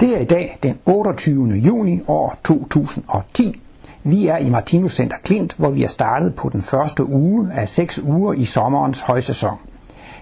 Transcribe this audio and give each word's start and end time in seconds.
Det 0.00 0.16
er 0.16 0.18
i 0.18 0.24
dag 0.24 0.58
den 0.62 0.78
28. 0.86 1.54
juni 1.54 2.00
år 2.08 2.38
2010. 2.44 3.62
Vi 4.04 4.26
er 4.26 4.36
i 4.36 4.50
Martinus 4.50 4.92
Center 4.92 5.16
Klint, 5.22 5.54
hvor 5.58 5.70
vi 5.70 5.84
er 5.84 5.88
startet 5.88 6.34
på 6.34 6.48
den 6.48 6.62
første 6.62 7.06
uge 7.06 7.52
af 7.52 7.68
seks 7.68 7.98
uger 7.98 8.32
i 8.32 8.44
sommerens 8.44 9.00
højsæson. 9.00 9.58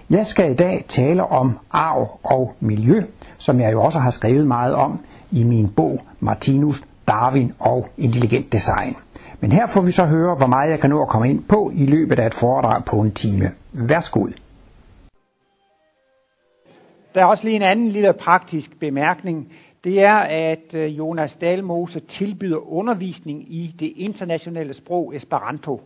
Jeg 0.09 0.25
skal 0.27 0.51
i 0.51 0.55
dag 0.55 0.85
tale 0.89 1.23
om 1.23 1.59
arv 1.71 2.19
og 2.23 2.55
miljø, 2.59 3.03
som 3.37 3.59
jeg 3.59 3.71
jo 3.71 3.83
også 3.83 3.99
har 3.99 4.11
skrevet 4.11 4.47
meget 4.47 4.73
om 4.75 4.99
i 5.31 5.43
min 5.43 5.69
bog 5.69 6.01
Martinus, 6.19 6.83
Darwin 7.07 7.53
og 7.59 7.87
Intelligent 7.97 8.53
Design. 8.53 8.95
Men 9.41 9.51
her 9.51 9.67
får 9.73 9.81
vi 9.81 9.91
så 9.91 10.05
høre, 10.05 10.35
hvor 10.35 10.47
meget 10.47 10.71
jeg 10.71 10.79
kan 10.79 10.89
nå 10.89 11.01
at 11.01 11.07
komme 11.07 11.29
ind 11.29 11.43
på 11.43 11.71
i 11.73 11.85
løbet 11.85 12.19
af 12.19 12.27
et 12.27 12.35
foredrag 12.39 12.85
på 12.85 13.01
en 13.01 13.11
time. 13.11 13.51
Værsgod. 13.73 14.44
Der 17.15 17.21
er 17.21 17.25
også 17.25 17.43
lige 17.43 17.55
en 17.55 17.61
anden 17.61 17.89
lille 17.89 18.13
praktisk 18.13 18.79
bemærkning. 18.79 19.53
Det 19.83 20.01
er, 20.01 20.15
at 20.17 20.73
øh, 20.73 20.97
Jonas 20.97 21.35
Dalmose 21.41 21.99
tilbyder 21.99 22.73
undervisning 22.73 23.53
i 23.53 23.75
det 23.79 23.93
internationale 23.95 24.73
sprog 24.73 25.15
Esperanto. 25.15 25.81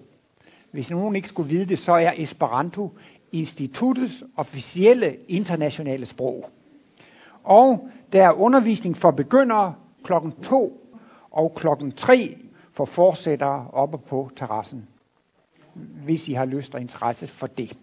Hvis 0.71 0.89
nogen 0.89 1.15
ikke 1.15 1.27
skulle 1.27 1.49
vide 1.49 1.65
det, 1.65 1.79
så 1.79 1.91
er 1.91 2.11
Esperanto 2.17 2.97
instituttets 3.31 4.23
officielle 4.37 5.15
internationale 5.27 6.05
sprog. 6.05 6.49
Og 7.43 7.89
der 8.13 8.23
er 8.23 8.31
undervisning 8.31 8.97
for 8.97 9.11
begyndere 9.11 9.73
klokken 10.03 10.31
2 10.31 10.91
og 11.31 11.55
klokken 11.55 11.91
3 11.91 12.37
for 12.73 12.85
fortsættere 12.85 13.67
oppe 13.73 13.97
på 13.97 14.29
terrassen, 14.35 14.87
hvis 16.05 16.27
I 16.27 16.33
har 16.33 16.45
lyst 16.45 16.75
og 16.75 16.81
interesse 16.81 17.27
for 17.27 17.47
det. 17.47 17.77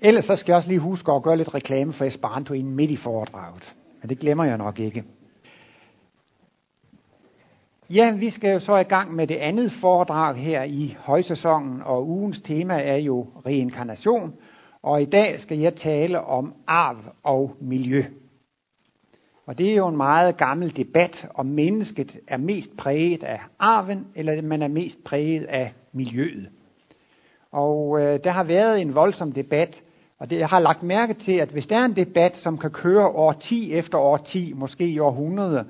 Ellers 0.00 0.24
så 0.24 0.36
skal 0.36 0.52
jeg 0.52 0.56
også 0.56 0.68
lige 0.68 0.80
huske 0.80 1.12
at 1.12 1.22
gøre 1.22 1.36
lidt 1.36 1.54
reklame 1.54 1.92
for 1.92 2.04
Esperanto 2.04 2.54
inden 2.54 2.76
midt 2.76 2.90
i 2.90 2.96
foredraget. 2.96 3.74
Men 4.00 4.08
det 4.08 4.18
glemmer 4.18 4.44
jeg 4.44 4.58
nok 4.58 4.80
ikke. 4.80 5.04
Ja, 7.90 8.10
vi 8.10 8.30
skal 8.30 8.50
jo 8.50 8.58
så 8.58 8.76
i 8.76 8.82
gang 8.82 9.14
med 9.14 9.26
det 9.26 9.34
andet 9.34 9.72
foredrag 9.80 10.36
her 10.36 10.62
i 10.62 10.96
højsæsonen, 10.98 11.82
og 11.82 12.08
ugens 12.08 12.40
tema 12.40 12.82
er 12.82 12.96
jo 12.96 13.26
reinkarnation. 13.46 14.34
Og 14.82 15.02
i 15.02 15.04
dag 15.04 15.40
skal 15.40 15.58
jeg 15.58 15.76
tale 15.76 16.20
om 16.20 16.54
arv 16.66 16.96
og 17.22 17.56
miljø. 17.60 18.04
Og 19.46 19.58
det 19.58 19.70
er 19.70 19.74
jo 19.74 19.88
en 19.88 19.96
meget 19.96 20.36
gammel 20.36 20.76
debat, 20.76 21.26
om 21.34 21.46
mennesket 21.46 22.18
er 22.28 22.36
mest 22.36 22.76
præget 22.76 23.24
af 23.24 23.40
arven, 23.58 24.06
eller 24.14 24.42
man 24.42 24.62
er 24.62 24.68
mest 24.68 25.04
præget 25.04 25.44
af 25.44 25.72
miljøet. 25.92 26.48
Og 27.52 28.00
øh, 28.00 28.20
der 28.24 28.30
har 28.30 28.44
været 28.44 28.80
en 28.80 28.94
voldsom 28.94 29.32
debat, 29.32 29.82
og 30.18 30.30
det, 30.30 30.38
jeg 30.38 30.48
har 30.48 30.60
lagt 30.60 30.82
mærke 30.82 31.14
til, 31.14 31.32
at 31.32 31.48
hvis 31.48 31.66
der 31.66 31.76
er 31.76 31.84
en 31.84 31.96
debat, 31.96 32.36
som 32.36 32.58
kan 32.58 32.70
køre 32.70 33.06
år 33.06 33.32
10 33.32 33.72
efter 33.74 33.98
år 33.98 34.16
10, 34.16 34.52
måske 34.52 34.86
i 34.86 34.98
århundrede, 34.98 35.64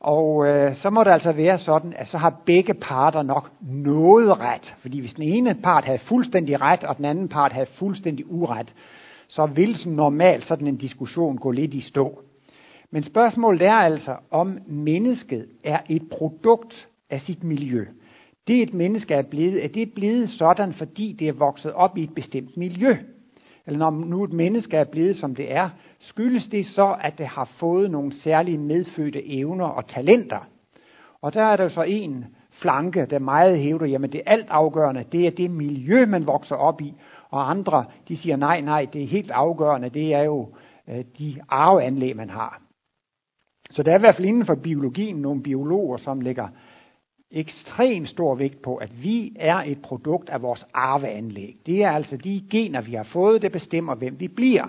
og 0.00 0.46
øh, 0.46 0.76
så 0.76 0.90
må 0.90 1.04
det 1.04 1.12
altså 1.12 1.32
være 1.32 1.58
sådan, 1.58 1.92
at 1.96 2.08
så 2.08 2.18
har 2.18 2.40
begge 2.46 2.74
parter 2.74 3.22
nok 3.22 3.50
noget 3.62 4.40
ret. 4.40 4.74
Fordi 4.80 5.00
hvis 5.00 5.14
den 5.14 5.22
ene 5.22 5.54
part 5.54 5.84
havde 5.84 5.98
fuldstændig 5.98 6.60
ret, 6.60 6.84
og 6.84 6.96
den 6.96 7.04
anden 7.04 7.28
part 7.28 7.52
havde 7.52 7.66
fuldstændig 7.78 8.32
uret, 8.32 8.74
så 9.28 9.46
vil 9.46 9.76
sådan 9.76 9.92
normalt 9.92 10.46
sådan 10.46 10.66
en 10.66 10.76
diskussion 10.76 11.38
gå 11.38 11.50
lidt 11.50 11.74
i 11.74 11.80
stå. 11.80 12.22
Men 12.90 13.02
spørgsmålet 13.02 13.62
er 13.62 13.72
altså, 13.72 14.16
om 14.30 14.58
mennesket 14.66 15.46
er 15.64 15.78
et 15.88 16.02
produkt 16.18 16.88
af 17.10 17.20
sit 17.20 17.44
miljø. 17.44 17.84
Det 18.46 18.62
et 18.62 18.74
menneske 18.74 19.14
er 19.14 19.22
blevet, 19.22 19.64
er 19.64 19.68
det 19.68 19.92
blevet 19.94 20.30
sådan, 20.30 20.72
fordi 20.72 21.16
det 21.18 21.28
er 21.28 21.32
vokset 21.32 21.72
op 21.72 21.98
i 21.98 22.02
et 22.02 22.14
bestemt 22.14 22.56
miljø. 22.56 22.96
Eller 23.70 23.90
når 23.90 24.04
nu 24.04 24.24
et 24.24 24.32
menneske 24.32 24.76
er 24.76 24.84
blevet, 24.84 25.16
som 25.16 25.34
det 25.34 25.52
er, 25.52 25.70
skyldes 26.00 26.46
det 26.46 26.66
så, 26.66 26.96
at 27.00 27.18
det 27.18 27.26
har 27.26 27.44
fået 27.44 27.90
nogle 27.90 28.12
særlige 28.12 28.58
medfødte 28.58 29.30
evner 29.30 29.66
og 29.66 29.88
talenter. 29.88 30.48
Og 31.22 31.34
der 31.34 31.42
er 31.42 31.56
der 31.56 31.68
så 31.68 31.82
en 31.82 32.24
flanke, 32.50 33.06
der 33.10 33.18
meget 33.18 33.58
hævder, 33.58 33.86
jamen 33.86 34.12
det 34.12 34.22
alt 34.26 34.46
afgørende, 34.50 35.04
det 35.12 35.26
er 35.26 35.30
det 35.30 35.50
miljø, 35.50 36.06
man 36.06 36.26
vokser 36.26 36.56
op 36.56 36.80
i. 36.80 36.94
Og 37.30 37.50
andre, 37.50 37.84
de 38.08 38.16
siger 38.16 38.36
nej, 38.36 38.60
nej, 38.60 38.86
det 38.92 39.02
er 39.02 39.06
helt 39.06 39.30
afgørende, 39.30 39.88
det 39.88 40.14
er 40.14 40.22
jo 40.22 40.48
øh, 40.88 41.04
de 41.18 41.36
arveanlæg, 41.48 42.16
man 42.16 42.30
har. 42.30 42.62
Så 43.70 43.82
der 43.82 43.92
er 43.92 43.96
i 43.96 44.00
hvert 44.00 44.16
fald 44.16 44.28
inden 44.28 44.46
for 44.46 44.54
biologien 44.54 45.16
nogle 45.16 45.42
biologer, 45.42 45.96
som 45.96 46.20
lægger 46.20 46.48
ekstrem 47.32 48.06
stor 48.06 48.34
vægt 48.34 48.62
på, 48.62 48.76
at 48.76 49.02
vi 49.02 49.32
er 49.36 49.56
et 49.56 49.82
produkt 49.82 50.28
af 50.28 50.42
vores 50.42 50.66
arveanlæg. 50.74 51.56
Det 51.66 51.84
er 51.84 51.90
altså 51.90 52.16
de 52.16 52.44
gener, 52.50 52.80
vi 52.80 52.94
har 52.94 53.02
fået, 53.02 53.42
der 53.42 53.48
bestemmer, 53.48 53.94
hvem 53.94 54.20
vi 54.20 54.28
bliver. 54.28 54.64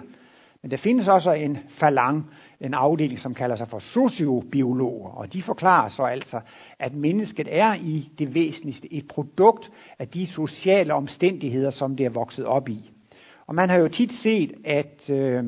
Men 0.62 0.72
der 0.72 0.78
findes 0.78 1.08
også 1.08 1.32
en 1.32 1.58
falang, 1.80 2.26
en 2.60 2.74
afdeling, 2.74 3.20
som 3.20 3.34
kalder 3.34 3.56
sig 3.56 3.68
for 3.68 3.80
sociobiologer, 3.80 5.10
og 5.10 5.34
de 5.34 5.44
forklarer 5.44 5.88
så 5.90 6.04
altså, 6.04 6.40
at 6.80 6.94
mennesket 6.94 7.48
er 7.52 7.74
i 7.74 8.10
det 8.20 8.36
væsentligste 8.36 8.94
et 8.94 9.08
produkt 9.08 9.72
af 10.00 10.08
de 10.08 10.28
sociale 10.28 10.94
omstændigheder, 10.94 11.70
som 11.70 11.96
det 11.96 12.06
er 12.06 12.10
vokset 12.10 12.46
op 12.46 12.70
i. 12.70 12.92
Og 13.48 13.56
man 13.56 13.70
har 13.70 13.78
jo 13.78 13.88
tit 13.88 14.12
set, 14.12 14.54
at, 14.66 15.10
øh, 15.10 15.44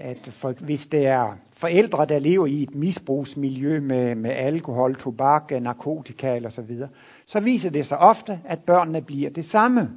at 0.00 0.30
for, 0.40 0.52
hvis 0.52 0.86
det 0.92 1.06
er 1.06 1.36
forældre, 1.56 2.06
der 2.06 2.18
lever 2.18 2.46
i 2.46 2.62
et 2.62 2.74
misbrugsmiljø 2.74 3.80
med, 3.80 4.14
med 4.14 4.30
alkohol, 4.30 4.96
tobak, 4.96 5.50
narkotika 5.50 6.36
eller 6.36 6.50
så 6.50 6.62
videre, 6.62 6.88
så 7.26 7.40
viser 7.40 7.70
det 7.70 7.86
sig 7.86 7.98
ofte, 7.98 8.40
at 8.44 8.58
børnene 8.58 9.02
bliver 9.02 9.30
det 9.30 9.44
samme. 9.44 9.90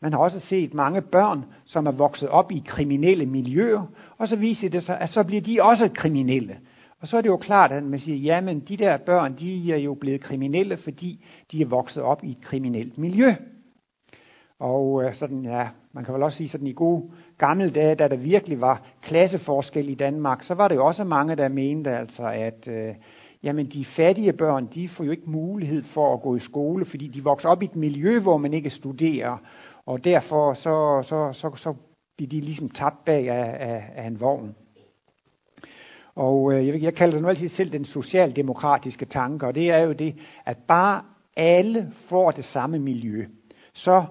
Man 0.00 0.12
har 0.12 0.18
også 0.18 0.40
set 0.40 0.74
mange 0.74 1.02
børn, 1.02 1.44
som 1.64 1.86
er 1.86 1.90
vokset 1.90 2.28
op 2.28 2.52
i 2.52 2.62
kriminelle 2.66 3.26
miljøer, 3.26 3.86
og 4.18 4.28
så 4.28 4.36
viser 4.36 4.68
det 4.68 4.82
sig, 4.82 5.00
at 5.00 5.10
så 5.10 5.22
bliver 5.22 5.42
de 5.42 5.62
også 5.62 5.88
kriminelle. 5.94 6.56
Og 7.00 7.08
så 7.08 7.16
er 7.16 7.20
det 7.20 7.28
jo 7.28 7.36
klart, 7.36 7.72
at 7.72 7.82
man 7.82 8.00
siger, 8.00 8.16
jamen 8.16 8.60
de 8.60 8.76
der 8.76 8.96
børn, 8.96 9.36
de 9.38 9.72
er 9.72 9.76
jo 9.76 9.94
blevet 9.94 10.20
kriminelle, 10.20 10.76
fordi 10.76 11.24
de 11.52 11.62
er 11.62 11.66
vokset 11.66 12.02
op 12.02 12.24
i 12.24 12.30
et 12.30 12.40
kriminelt 12.40 12.98
miljø. 12.98 13.34
Og 14.58 15.04
øh, 15.04 15.14
sådan, 15.14 15.44
ja, 15.44 15.68
man 15.92 16.04
kan 16.04 16.14
vel 16.14 16.22
også 16.22 16.36
sige 16.38 16.48
sådan 16.48 16.66
i 16.66 16.72
gode 16.72 17.10
gamle 17.38 17.70
dage, 17.70 17.94
da 17.94 18.08
der 18.08 18.16
virkelig 18.16 18.60
var 18.60 18.82
klasseforskel 19.02 19.88
i 19.88 19.94
Danmark, 19.94 20.42
så 20.42 20.54
var 20.54 20.68
det 20.68 20.74
jo 20.74 20.86
også 20.86 21.04
mange, 21.04 21.36
der 21.36 21.48
mente 21.48 21.90
altså, 21.90 22.22
at 22.26 22.68
øh, 22.68 22.94
jamen 23.42 23.66
de 23.66 23.84
fattige 23.84 24.32
børn, 24.32 24.68
de 24.74 24.88
får 24.88 25.04
jo 25.04 25.10
ikke 25.10 25.30
mulighed 25.30 25.82
for 25.94 26.14
at 26.14 26.22
gå 26.22 26.36
i 26.36 26.40
skole, 26.40 26.84
fordi 26.84 27.08
de 27.08 27.24
vokser 27.24 27.48
op 27.48 27.62
i 27.62 27.64
et 27.64 27.76
miljø, 27.76 28.20
hvor 28.20 28.36
man 28.36 28.54
ikke 28.54 28.70
studerer, 28.70 29.36
og 29.86 30.04
derfor 30.04 30.54
så, 30.54 31.02
så, 31.08 31.32
så, 31.32 31.56
så 31.56 31.74
bliver 32.16 32.30
de 32.30 32.40
ligesom 32.40 32.68
tabt 32.68 33.04
bag 33.04 33.28
af, 33.28 33.70
af, 33.70 33.90
af 33.94 34.06
en 34.06 34.20
vogn. 34.20 34.54
Og 36.14 36.52
øh, 36.52 36.66
jeg, 36.66 36.82
jeg 36.82 36.94
kalder 36.94 37.14
det 37.14 37.22
nu 37.22 37.28
altid 37.28 37.48
selv 37.48 37.72
den 37.72 37.84
socialdemokratiske 37.84 39.04
tanke, 39.04 39.46
og 39.46 39.54
det 39.54 39.70
er 39.70 39.78
jo 39.78 39.92
det, 39.92 40.14
at 40.46 40.56
bare 40.68 41.02
alle 41.36 41.92
får 42.08 42.30
det 42.30 42.44
samme 42.44 42.78
miljø, 42.78 43.26
så 43.74 44.04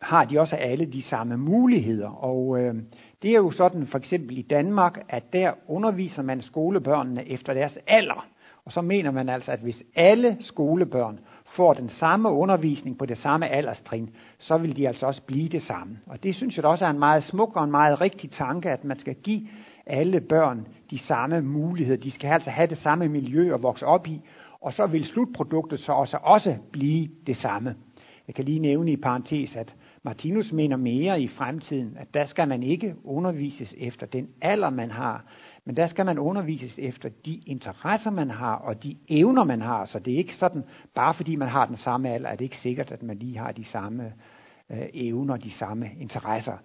har 0.00 0.24
de 0.24 0.40
også 0.40 0.56
alle 0.56 0.84
de 0.84 1.02
samme 1.02 1.36
muligheder. 1.36 2.08
Og 2.08 2.60
øh, 2.60 2.74
det 3.22 3.30
er 3.30 3.36
jo 3.36 3.50
sådan 3.50 3.86
for 3.86 3.98
eksempel 3.98 4.38
i 4.38 4.42
Danmark, 4.42 5.04
at 5.08 5.32
der 5.32 5.52
underviser 5.68 6.22
man 6.22 6.42
skolebørnene 6.42 7.28
efter 7.28 7.54
deres 7.54 7.78
alder. 7.86 8.26
Og 8.64 8.72
så 8.72 8.80
mener 8.80 9.10
man 9.10 9.28
altså, 9.28 9.52
at 9.52 9.60
hvis 9.60 9.82
alle 9.94 10.36
skolebørn 10.40 11.18
får 11.56 11.74
den 11.74 11.88
samme 11.88 12.30
undervisning 12.30 12.98
på 12.98 13.06
det 13.06 13.18
samme 13.18 13.48
alderstrin, 13.48 14.10
så 14.38 14.58
vil 14.58 14.76
de 14.76 14.88
altså 14.88 15.06
også 15.06 15.22
blive 15.22 15.48
det 15.48 15.62
samme. 15.62 15.98
Og 16.06 16.22
det 16.22 16.34
synes 16.34 16.56
jeg 16.56 16.64
også 16.64 16.84
er 16.84 16.90
en 16.90 16.98
meget 16.98 17.24
smuk 17.24 17.56
og 17.56 17.64
en 17.64 17.70
meget 17.70 18.00
rigtig 18.00 18.30
tanke, 18.30 18.70
at 18.70 18.84
man 18.84 18.98
skal 18.98 19.14
give 19.14 19.48
alle 19.86 20.20
børn 20.20 20.66
de 20.90 20.98
samme 20.98 21.42
muligheder. 21.42 22.00
De 22.00 22.10
skal 22.10 22.28
altså 22.28 22.50
have 22.50 22.66
det 22.66 22.78
samme 22.78 23.08
miljø 23.08 23.54
at 23.54 23.62
vokse 23.62 23.86
op 23.86 24.06
i, 24.06 24.20
og 24.60 24.72
så 24.72 24.86
vil 24.86 25.04
slutproduktet 25.04 25.80
så 25.80 25.92
også, 25.92 26.18
også 26.22 26.56
blive 26.72 27.08
det 27.26 27.36
samme. 27.36 27.74
Jeg 28.26 28.34
kan 28.34 28.44
lige 28.44 28.58
nævne 28.58 28.92
i 28.92 28.96
parentes, 28.96 29.56
at 29.56 29.74
Martinus 30.02 30.52
mener 30.52 30.76
mere 30.76 31.20
i 31.20 31.28
fremtiden, 31.28 31.96
at 32.00 32.14
der 32.14 32.26
skal 32.26 32.48
man 32.48 32.62
ikke 32.62 32.94
undervises 33.04 33.74
efter 33.78 34.06
den 34.06 34.28
alder, 34.42 34.70
man 34.70 34.90
har, 34.90 35.24
men 35.64 35.76
der 35.76 35.86
skal 35.86 36.06
man 36.06 36.18
undervises 36.18 36.78
efter 36.78 37.08
de 37.26 37.34
interesser, 37.46 38.10
man 38.10 38.30
har, 38.30 38.54
og 38.54 38.82
de 38.82 38.96
evner, 39.08 39.44
man 39.44 39.62
har. 39.62 39.84
Så 39.84 39.98
det 39.98 40.14
er 40.14 40.18
ikke 40.18 40.34
sådan, 40.34 40.64
bare 40.94 41.14
fordi 41.14 41.36
man 41.36 41.48
har 41.48 41.66
den 41.66 41.76
samme 41.76 42.10
alder, 42.10 42.28
er 42.28 42.36
det 42.36 42.44
ikke 42.44 42.58
sikkert, 42.58 42.90
at 42.90 43.02
man 43.02 43.18
lige 43.18 43.38
har 43.38 43.52
de 43.52 43.64
samme 43.64 44.12
øh, 44.70 44.86
evner, 44.94 45.36
de 45.36 45.50
samme 45.50 45.90
interesser. 46.00 46.56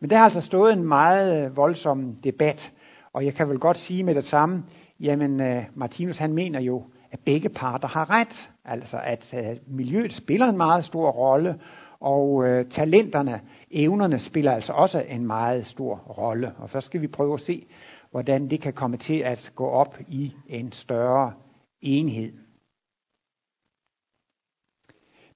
Men 0.00 0.10
der 0.10 0.16
har 0.16 0.24
altså 0.24 0.40
stået 0.40 0.72
en 0.72 0.84
meget 0.84 1.44
øh, 1.44 1.56
voldsom 1.56 2.16
debat, 2.24 2.72
og 3.12 3.24
jeg 3.24 3.34
kan 3.34 3.48
vel 3.48 3.58
godt 3.58 3.78
sige 3.78 4.02
med 4.02 4.14
det 4.14 4.24
samme, 4.24 4.62
jamen 5.00 5.40
øh, 5.40 5.64
Martinus 5.74 6.18
han 6.18 6.32
mener 6.32 6.60
jo, 6.60 6.84
at 7.10 7.20
begge 7.24 7.48
parter 7.48 7.88
har 7.88 8.10
ret. 8.10 8.50
Altså 8.64 9.00
at 9.04 9.34
øh, 9.34 9.56
miljøet 9.66 10.12
spiller 10.12 10.46
en 10.46 10.56
meget 10.56 10.84
stor 10.84 11.10
rolle, 11.10 11.58
og 12.00 12.44
øh, 12.44 12.70
talenterne, 12.70 13.40
evnerne 13.70 14.18
spiller 14.18 14.52
altså 14.52 14.72
også 14.72 15.00
en 15.08 15.26
meget 15.26 15.66
stor 15.66 15.96
rolle. 15.96 16.52
Og 16.58 16.70
så 16.70 16.80
skal 16.80 17.00
vi 17.00 17.06
prøve 17.06 17.34
at 17.34 17.40
se, 17.40 17.66
hvordan 18.10 18.50
det 18.50 18.60
kan 18.60 18.72
komme 18.72 18.96
til 18.96 19.18
at 19.18 19.52
gå 19.54 19.66
op 19.66 19.98
i 20.08 20.32
en 20.48 20.72
større 20.72 21.32
enhed. 21.80 22.32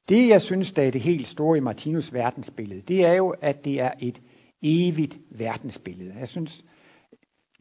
Det, 0.08 0.28
jeg 0.28 0.42
synes, 0.42 0.72
der 0.72 0.82
er 0.82 0.90
det 0.90 1.00
helt 1.00 1.28
store 1.28 1.56
i 1.56 1.60
Martinus 1.60 2.12
verdensbillede, 2.12 2.80
det 2.80 3.04
er 3.04 3.12
jo, 3.12 3.34
at 3.40 3.64
det 3.64 3.80
er 3.80 3.92
et 3.98 4.20
evigt 4.62 5.18
verdensbillede. 5.30 6.14
Jeg 6.18 6.28
synes, 6.28 6.64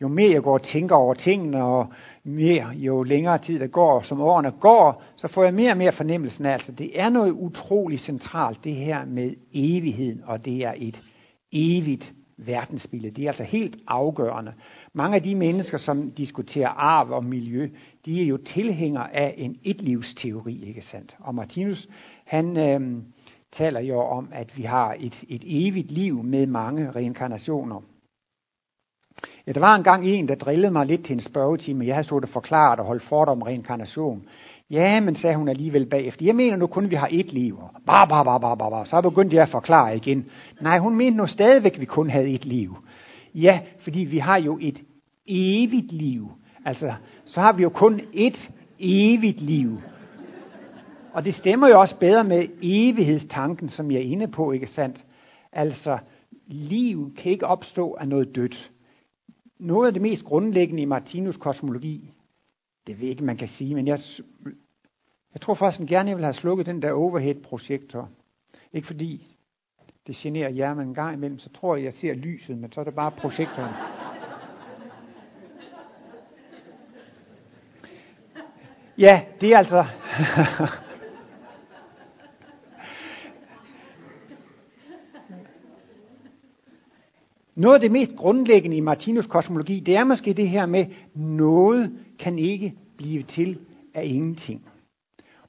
jo 0.02 0.08
mere 0.08 0.32
jeg 0.32 0.44
går 0.44 0.54
og 0.54 0.64
tænker 0.64 0.96
over 0.96 1.14
tingene, 1.14 1.64
og 1.64 1.88
mere, 2.24 2.68
jo 2.68 3.04
længere 3.04 3.38
tid 3.38 3.60
der 3.60 3.68
går, 3.68 4.02
som 4.02 4.22
årene 4.22 4.52
går, 4.52 5.04
så 5.16 5.28
får 5.28 5.44
jeg 5.44 5.54
mere 5.54 5.72
og 5.72 5.78
mere 5.78 5.92
fornemmelsen 5.92 6.46
af, 6.46 6.54
altså 6.54 6.72
det 6.72 7.00
er 7.00 7.10
noget 7.10 7.32
utroligt 7.32 8.02
centralt, 8.02 8.64
det 8.64 8.76
her 8.76 9.06
med 9.06 9.34
evigheden, 9.54 10.22
og 10.26 10.46
det 10.46 10.66
er 10.66 10.74
et 10.78 11.02
evigt 11.52 12.14
verdensbillede. 12.46 13.16
Det 13.16 13.24
er 13.24 13.28
altså 13.30 13.44
helt 13.44 13.78
afgørende. 13.88 14.54
Mange 14.94 15.16
af 15.16 15.24
de 15.24 15.36
mennesker, 15.36 15.78
som 15.78 16.12
diskuterer 16.12 16.70
arv 16.70 17.12
og 17.12 17.26
miljø, 17.26 17.70
de 18.06 18.22
er 18.22 18.26
jo 18.26 18.38
tilhængere 18.38 19.16
af 19.16 19.34
en 19.38 19.60
etlivsteori, 19.64 20.64
ikke 20.68 20.82
sandt? 20.82 21.16
Og 21.20 21.36
Martinus, 21.36 21.88
han 22.26 22.58
øh, 22.58 23.04
taler 23.52 23.80
jo 23.80 24.00
om, 24.00 24.30
at 24.32 24.58
vi 24.58 24.64
har 24.64 24.96
et, 25.00 25.24
et 25.30 25.44
evigt 25.46 25.92
liv 25.92 26.24
med 26.24 26.46
mange 26.46 26.92
reinkarnationer. 26.92 27.82
Ja, 29.48 29.52
der 29.52 29.60
var 29.60 29.76
engang 29.76 30.08
en, 30.08 30.28
der 30.28 30.36
drillede 30.36 30.72
mig 30.72 30.86
lidt 30.86 31.06
til 31.06 31.14
en 31.14 31.22
spørgetime. 31.22 31.86
Jeg 31.86 31.96
havde 31.96 32.06
stået 32.06 32.24
og 32.24 32.30
forklaret 32.30 32.80
og 32.80 32.86
holdt 32.86 33.04
fort 33.04 33.30
om 33.30 33.42
reinkarnation. 33.42 34.24
Ja, 34.72 35.00
men 35.00 35.16
sagde 35.16 35.36
hun 35.36 35.48
alligevel 35.48 35.86
bagefter. 35.86 36.26
Jeg 36.26 36.36
mener 36.36 36.56
nu 36.56 36.68
kun, 36.68 36.86
at 36.86 36.92
vi 36.92 36.96
har 36.96 37.08
et 37.12 37.34
liv. 37.34 37.60
Bar, 37.86 38.06
bar, 38.10 38.24
bar, 38.24 38.38
bar, 38.38 38.56
bar, 38.56 38.70
bar. 38.70 38.84
Så 38.84 39.02
begyndte 39.02 39.36
jeg 39.36 39.44
at 39.44 39.50
forklare 39.50 39.96
igen. 39.96 40.26
Nej, 40.62 40.80
hun 40.80 40.96
mente 40.96 41.18
nu 41.18 41.28
stadigvæk, 41.28 41.74
at 41.74 41.80
vi 41.80 41.86
kun 41.86 42.10
havde 42.10 42.30
et 42.30 42.46
liv. 42.46 42.78
Ja, 43.36 43.60
fordi 43.84 44.00
vi 44.00 44.18
har 44.18 44.38
jo 44.38 44.58
et 44.62 44.82
evigt 45.28 45.92
liv. 45.92 46.32
Altså, 46.66 46.94
så 47.26 47.42
har 47.42 47.54
vi 47.54 47.64
jo 47.64 47.70
kun 47.70 48.02
et 48.14 48.50
evigt 48.80 49.42
liv. 49.42 49.78
Og 51.14 51.26
det 51.26 51.36
stemmer 51.36 51.68
jo 51.68 51.80
også 51.80 51.96
bedre 51.96 52.24
med 52.24 52.48
evighedstanken, 52.62 53.70
som 53.70 53.92
jeg 53.92 53.98
er 53.98 54.12
inde 54.12 54.28
på, 54.28 54.52
ikke 54.52 54.68
sandt? 54.68 55.04
Altså, 55.54 55.98
liv 56.48 57.14
kan 57.18 57.32
ikke 57.32 57.48
opstå 57.48 57.94
af 57.94 58.08
noget 58.08 58.36
dødt. 58.36 58.72
Noget 59.60 59.88
af 59.88 59.94
det 59.94 60.02
mest 60.02 60.24
grundlæggende 60.24 60.82
i 60.82 60.86
Martinus 60.86 61.38
kosmologi, 61.38 62.14
det 62.88 62.96
ved 62.96 63.04
jeg 63.04 63.10
ikke, 63.10 63.24
man 63.24 63.38
kan 63.38 63.48
sige, 63.48 63.76
men 63.76 63.88
jeg, 63.88 64.00
jeg 65.34 65.42
tror 65.42 65.54
faktisk 65.54 65.90
gerne, 65.90 66.10
jeg 66.10 66.18
vil 66.18 66.26
have 66.26 66.34
slukket 66.34 66.66
den 66.66 66.82
der 66.82 66.92
overhead-projektor. 66.92 68.10
Ikke 68.74 68.88
fordi 68.88 69.38
det 70.08 70.16
generer 70.16 70.50
jer, 70.50 70.74
men 70.74 70.88
en 70.88 70.94
gang 70.94 71.14
imellem, 71.14 71.40
så 71.40 71.50
tror 71.50 71.76
jeg, 71.76 71.86
jeg 71.86 71.94
ser 71.94 72.14
lyset, 72.14 72.58
men 72.58 72.72
så 72.72 72.80
er 72.80 72.84
det 72.84 72.96
bare 72.96 73.12
projektoren. 73.12 73.74
Ja, 78.98 79.22
det 79.42 79.54
er 79.54 79.58
altså... 79.58 79.86
Noget 87.60 87.76
af 87.76 87.82
det 87.82 87.92
mest 87.92 88.12
grundlæggende 88.16 88.78
i 88.78 88.80
Martinus 88.80 89.26
kosmologi, 89.26 89.80
det 89.80 89.96
er 89.96 90.04
måske 90.04 90.34
det 90.34 90.50
her 90.50 90.66
med, 90.66 90.86
noget 91.16 91.92
kan 92.20 92.40
ikke 92.40 92.74
blive 92.98 93.24
til 93.24 93.60
af 93.94 94.06
ingenting. 94.06 94.66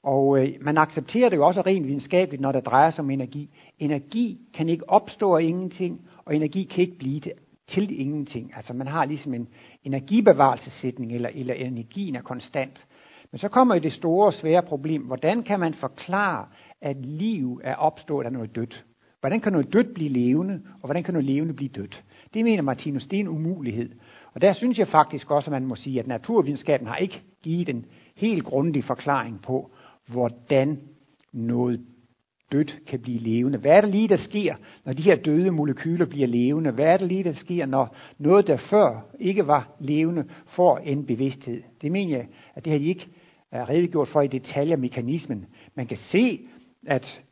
Og 0.02 0.38
øh, 0.38 0.54
man 0.60 0.78
accepterer 0.78 1.28
det 1.28 1.36
jo 1.36 1.46
også 1.46 1.60
rent 1.60 1.86
videnskabeligt, 1.86 2.42
når 2.42 2.52
det 2.52 2.66
drejer 2.66 2.90
sig 2.90 3.00
om 3.00 3.10
energi. 3.10 3.50
Energi 3.78 4.38
kan 4.54 4.68
ikke 4.68 4.90
opstå 4.90 5.36
af 5.36 5.42
ingenting, 5.42 6.00
og 6.24 6.36
energi 6.36 6.64
kan 6.64 6.80
ikke 6.80 6.98
blive 6.98 7.20
til, 7.20 7.32
til 7.68 8.00
ingenting. 8.00 8.52
Altså 8.56 8.72
man 8.72 8.86
har 8.86 9.04
ligesom 9.04 9.34
en 9.34 9.48
energibevarelsessætning, 9.84 11.12
eller, 11.12 11.30
eller 11.34 11.54
energien 11.54 12.16
er 12.16 12.22
konstant. 12.22 12.86
Men 13.30 13.38
så 13.38 13.48
kommer 13.48 13.74
jo 13.74 13.80
det 13.80 13.92
store, 13.92 14.32
svære 14.32 14.62
problem. 14.62 15.02
Hvordan 15.02 15.42
kan 15.42 15.60
man 15.60 15.74
forklare, 15.74 16.46
at 16.80 16.96
liv 17.06 17.60
er 17.64 17.74
opstået 17.74 18.26
af 18.26 18.32
noget 18.32 18.56
dødt? 18.56 18.84
Hvordan 19.20 19.40
kan 19.40 19.52
noget 19.52 19.72
dødt 19.72 19.94
blive 19.94 20.10
levende, 20.10 20.60
og 20.82 20.84
hvordan 20.84 21.02
kan 21.02 21.14
noget 21.14 21.26
levende 21.26 21.54
blive 21.54 21.68
dødt? 21.68 22.04
Det 22.34 22.44
mener 22.44 22.62
Martinus, 22.62 23.06
det 23.06 23.16
er 23.16 23.20
en 23.20 23.28
umulighed. 23.28 23.90
Og 24.34 24.40
der 24.40 24.52
synes 24.52 24.78
jeg 24.78 24.88
faktisk 24.88 25.30
også, 25.30 25.46
at 25.46 25.52
man 25.52 25.66
må 25.66 25.76
sige, 25.76 26.00
at 26.00 26.06
naturvidenskaben 26.06 26.86
har 26.86 26.96
ikke 26.96 27.22
givet 27.42 27.68
en 27.68 27.86
helt 28.16 28.44
grundig 28.44 28.84
forklaring 28.84 29.42
på, 29.42 29.70
hvordan 30.06 30.80
noget 31.32 31.80
dødt 32.52 32.80
kan 32.86 33.00
blive 33.00 33.18
levende. 33.18 33.58
Hvad 33.58 33.72
er 33.72 33.80
det 33.80 33.90
lige, 33.90 34.08
der 34.08 34.16
sker, 34.16 34.54
når 34.84 34.92
de 34.92 35.02
her 35.02 35.16
døde 35.16 35.50
molekyler 35.50 36.06
bliver 36.06 36.26
levende? 36.26 36.70
Hvad 36.70 36.86
er 36.86 36.96
det 36.96 37.08
lige, 37.08 37.24
der 37.24 37.32
sker, 37.32 37.66
når 37.66 37.96
noget, 38.18 38.46
der 38.46 38.56
før 38.56 39.06
ikke 39.20 39.46
var 39.46 39.68
levende, 39.80 40.24
får 40.46 40.78
en 40.78 41.06
bevidsthed? 41.06 41.62
Det 41.82 41.92
mener 41.92 42.16
jeg, 42.16 42.26
at 42.54 42.64
det 42.64 42.72
har 42.72 42.78
de 42.78 42.86
ikke 42.86 43.08
øh, 43.54 43.60
redegjort 43.60 44.08
for 44.08 44.20
i 44.20 44.26
detaljer 44.26 44.76
mekanismen. 44.76 45.46
Man 45.74 45.86
kan 45.86 45.96
se, 45.96 46.40
at 46.86 47.22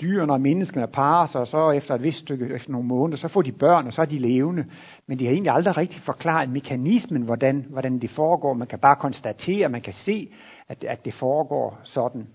dyrene 0.00 0.32
og 0.32 0.40
menneskene 0.40 0.86
parer 0.86 1.26
sig, 1.26 1.40
og 1.40 1.46
så 1.46 1.70
efter 1.70 1.94
et 1.94 2.02
vist 2.02 2.18
stykke, 2.18 2.54
efter 2.54 2.70
nogle 2.70 2.86
måneder, 2.86 3.18
så 3.18 3.28
får 3.28 3.42
de 3.42 3.52
børn, 3.52 3.86
og 3.86 3.92
så 3.92 4.02
er 4.02 4.06
de 4.06 4.18
levende. 4.18 4.64
Men 5.06 5.18
de 5.18 5.24
har 5.24 5.32
egentlig 5.32 5.52
aldrig 5.52 5.76
rigtig 5.76 6.00
forklaret 6.00 6.50
mekanismen, 6.50 7.22
hvordan, 7.22 7.66
hvordan 7.70 7.98
det 7.98 8.10
foregår. 8.10 8.54
Man 8.54 8.68
kan 8.68 8.78
bare 8.78 8.96
konstatere, 8.96 9.68
man 9.68 9.80
kan 9.80 9.92
se, 9.92 10.28
at, 10.68 10.84
at 10.84 11.04
det 11.04 11.14
foregår 11.14 11.80
sådan. 11.84 12.26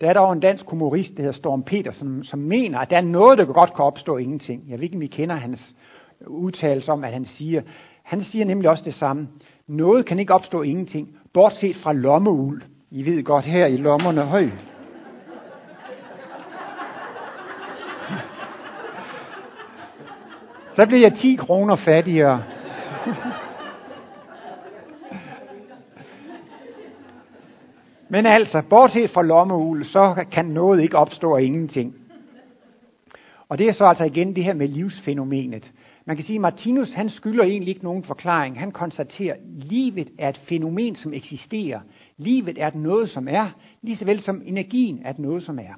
Der 0.00 0.08
er 0.08 0.12
dog 0.12 0.32
en 0.32 0.40
dansk 0.40 0.64
humorist, 0.70 1.16
der 1.16 1.22
hedder 1.22 1.38
Storm 1.38 1.62
Peter, 1.62 1.92
som, 1.92 2.22
som 2.24 2.38
mener, 2.38 2.78
at 2.78 2.90
der 2.90 2.96
er 2.96 3.00
noget, 3.00 3.38
der 3.38 3.44
godt 3.44 3.74
kan 3.76 3.84
opstå 3.84 4.16
ingenting. 4.16 4.64
Jeg 4.68 4.78
ved 4.78 4.84
ikke, 4.84 4.96
om 4.96 5.02
I 5.02 5.06
kender 5.06 5.34
hans 5.34 5.76
udtalelse 6.26 6.92
om, 6.92 7.04
at 7.04 7.12
han 7.12 7.24
siger, 7.24 7.62
han 8.02 8.24
siger 8.24 8.44
nemlig 8.44 8.70
også 8.70 8.84
det 8.84 8.94
samme. 8.94 9.28
Noget 9.66 10.06
kan 10.06 10.18
ikke 10.18 10.34
opstå 10.34 10.62
ingenting, 10.62 11.16
bortset 11.34 11.76
fra 11.76 11.92
lommeuld. 11.92 12.62
I 12.90 13.04
ved 13.04 13.24
godt, 13.24 13.44
her 13.44 13.66
i 13.66 13.76
lommerne, 13.76 14.22
høj, 14.22 14.50
Så 20.80 20.86
bliver 20.86 21.10
jeg 21.10 21.18
10 21.18 21.34
kroner 21.34 21.76
fattigere. 21.76 22.42
Men 28.08 28.26
altså, 28.26 28.62
bortset 28.70 29.10
fra 29.10 29.22
lommeul, 29.22 29.84
så 29.84 30.24
kan 30.32 30.46
noget 30.46 30.82
ikke 30.82 30.98
opstå 30.98 31.36
af 31.36 31.42
ingenting. 31.42 31.94
Og 33.48 33.58
det 33.58 33.68
er 33.68 33.72
så 33.72 33.84
altså 33.84 34.04
igen 34.04 34.36
det 34.36 34.44
her 34.44 34.54
med 34.54 34.68
livsfænomenet. 34.68 35.72
Man 36.04 36.16
kan 36.16 36.24
sige, 36.24 36.36
at 36.36 36.40
Martinus 36.40 36.92
han 36.92 37.10
skylder 37.10 37.44
egentlig 37.44 37.68
ikke 37.68 37.84
nogen 37.84 38.04
forklaring. 38.04 38.60
Han 38.60 38.72
konstaterer, 38.72 39.34
at 39.34 39.40
livet 39.44 40.08
er 40.18 40.28
et 40.28 40.40
fænomen, 40.48 40.96
som 40.96 41.12
eksisterer. 41.12 41.80
Livet 42.16 42.62
er 42.62 42.70
noget, 42.74 43.10
som 43.10 43.28
er, 43.28 43.46
lige 43.82 43.96
så 43.96 44.04
vel 44.04 44.20
som 44.20 44.42
energien 44.46 45.02
er 45.04 45.12
noget, 45.18 45.42
som 45.42 45.58
er. 45.58 45.74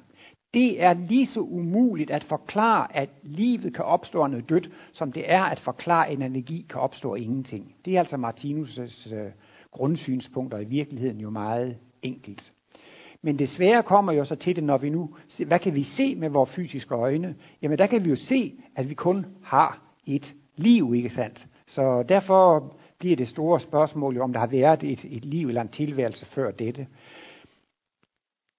Det 0.53 0.83
er 0.83 0.93
lige 0.93 1.27
så 1.27 1.39
umuligt 1.39 2.11
at 2.11 2.23
forklare, 2.23 2.95
at 2.95 3.09
livet 3.23 3.75
kan 3.75 3.85
opstå 3.85 4.21
af 4.23 4.29
noget 4.29 4.49
dødt, 4.49 4.69
som 4.93 5.11
det 5.11 5.31
er 5.31 5.43
at 5.43 5.59
forklare, 5.59 6.07
at 6.07 6.13
en 6.13 6.21
energi 6.21 6.65
kan 6.69 6.81
opstå 6.81 7.15
af 7.15 7.19
ingenting. 7.19 7.75
Det 7.85 7.95
er 7.95 7.99
altså 7.99 8.15
Martinus' 8.15 9.15
øh, 9.15 9.31
grundsynspunkter 9.71 10.59
i 10.59 10.65
virkeligheden 10.65 11.19
jo 11.19 11.29
meget 11.29 11.77
enkelt. 12.01 12.51
Men 13.21 13.39
desværre 13.39 13.83
kommer 13.83 14.11
jo 14.11 14.25
så 14.25 14.35
til 14.35 14.55
det, 14.55 14.63
når 14.63 14.77
vi 14.77 14.89
nu, 14.89 15.15
hvad 15.47 15.59
kan 15.59 15.75
vi 15.75 15.83
se 15.83 16.15
med 16.15 16.29
vores 16.29 16.49
fysiske 16.49 16.95
øjne? 16.95 17.35
Jamen 17.61 17.77
der 17.77 17.87
kan 17.87 18.05
vi 18.05 18.09
jo 18.09 18.15
se, 18.15 18.53
at 18.75 18.89
vi 18.89 18.93
kun 18.93 19.25
har 19.43 19.81
et 20.05 20.33
liv, 20.55 20.93
ikke 20.95 21.09
sandt? 21.09 21.47
Så 21.67 22.03
derfor 22.09 22.73
bliver 22.99 23.15
det 23.15 23.27
store 23.27 23.59
spørgsmål 23.59 24.15
jo, 24.15 24.23
om 24.23 24.33
der 24.33 24.39
har 24.39 24.47
været 24.47 24.83
et, 24.83 25.05
et 25.09 25.25
liv 25.25 25.47
eller 25.47 25.61
en 25.61 25.67
tilværelse 25.67 26.25
før 26.25 26.51
dette. 26.51 26.87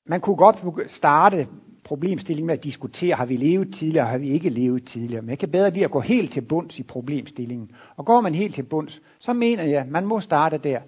Man 0.06 0.20
kunne 0.20 0.36
godt 0.36 0.90
starte 0.90 1.48
problemstilling 1.84 2.46
med 2.46 2.54
at 2.54 2.64
diskutere, 2.64 3.14
har 3.14 3.26
vi 3.26 3.36
levet 3.36 3.74
tidligere, 3.78 4.06
har 4.06 4.18
vi 4.18 4.30
ikke 4.30 4.48
levet 4.48 4.84
tidligere. 4.86 5.22
Men 5.22 5.30
jeg 5.30 5.38
kan 5.38 5.50
bedre 5.50 5.70
lide 5.70 5.84
at 5.84 5.90
gå 5.90 6.00
helt 6.00 6.32
til 6.32 6.40
bunds 6.40 6.78
i 6.78 6.82
problemstillingen. 6.82 7.70
Og 7.96 8.04
går 8.04 8.20
man 8.20 8.34
helt 8.34 8.54
til 8.54 8.62
bunds, 8.62 9.02
så 9.18 9.32
mener 9.32 9.62
jeg, 9.62 9.80
at 9.80 9.90
man 9.90 10.06
må 10.06 10.20
starte 10.20 10.58
der, 10.58 10.78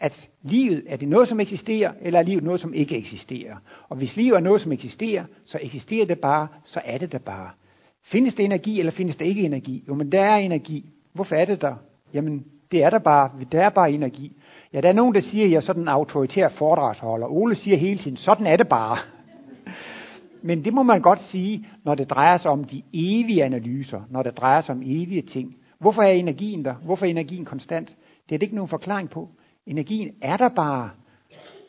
at 0.00 0.28
livet, 0.42 0.82
er 0.86 0.96
det 0.96 1.08
noget, 1.08 1.28
som 1.28 1.40
eksisterer, 1.40 1.92
eller 2.02 2.18
er 2.18 2.22
livet 2.22 2.44
noget, 2.44 2.60
som 2.60 2.74
ikke 2.74 2.96
eksisterer? 2.96 3.56
Og 3.88 3.96
hvis 3.96 4.16
livet 4.16 4.36
er 4.36 4.40
noget, 4.40 4.62
som 4.62 4.72
eksisterer, 4.72 5.24
så 5.44 5.58
eksisterer 5.62 6.06
det 6.06 6.20
bare, 6.20 6.48
så 6.64 6.80
er 6.84 6.98
det 6.98 7.12
der 7.12 7.18
bare. 7.18 7.50
Findes 8.04 8.34
det 8.34 8.44
energi, 8.44 8.78
eller 8.78 8.92
findes 8.92 9.16
der 9.16 9.24
ikke 9.24 9.42
energi? 9.42 9.84
Jo, 9.88 9.94
men 9.94 10.12
der 10.12 10.22
er 10.22 10.36
energi. 10.36 10.84
Hvorfor 11.12 11.34
er 11.34 11.44
det 11.44 11.60
der? 11.60 11.74
Jamen, 12.14 12.44
det 12.72 12.82
er 12.82 12.90
der 12.90 12.98
bare. 12.98 13.30
Der 13.52 13.60
er 13.60 13.68
bare 13.68 13.92
energi. 13.92 14.32
Ja, 14.72 14.80
der 14.80 14.88
er 14.88 14.92
nogen, 14.92 15.14
der 15.14 15.20
siger, 15.20 15.44
at 15.44 15.50
jeg 15.50 15.56
er 15.56 15.60
sådan 15.60 15.82
en 15.82 15.88
autoritær 15.88 16.48
foredragsholder. 16.48 17.26
Ole 17.26 17.54
siger 17.54 17.76
hele 17.76 17.98
tiden, 17.98 18.16
sådan 18.16 18.46
er 18.46 18.56
det 18.56 18.68
bare. 18.68 18.98
Men 20.42 20.64
det 20.64 20.74
må 20.74 20.82
man 20.82 21.00
godt 21.00 21.22
sige, 21.22 21.66
når 21.84 21.94
det 21.94 22.10
drejer 22.10 22.38
sig 22.38 22.50
om 22.50 22.64
de 22.64 22.82
evige 22.92 23.44
analyser, 23.44 24.00
når 24.10 24.22
det 24.22 24.36
drejer 24.36 24.60
sig 24.60 24.74
om 24.74 24.82
evige 24.84 25.22
ting. 25.22 25.56
Hvorfor 25.78 26.02
er 26.02 26.10
energien 26.10 26.64
der? 26.64 26.74
Hvorfor 26.74 27.06
er 27.06 27.10
energien 27.10 27.44
konstant? 27.44 27.88
Det 28.28 28.34
er 28.34 28.38
det 28.38 28.42
ikke 28.42 28.54
nogen 28.54 28.68
forklaring 28.68 29.10
på. 29.10 29.28
Energien 29.66 30.10
er 30.22 30.36
der 30.36 30.48
bare. 30.48 30.90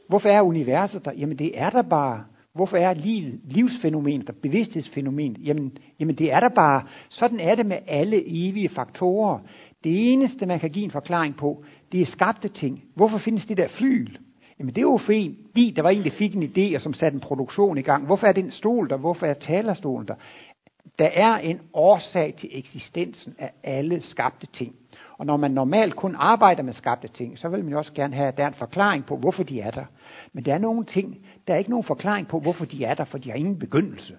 Hvorfor 0.07 0.29
er 0.29 0.41
universet 0.41 1.05
der? 1.05 1.11
Jamen 1.17 1.39
det 1.39 1.59
er 1.59 1.69
der 1.69 1.81
bare. 1.81 2.23
Hvorfor 2.53 2.77
er 2.77 2.93
livet, 2.93 3.39
livsfænomenet 3.43 4.27
der, 4.27 4.33
bevidsthedsfænomenet? 4.41 5.37
Jamen, 5.45 5.77
jamen 5.99 6.15
det 6.15 6.33
er 6.33 6.39
der 6.39 6.49
bare. 6.49 6.83
Sådan 7.09 7.39
er 7.39 7.55
det 7.55 7.65
med 7.65 7.77
alle 7.87 8.23
evige 8.47 8.69
faktorer. 8.69 9.39
Det 9.83 10.13
eneste, 10.13 10.45
man 10.45 10.59
kan 10.59 10.69
give 10.69 10.85
en 10.85 10.91
forklaring 10.91 11.35
på, 11.35 11.63
det 11.91 12.01
er 12.01 12.05
skabte 12.05 12.47
ting. 12.47 12.83
Hvorfor 12.95 13.17
findes 13.17 13.45
det 13.45 13.57
der 13.57 13.67
flyl? 13.67 14.17
Jamen 14.61 14.75
det 14.75 14.77
er 14.77 14.81
jo 14.81 14.99
fordi, 15.05 15.73
der 15.75 15.81
var 15.81 15.89
en, 15.89 16.03
der 16.03 16.09
fik 16.09 16.35
en 16.35 16.43
idé, 16.43 16.75
og 16.75 16.81
som 16.81 16.93
satte 16.93 17.15
en 17.15 17.21
produktion 17.21 17.77
i 17.77 17.81
gang. 17.81 18.05
Hvorfor 18.05 18.27
er 18.27 18.31
den 18.31 18.51
stol 18.51 18.89
der? 18.89 18.97
Hvorfor 18.97 19.25
er 19.25 19.33
talerstolen 19.33 20.07
der? 20.07 20.15
der 20.99 21.07
er 21.07 21.37
en 21.37 21.59
årsag 21.73 22.33
til 22.39 22.49
eksistensen 22.51 23.35
af 23.39 23.51
alle 23.63 24.01
skabte 24.01 24.47
ting. 24.47 24.75
Og 25.17 25.25
når 25.25 25.37
man 25.37 25.51
normalt 25.51 25.95
kun 25.95 26.15
arbejder 26.15 26.63
med 26.63 26.73
skabte 26.73 27.07
ting, 27.07 27.39
så 27.39 27.49
vil 27.49 27.63
man 27.63 27.71
jo 27.71 27.77
også 27.77 27.93
gerne 27.93 28.15
have, 28.15 28.27
at 28.27 28.37
der 28.37 28.43
er 28.43 28.47
en 28.47 28.53
forklaring 28.53 29.05
på, 29.05 29.17
hvorfor 29.17 29.43
de 29.43 29.61
er 29.61 29.71
der. 29.71 29.85
Men 30.33 30.45
der 30.45 30.53
er 30.53 30.57
nogle 30.57 30.85
ting, 30.85 31.25
der 31.47 31.53
er 31.53 31.57
ikke 31.57 31.69
nogen 31.69 31.83
forklaring 31.83 32.27
på, 32.27 32.39
hvorfor 32.39 32.65
de 32.65 32.83
er 32.83 32.93
der, 32.93 33.05
for 33.05 33.17
de 33.17 33.29
har 33.29 33.37
ingen 33.37 33.59
begyndelse. 33.59 34.17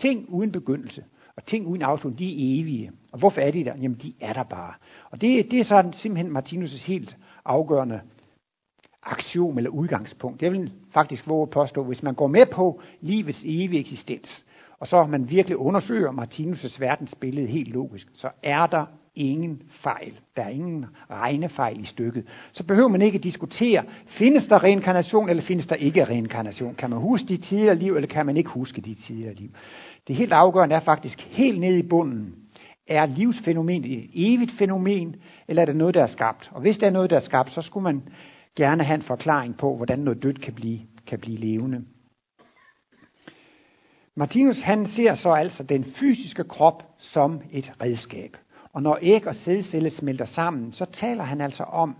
Ting 0.00 0.28
uden 0.28 0.52
begyndelse 0.52 1.04
og 1.36 1.46
ting 1.46 1.66
uden 1.66 1.82
afslutning, 1.82 2.18
de 2.18 2.26
er 2.26 2.60
evige. 2.60 2.92
Og 3.12 3.18
hvorfor 3.18 3.40
er 3.40 3.50
de 3.50 3.64
der? 3.64 3.76
Jamen, 3.76 3.98
de 4.02 4.14
er 4.20 4.32
der 4.32 4.42
bare. 4.42 4.74
Og 5.10 5.20
det, 5.20 5.50
det 5.50 5.60
er 5.60 5.64
sådan 5.64 5.92
simpelthen 5.92 6.36
Martinus' 6.36 6.86
helt 6.86 7.16
afgørende 7.44 8.00
aktion 9.02 9.58
eller 9.58 9.70
udgangspunkt. 9.70 10.40
Det 10.40 10.52
vil 10.52 10.72
faktisk 10.94 11.28
våge 11.28 11.42
at 11.42 11.50
påstå, 11.50 11.84
hvis 11.84 12.02
man 12.02 12.14
går 12.14 12.26
med 12.26 12.46
på 12.46 12.80
livets 13.00 13.42
evige 13.44 13.80
eksistens, 13.80 14.44
og 14.78 14.86
så 14.86 15.06
man 15.06 15.30
virkelig 15.30 15.56
undersøger 15.56 16.12
Martinus' 16.12 16.80
verdensbillede 16.80 17.46
helt 17.46 17.68
logisk, 17.68 18.08
så 18.12 18.28
er 18.42 18.66
der 18.66 18.84
ingen 19.14 19.62
fejl. 19.70 20.18
Der 20.36 20.42
er 20.42 20.48
ingen 20.48 20.86
regnefejl 21.10 21.80
i 21.80 21.84
stykket. 21.84 22.26
Så 22.52 22.64
behøver 22.64 22.88
man 22.88 23.02
ikke 23.02 23.18
diskutere, 23.18 23.84
findes 24.06 24.46
der 24.46 24.62
reinkarnation, 24.62 25.28
eller 25.28 25.42
findes 25.42 25.66
der 25.66 25.74
ikke 25.74 26.04
reinkarnation? 26.04 26.74
Kan 26.74 26.90
man 26.90 26.98
huske 26.98 27.28
de 27.28 27.36
tidligere 27.36 27.74
liv, 27.74 27.96
eller 27.96 28.08
kan 28.08 28.26
man 28.26 28.36
ikke 28.36 28.50
huske 28.50 28.80
de 28.80 28.94
tidligere 28.94 29.34
liv? 29.34 29.50
Det 30.08 30.16
helt 30.16 30.32
afgørende 30.32 30.74
er 30.74 30.80
faktisk 30.80 31.20
helt 31.30 31.60
nede 31.60 31.78
i 31.78 31.82
bunden. 31.82 32.34
Er 32.88 33.06
livsfænomenet 33.06 33.92
et 33.92 34.10
evigt 34.14 34.52
fænomen, 34.58 35.16
eller 35.48 35.62
er 35.62 35.66
det 35.66 35.76
noget, 35.76 35.94
der 35.94 36.02
er 36.02 36.06
skabt? 36.06 36.50
Og 36.52 36.60
hvis 36.60 36.78
det 36.78 36.86
er 36.86 36.90
noget, 36.90 37.10
der 37.10 37.16
er 37.16 37.24
skabt, 37.24 37.52
så 37.52 37.62
skulle 37.62 37.84
man 37.84 38.02
gerne 38.56 38.84
have 38.84 38.94
en 38.94 39.02
forklaring 39.02 39.56
på, 39.56 39.76
hvordan 39.76 39.98
noget 39.98 40.22
dødt 40.22 40.40
kan 40.40 40.54
blive, 40.54 40.80
kan 41.06 41.18
blive 41.18 41.38
levende. 41.38 41.84
Martinus 44.14 44.60
han 44.60 44.86
ser 44.86 45.14
så 45.14 45.32
altså 45.32 45.62
den 45.62 45.84
fysiske 45.84 46.44
krop 46.44 46.82
som 46.98 47.40
et 47.52 47.72
redskab. 47.82 48.36
Og 48.72 48.82
når 48.82 48.98
æg 49.02 49.26
og 49.26 49.34
sædcelle 49.34 49.90
smelter 49.90 50.24
sammen, 50.24 50.72
så 50.72 50.84
taler 50.84 51.24
han 51.24 51.40
altså 51.40 51.62
om, 51.62 51.96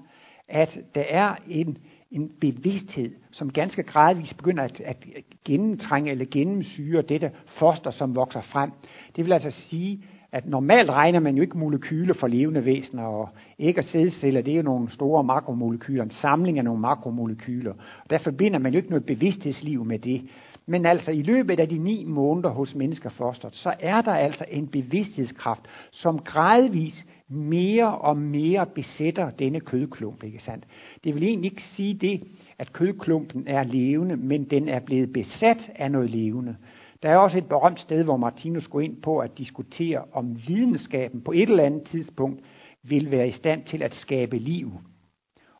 at 0.48 0.78
der 0.94 1.04
er 1.08 1.34
en, 1.48 1.78
en 2.10 2.32
bevidsthed, 2.40 3.14
som 3.30 3.52
ganske 3.52 3.82
gradvist 3.82 4.36
begynder 4.36 4.64
at, 4.64 4.80
at 4.80 4.96
gennemtrænge 5.44 6.10
eller 6.10 6.26
gennemsyre 6.30 7.02
dette 7.02 7.30
foster, 7.46 7.90
som 7.90 8.16
vokser 8.16 8.42
frem. 8.42 8.72
Det 9.16 9.24
vil 9.24 9.32
altså 9.32 9.50
sige, 9.50 10.04
at 10.32 10.46
normalt 10.46 10.90
regner 10.90 11.20
man 11.20 11.36
jo 11.36 11.42
ikke 11.42 11.58
molekyler 11.58 12.14
for 12.14 12.26
levende 12.26 12.64
væsener, 12.64 13.02
og 13.02 13.28
æg 13.58 13.78
og 13.78 13.84
sædceller, 13.84 14.42
det 14.42 14.52
er 14.52 14.56
jo 14.56 14.62
nogle 14.62 14.90
store 14.90 15.24
makromolekyler, 15.24 16.04
en 16.04 16.10
samling 16.10 16.58
af 16.58 16.64
nogle 16.64 16.80
makromolekyler. 16.80 17.72
Og 17.72 18.10
der 18.10 18.18
forbinder 18.18 18.58
man 18.58 18.72
jo 18.72 18.76
ikke 18.76 18.90
noget 18.90 19.06
bevidsthedsliv 19.06 19.84
med 19.84 19.98
det. 19.98 20.22
Men 20.66 20.86
altså 20.86 21.10
i 21.10 21.22
løbet 21.22 21.60
af 21.60 21.68
de 21.68 21.78
ni 21.78 22.04
måneder 22.04 22.50
hos 22.50 22.74
mennesker 22.74 23.10
fosteret, 23.10 23.54
så 23.54 23.74
er 23.80 24.00
der 24.00 24.12
altså 24.12 24.44
en 24.50 24.68
bevidsthedskraft, 24.68 25.60
som 25.90 26.18
gradvis 26.18 27.06
mere 27.28 27.98
og 27.98 28.16
mere 28.16 28.66
besætter 28.66 29.30
denne 29.30 29.60
kødklump, 29.60 30.24
ikke 30.24 30.38
sandt? 30.42 30.64
Det 31.04 31.14
vil 31.14 31.22
egentlig 31.22 31.50
ikke 31.50 31.62
sige 31.62 31.94
det, 31.94 32.22
at 32.58 32.72
kødklumpen 32.72 33.44
er 33.46 33.62
levende, 33.62 34.16
men 34.16 34.44
den 34.44 34.68
er 34.68 34.80
blevet 34.80 35.12
besat 35.12 35.70
af 35.74 35.90
noget 35.90 36.10
levende. 36.10 36.56
Der 37.02 37.10
er 37.10 37.16
også 37.16 37.38
et 37.38 37.48
berømt 37.48 37.80
sted, 37.80 38.04
hvor 38.04 38.16
Martinus 38.16 38.68
går 38.68 38.80
ind 38.80 39.02
på 39.02 39.18
at 39.18 39.38
diskutere, 39.38 40.04
om 40.12 40.36
videnskaben 40.48 41.20
på 41.20 41.32
et 41.32 41.48
eller 41.48 41.64
andet 41.64 41.82
tidspunkt 41.82 42.40
vil 42.82 43.10
være 43.10 43.28
i 43.28 43.32
stand 43.32 43.64
til 43.64 43.82
at 43.82 43.94
skabe 43.94 44.38
liv. 44.38 44.72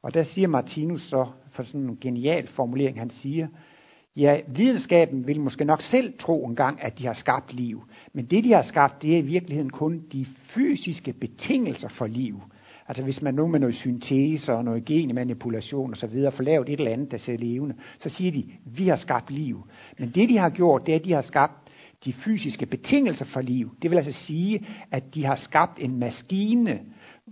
Og 0.02 0.14
der 0.14 0.22
siger 0.22 0.49
Martinus 0.49 1.02
så, 1.02 1.26
for 1.52 1.62
sådan 1.62 1.80
en 1.80 1.99
genial 2.00 2.46
formulering, 2.46 2.99
han 2.99 3.11
siger, 3.11 3.49
Ja, 4.16 4.40
videnskaben 4.49 5.26
vil 5.26 5.40
måske 5.40 5.64
nok 5.64 5.82
selv 5.82 6.18
tro 6.18 6.46
engang, 6.46 6.82
at 6.82 6.99
de 6.99 7.06
har 7.06 7.14
skabt 7.14 7.52
liv. 7.52 7.82
Men 8.12 8.25
det, 8.25 8.44
de 8.44 8.52
har 8.52 8.62
skabt, 8.62 9.02
det 9.02 9.14
er 9.14 9.18
i 9.18 9.20
virkeligheden 9.20 9.70
kun 9.70 10.02
de 10.12 10.26
fysiske 10.54 11.12
betingelser 11.12 11.88
for 11.88 12.06
liv. 12.06 12.42
Altså 12.88 13.04
hvis 13.04 13.22
man 13.22 13.34
nu 13.34 13.46
med 13.46 13.60
noget 13.60 13.74
syntese 13.74 14.52
og 14.52 14.64
noget 14.64 14.84
genmanipulation 14.84 15.90
og 15.90 15.96
så 15.96 16.06
videre 16.06 16.32
får 16.32 16.44
lavet 16.44 16.68
et 16.68 16.78
eller 16.78 16.92
andet, 16.92 17.10
der 17.10 17.18
ser 17.18 17.36
levende, 17.36 17.74
så 17.98 18.08
siger 18.08 18.32
de, 18.32 18.44
vi 18.64 18.88
har 18.88 18.96
skabt 18.96 19.30
liv. 19.30 19.66
Men 19.98 20.12
det, 20.14 20.28
de 20.28 20.38
har 20.38 20.50
gjort, 20.50 20.86
det 20.86 20.92
er, 20.92 20.96
at 20.98 21.04
de 21.04 21.12
har 21.12 21.22
skabt 21.22 21.52
de 22.04 22.12
fysiske 22.12 22.66
betingelser 22.66 23.24
for 23.24 23.40
liv. 23.40 23.70
Det 23.82 23.90
vil 23.90 23.96
altså 23.96 24.12
sige, 24.12 24.66
at 24.90 25.14
de 25.14 25.24
har 25.24 25.36
skabt 25.36 25.78
en 25.78 25.98
maskine, 25.98 26.80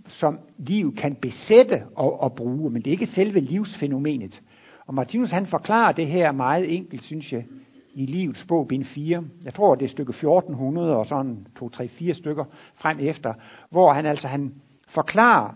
som 0.07 0.39
liv 0.57 0.95
kan 0.95 1.15
besætte 1.15 1.83
og, 1.95 2.21
og 2.21 2.33
bruge, 2.33 2.71
men 2.71 2.81
det 2.81 2.87
er 2.87 2.91
ikke 2.91 3.05
selve 3.05 3.39
livsfænomenet. 3.39 4.41
Og 4.87 4.93
Martinus 4.93 5.31
han 5.31 5.45
forklarer 5.47 5.91
det 5.91 6.07
her 6.07 6.31
meget 6.31 6.75
enkelt, 6.75 7.03
synes 7.03 7.33
jeg, 7.33 7.45
i 7.93 8.05
livets 8.05 8.45
bog, 8.47 8.67
bind 8.67 8.83
4. 8.83 9.23
Jeg 9.45 9.53
tror, 9.53 9.75
det 9.75 9.85
er 9.85 9.89
stykke 9.89 10.09
1400 10.09 10.97
og 10.97 11.05
sådan 11.05 11.47
2, 11.59 11.69
3, 11.69 11.87
4 11.87 12.13
stykker 12.13 12.45
frem 12.75 12.97
efter, 12.99 13.33
hvor 13.69 13.93
han 13.93 14.05
altså 14.05 14.27
han 14.27 14.53
forklarer, 14.93 15.55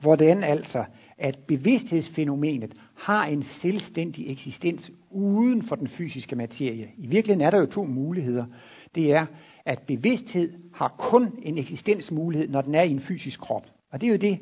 hvordan 0.00 0.42
altså, 0.42 0.84
at 1.18 1.38
bevidsthedsfænomenet 1.48 2.74
har 2.94 3.24
en 3.24 3.42
selvstændig 3.42 4.32
eksistens 4.32 4.90
uden 5.10 5.62
for 5.68 5.76
den 5.76 5.88
fysiske 5.88 6.36
materie. 6.36 6.90
I 6.96 7.06
virkeligheden 7.06 7.46
er 7.46 7.50
der 7.50 7.58
jo 7.58 7.66
to 7.66 7.84
muligheder. 7.84 8.46
Det 8.94 9.12
er, 9.12 9.26
at 9.64 9.78
bevidsthed 9.86 10.52
har 10.74 10.94
kun 10.98 11.38
en 11.42 11.58
eksistensmulighed, 11.58 12.48
når 12.48 12.60
den 12.60 12.74
er 12.74 12.82
i 12.82 12.90
en 12.90 13.00
fysisk 13.00 13.40
krop. 13.40 13.66
Og 13.92 14.00
det 14.00 14.06
er 14.06 14.10
jo 14.10 14.16
det, 14.16 14.38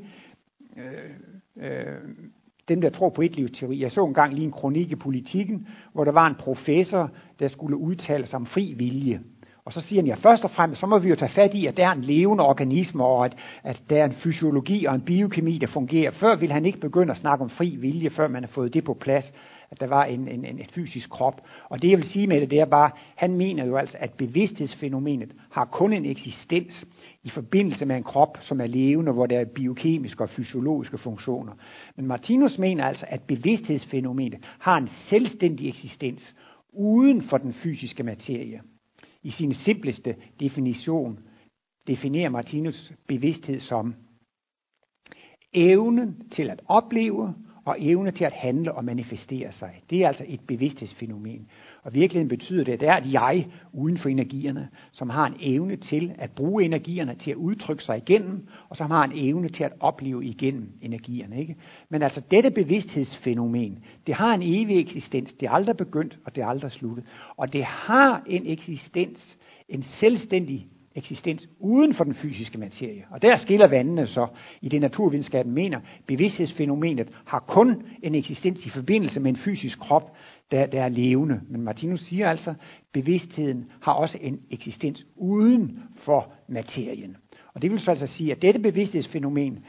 øh, 0.77 1.71
øh, 1.71 1.99
dem, 2.69 2.81
der 2.81 2.91
tror 2.91 3.09
på 3.09 3.23
etlivsteori. 3.23 3.81
Jeg 3.81 3.91
så 3.91 4.05
engang 4.05 4.35
lige 4.35 4.45
en 4.45 4.53
kronik 4.53 4.91
i 4.91 4.97
politikken, 4.97 5.69
hvor 5.93 6.05
der 6.05 6.13
var 6.13 6.27
en 6.27 6.35
professor, 6.35 7.11
der 7.39 7.49
skulle 7.49 7.77
udtale 7.77 8.27
sig 8.27 8.37
om 8.37 8.47
fri 8.47 8.75
vilje. 8.79 9.21
Og 9.65 9.73
så 9.73 9.81
siger 9.81 10.03
han, 10.03 10.07
ja, 10.07 10.15
først 10.15 10.45
og 10.45 10.51
fremmest, 10.51 10.81
så 10.81 10.87
må 10.87 10.99
vi 10.99 11.09
jo 11.09 11.15
tage 11.15 11.33
fat 11.33 11.55
i, 11.55 11.67
at 11.67 11.77
der 11.77 11.87
er 11.87 11.93
en 11.93 12.05
levende 12.05 12.45
organisme, 12.45 13.05
og 13.05 13.25
at, 13.25 13.37
at 13.63 13.83
der 13.91 14.01
er 14.01 14.05
en 14.05 14.13
fysiologi 14.13 14.85
og 14.85 14.95
en 14.95 15.01
biokemi, 15.01 15.59
der 15.59 15.67
fungerer. 15.67 16.11
Før 16.11 16.37
vil 16.37 16.53
han 16.53 16.65
ikke 16.65 16.81
begynde 16.81 17.11
at 17.11 17.17
snakke 17.17 17.45
om 17.45 17.51
fri 17.51 17.77
vilje, 17.77 18.11
før 18.11 18.29
man 18.29 18.43
har 18.45 18.49
fået 18.49 18.75
det 18.75 18.85
på 18.85 18.95
plads, 18.95 19.33
at 19.71 19.81
der 19.81 19.87
var 19.87 20.05
en, 20.05 20.29
en, 20.29 20.45
en 20.45 20.61
et 20.61 20.71
fysisk 20.75 21.11
krop. 21.11 21.41
Og 21.69 21.83
det 21.83 21.91
jeg 21.91 21.99
vil 21.99 22.07
sige 22.07 22.27
med 22.27 22.41
det, 22.41 22.51
det 22.51 22.61
er 22.61 22.65
bare, 22.65 22.91
han 23.17 23.35
mener 23.35 23.65
jo 23.67 23.77
altså, 23.77 23.97
at 24.01 24.13
bevidsthedsfænomenet 24.13 25.33
har 25.51 25.65
kun 25.65 25.93
en 25.93 26.07
eksistens 26.07 26.85
i 27.23 27.31
forbindelse 27.31 27.87
med 27.87 27.97
en 27.97 28.03
krop, 28.03 28.39
som 28.41 28.61
er 28.61 28.67
levende, 28.67 29.13
hvor 29.13 29.27
der 29.27 29.41
er 29.41 29.45
biokemiske 29.45 30.25
og 30.25 30.31
fysiologiske 30.31 30.99
funktioner. 30.99 31.53
Men 31.97 32.07
Martinus 32.07 32.59
mener 32.59 32.85
altså, 32.85 33.07
at 33.09 33.21
bevidsthedsfænomenet 33.23 34.39
har 34.59 34.77
en 34.77 34.89
selvstændig 35.09 35.69
eksistens 35.69 36.35
uden 36.73 37.23
for 37.23 37.39
den 37.39 37.53
fysiske 37.53 38.03
materie. 38.03 38.61
I 39.25 39.31
sin 39.31 39.55
simpleste 39.55 40.17
definition 40.41 41.19
definerer 41.87 42.29
Martinus 42.31 42.93
bevidsthed 43.07 43.61
som 43.61 43.95
evnen 45.53 46.29
til 46.31 46.51
at 46.51 46.61
opleve 46.67 47.35
og 47.65 47.77
evne 47.81 48.11
til 48.11 48.25
at 48.25 48.33
handle 48.33 48.73
og 48.73 48.85
manifestere 48.85 49.53
sig. 49.53 49.83
Det 49.91 50.05
er 50.05 50.09
altså 50.09 50.25
et 50.29 50.41
bevidsthedsfænomen. 50.41 51.47
Og 51.83 51.95
virkeligheden 51.95 52.29
betyder 52.29 52.65
det, 52.65 52.73
at 52.73 52.81
det 52.81 52.89
er 52.89 52.97
et 52.97 53.13
jeg 53.13 53.47
uden 53.73 53.99
for 53.99 54.09
energierne, 54.09 54.69
som 54.93 55.11
har 55.11 55.27
en 55.27 55.37
evne 55.41 55.77
til 55.77 56.13
at 56.19 56.31
bruge 56.31 56.65
energierne 56.65 57.15
til 57.15 57.31
at 57.31 57.37
udtrykke 57.37 57.85
sig 57.85 57.97
igennem, 57.97 58.47
og 58.69 58.77
som 58.77 58.91
har 58.91 59.05
en 59.05 59.13
evne 59.15 59.49
til 59.49 59.65
at 59.65 59.73
opleve 59.81 60.25
igennem 60.25 60.69
energierne. 60.83 61.41
Ikke? 61.41 61.57
Men 61.89 62.03
altså 62.03 62.23
dette 62.31 62.51
bevidsthedsfænomen, 62.51 63.85
det 64.07 64.15
har 64.15 64.35
en 64.35 64.43
evig 64.43 64.81
eksistens. 64.81 65.33
Det 65.33 65.47
er 65.47 65.51
aldrig 65.51 65.77
begyndt, 65.77 66.19
og 66.25 66.37
det 66.37 66.43
er 66.43 66.47
aldrig 66.47 66.71
sluttet. 66.71 67.05
Og 67.37 67.53
det 67.53 67.65
har 67.65 68.23
en 68.27 68.47
eksistens, 68.47 69.39
en 69.69 69.83
selvstændig 69.83 70.67
eksistens 70.95 71.49
uden 71.61 71.95
for 71.95 72.05
den 72.05 72.15
fysiske 72.15 72.59
materie. 72.59 73.05
Og 73.11 73.23
der 73.23 73.37
skiller 73.37 73.67
vandene 73.67 74.07
så 74.07 74.27
i 74.63 74.69
det 74.69 74.81
naturvidenskaben 74.81 75.53
mener, 75.53 75.81
bevidsthedsfænomenet 76.07 77.09
har 77.27 77.39
kun 77.39 77.83
en 78.03 78.15
eksistens 78.15 78.67
i 78.67 78.69
forbindelse 78.69 79.21
med 79.21 79.31
en 79.31 79.37
fysisk 79.37 79.79
krop, 79.79 80.17
der, 80.51 80.67
der 80.67 80.83
er 80.83 80.89
levende. 80.89 81.41
Men 81.49 81.63
Martinus 81.63 82.01
siger 82.01 82.31
altså, 82.31 82.51
at 82.51 82.57
bevidstheden 82.93 83.65
har 83.83 83.93
også 83.93 84.19
en 84.21 84.41
eksistens 84.51 85.07
uden 85.17 85.79
for 86.05 86.33
materien. 86.49 87.17
Og 87.55 87.63
det 87.63 87.71
vil 87.71 87.81
så 87.81 87.91
altså 87.91 88.07
sige, 88.07 88.33
at 88.33 88.43
dette 88.43 88.61
bevidsthedsfænomen 88.61 89.65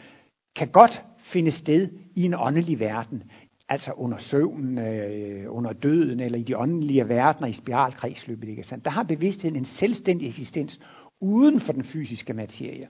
kan 0.55 0.67
godt 0.67 1.01
finde 1.31 1.51
sted 1.51 1.89
i 2.15 2.23
en 2.23 2.33
åndelig 2.33 2.79
verden, 2.79 3.23
altså 3.69 3.91
under 3.91 4.17
søvnen, 4.17 4.77
øh, 4.77 5.45
under 5.55 5.73
døden, 5.73 6.19
eller 6.19 6.37
i 6.37 6.43
de 6.43 6.57
åndelige 6.57 7.09
verdener 7.09 7.47
i 7.47 7.53
spiralkredsløbet. 7.53 8.49
Ikke 8.49 8.63
sandt? 8.63 8.85
Der 8.85 8.91
har 8.91 9.03
bevidstheden 9.03 9.55
en 9.55 9.65
selvstændig 9.65 10.29
eksistens 10.29 10.79
uden 11.23 11.61
for 11.61 11.73
den 11.73 11.83
fysiske 11.83 12.33
materie. 12.33 12.87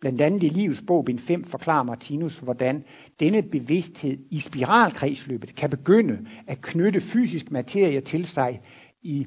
Blandt 0.00 0.20
andet 0.20 0.42
i 0.42 0.48
Livets 0.48 0.82
bog, 0.86 1.04
bind 1.04 1.18
5, 1.18 1.44
forklarer 1.44 1.82
Martinus, 1.82 2.38
hvordan 2.38 2.84
denne 3.20 3.42
bevidsthed 3.42 4.18
i 4.30 4.40
spiralkredsløbet 4.40 5.54
kan 5.54 5.70
begynde 5.70 6.18
at 6.46 6.60
knytte 6.60 7.00
fysisk 7.00 7.50
materie 7.50 8.00
til 8.00 8.26
sig 8.26 8.60
i 9.02 9.26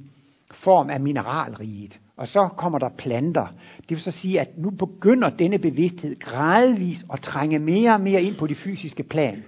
form 0.51 0.89
af 0.89 1.00
mineralriget. 1.00 2.00
Og 2.17 2.27
så 2.27 2.47
kommer 2.47 2.79
der 2.79 2.89
planter. 2.89 3.47
Det 3.77 3.89
vil 3.89 4.01
så 4.01 4.12
sige, 4.12 4.39
at 4.39 4.57
nu 4.57 4.69
begynder 4.69 5.29
denne 5.29 5.59
bevidsthed 5.59 6.19
gradvis 6.19 7.05
at 7.13 7.21
trænge 7.21 7.59
mere 7.59 7.93
og 7.93 8.01
mere 8.01 8.24
ind 8.24 8.35
på 8.35 8.47
det 8.47 8.57
fysiske 8.57 9.03
plan. 9.03 9.43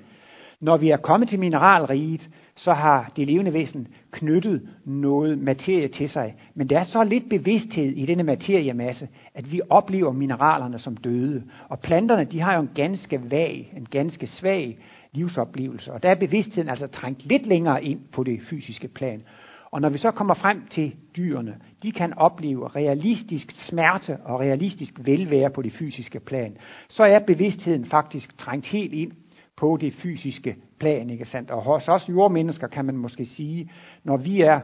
Når 0.61 0.77
vi 0.77 0.89
er 0.89 0.97
kommet 0.97 1.29
til 1.29 1.39
mineralriget, 1.39 2.29
så 2.55 2.73
har 2.73 3.11
det 3.15 3.27
levende 3.27 3.53
væsen 3.53 3.87
knyttet 4.11 4.69
noget 4.85 5.37
materie 5.37 5.87
til 5.87 6.09
sig. 6.09 6.35
Men 6.55 6.69
der 6.69 6.79
er 6.79 6.83
så 6.83 7.03
lidt 7.03 7.29
bevidsthed 7.29 7.85
i 7.85 8.05
denne 8.05 8.23
materiemasse, 8.23 9.07
at 9.35 9.51
vi 9.51 9.61
oplever 9.69 10.11
mineralerne 10.11 10.79
som 10.79 10.97
døde. 10.97 11.43
Og 11.69 11.79
planterne, 11.79 12.23
de 12.23 12.39
har 12.39 12.55
jo 12.55 12.61
en 12.61 12.69
ganske 12.75 13.31
vag, 13.31 13.73
en 13.77 13.87
ganske 13.91 14.27
svag 14.27 14.77
livsoplevelse. 15.13 15.93
Og 15.93 16.03
der 16.03 16.09
er 16.09 16.15
bevidstheden 16.15 16.69
altså 16.69 16.87
trængt 16.87 17.25
lidt 17.25 17.45
længere 17.45 17.83
ind 17.83 17.99
på 18.13 18.23
det 18.23 18.39
fysiske 18.49 18.87
plan. 18.87 19.23
Og 19.71 19.81
når 19.81 19.89
vi 19.89 19.97
så 19.97 20.11
kommer 20.11 20.33
frem 20.33 20.67
til 20.71 20.95
dyrene, 21.17 21.55
de 21.83 21.91
kan 21.91 22.13
opleve 22.17 22.67
realistisk 22.67 23.51
smerte 23.51 24.17
og 24.25 24.39
realistisk 24.39 24.93
velvære 24.97 25.49
på 25.49 25.61
det 25.61 25.73
fysiske 25.73 26.19
plan, 26.19 26.57
så 26.89 27.03
er 27.03 27.19
bevidstheden 27.19 27.85
faktisk 27.85 28.37
trængt 28.37 28.65
helt 28.65 28.93
ind 28.93 29.11
på 29.57 29.77
det 29.81 29.93
fysiske 29.93 30.55
plan. 30.79 31.09
Ikke 31.09 31.25
sandt? 31.25 31.51
Og 31.51 31.63
hos 31.63 31.87
os 31.87 32.09
jordmennesker 32.09 32.67
kan 32.67 32.85
man 32.85 32.97
måske 32.97 33.25
sige, 33.25 33.71
når 34.03 34.17
vi 34.17 34.41
er 34.41 34.59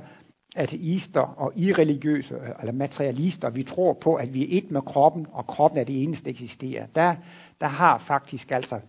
ateister 0.55 1.19
og 1.19 1.51
irreligiøse 1.55 2.33
øh, 2.33 2.50
eller 2.59 2.73
materialister, 2.73 3.50
vi 3.50 3.63
tror 3.63 3.93
på, 3.93 4.15
at 4.15 4.33
vi 4.33 4.43
er 4.43 4.57
et 4.57 4.71
med 4.71 4.81
kroppen, 4.81 5.27
og 5.31 5.47
kroppen 5.47 5.79
er 5.79 5.83
det 5.83 6.03
eneste, 6.03 6.25
der 6.25 6.31
eksisterer. 6.31 6.85
Der, 6.95 7.15
der 7.62 7.67
har 7.67 8.03
faktisk 8.07 8.51
altså 8.51 8.79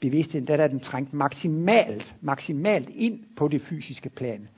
bevidstheden, 0.00 0.46
der 0.46 0.56
er 0.56 0.68
den 0.68 0.80
trængt 0.80 1.12
maksimalt, 1.12 2.14
maksimalt 2.20 2.88
ind 2.88 3.20
på 3.36 3.48
det 3.48 3.62
fysiske 3.62 4.10
plan. 4.10 4.48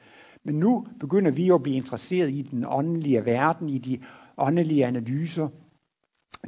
Men 0.44 0.54
nu 0.54 0.86
begynder 1.00 1.30
vi 1.30 1.50
at 1.50 1.62
blive 1.62 1.76
interesseret 1.76 2.30
i 2.30 2.42
den 2.42 2.64
åndelige 2.68 3.24
verden, 3.24 3.68
i 3.68 3.78
de 3.78 3.98
åndelige 4.38 4.86
analyser. 4.86 5.48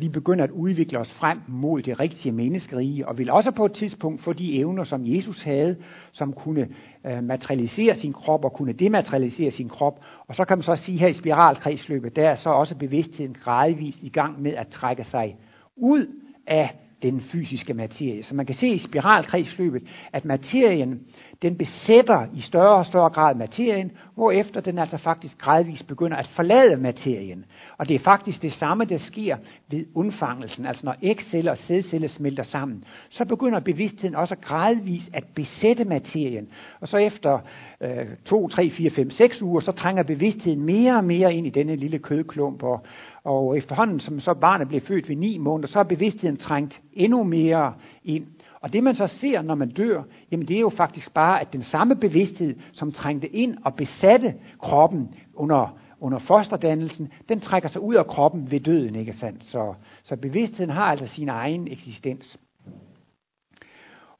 Vi 0.00 0.08
begynder 0.08 0.44
at 0.44 0.50
udvikle 0.50 0.98
os 0.98 1.12
frem 1.12 1.38
mod 1.48 1.82
det 1.82 2.00
rigtige 2.00 2.32
menneskerige, 2.32 3.08
og 3.08 3.18
vil 3.18 3.30
også 3.30 3.50
på 3.50 3.64
et 3.64 3.72
tidspunkt 3.72 4.22
få 4.22 4.32
de 4.32 4.58
evner, 4.58 4.84
som 4.84 5.02
Jesus 5.06 5.42
havde, 5.42 5.76
som 6.12 6.32
kunne 6.32 6.68
øh, 7.06 7.24
materialisere 7.24 7.96
sin 7.96 8.12
krop 8.12 8.44
og 8.44 8.52
kunne 8.52 8.72
dematerialisere 8.72 9.50
sin 9.50 9.68
krop. 9.68 10.00
Og 10.28 10.34
så 10.34 10.44
kan 10.44 10.58
man 10.58 10.62
så 10.62 10.76
sige 10.76 10.98
her 10.98 11.08
i 11.08 11.12
spiralkredsløbet, 11.12 12.16
der 12.16 12.28
er 12.28 12.36
så 12.36 12.50
også 12.50 12.74
bevidstheden 12.74 13.36
gradvist 13.44 13.98
i 14.02 14.08
gang 14.08 14.42
med 14.42 14.54
at 14.54 14.68
trække 14.68 15.04
sig 15.04 15.36
ud 15.76 16.06
af 16.46 16.76
den 17.02 17.20
fysiske 17.20 17.74
materie. 17.74 18.22
Så 18.22 18.34
man 18.34 18.46
kan 18.46 18.54
se 18.54 18.68
i 18.68 18.78
spiralkredsløbet, 18.78 19.82
at 20.12 20.24
materien 20.24 21.00
den 21.42 21.56
besætter 21.56 22.26
i 22.34 22.40
større 22.40 22.76
og 22.76 22.86
større 22.86 23.10
grad 23.10 23.34
materien, 23.34 23.92
hvorefter 24.14 24.60
den 24.60 24.78
altså 24.78 24.96
faktisk 24.96 25.38
gradvist 25.38 25.86
begynder 25.86 26.16
at 26.16 26.30
forlade 26.36 26.76
materien. 26.76 27.44
Og 27.78 27.88
det 27.88 27.94
er 27.94 27.98
faktisk 27.98 28.42
det 28.42 28.52
samme, 28.52 28.84
der 28.84 28.98
sker 28.98 29.36
ved 29.70 29.86
undfangelsen. 29.94 30.66
Altså 30.66 30.86
når 30.86 30.94
ægceller 31.02 31.50
og 31.50 31.58
sædceller 31.58 32.08
smelter 32.08 32.42
sammen, 32.42 32.84
så 33.10 33.24
begynder 33.24 33.60
bevidstheden 33.60 34.14
også 34.14 34.36
gradvist 34.36 35.10
at 35.12 35.24
besætte 35.34 35.84
materien. 35.84 36.48
Og 36.80 36.88
så 36.88 36.96
efter 36.96 37.38
øh, 37.80 38.06
2, 38.24 38.48
3, 38.48 38.70
4, 38.70 38.90
5, 38.90 39.10
6 39.10 39.42
uger, 39.42 39.60
så 39.60 39.72
trænger 39.72 40.02
bevidstheden 40.02 40.62
mere 40.62 40.96
og 40.96 41.04
mere 41.04 41.34
ind 41.34 41.46
i 41.46 41.50
denne 41.50 41.76
lille 41.76 41.98
kødklump. 41.98 42.62
Og, 42.62 42.86
og 43.24 43.58
efterhånden, 43.58 44.00
som 44.00 44.20
så 44.20 44.34
barnet 44.34 44.68
blev 44.68 44.80
født 44.80 45.08
ved 45.08 45.16
9 45.16 45.38
måneder, 45.38 45.68
så 45.68 45.78
er 45.78 45.82
bevidstheden 45.84 46.36
trængt 46.36 46.80
endnu 46.92 47.22
mere 47.22 47.72
ind. 48.04 48.26
Og 48.64 48.72
det 48.72 48.82
man 48.82 48.94
så 48.94 49.06
ser, 49.06 49.42
når 49.42 49.54
man 49.54 49.70
dør, 49.70 50.02
jamen 50.30 50.48
det 50.48 50.56
er 50.56 50.60
jo 50.60 50.68
faktisk 50.68 51.14
bare, 51.14 51.40
at 51.40 51.52
den 51.52 51.62
samme 51.62 51.96
bevidsthed, 51.96 52.56
som 52.72 52.92
trængte 52.92 53.28
ind 53.28 53.56
og 53.64 53.74
besatte 53.74 54.34
kroppen 54.58 55.14
under, 55.34 55.78
under 56.00 56.18
fosterdannelsen, 56.18 57.12
den 57.28 57.40
trækker 57.40 57.68
sig 57.68 57.80
ud 57.80 57.94
af 57.94 58.06
kroppen 58.06 58.50
ved 58.50 58.60
døden, 58.60 58.96
ikke 58.96 59.12
sandt? 59.12 59.44
Så, 59.44 59.74
så 60.02 60.16
bevidstheden 60.16 60.70
har 60.70 60.84
altså 60.84 61.06
sin 61.06 61.28
egen 61.28 61.68
eksistens. 61.68 62.38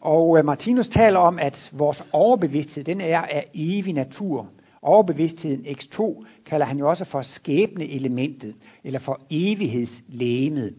Og 0.01 0.29
uh, 0.29 0.45
Martinus 0.45 0.89
taler 0.89 1.19
om, 1.19 1.39
at 1.39 1.71
vores 1.73 2.05
overbevidsthed, 2.13 2.85
den 2.85 3.01
er 3.01 3.21
af 3.21 3.51
evig 3.55 3.93
natur. 3.93 4.49
Overbevidstheden 4.83 5.67
X2 5.67 6.25
kalder 6.47 6.67
han 6.67 6.79
jo 6.79 6.89
også 6.89 7.05
for 7.05 7.23
skæbne 7.23 7.89
elementet, 7.89 8.55
eller 8.85 9.01
for 9.01 9.21
evighedslægemet. 9.31 10.75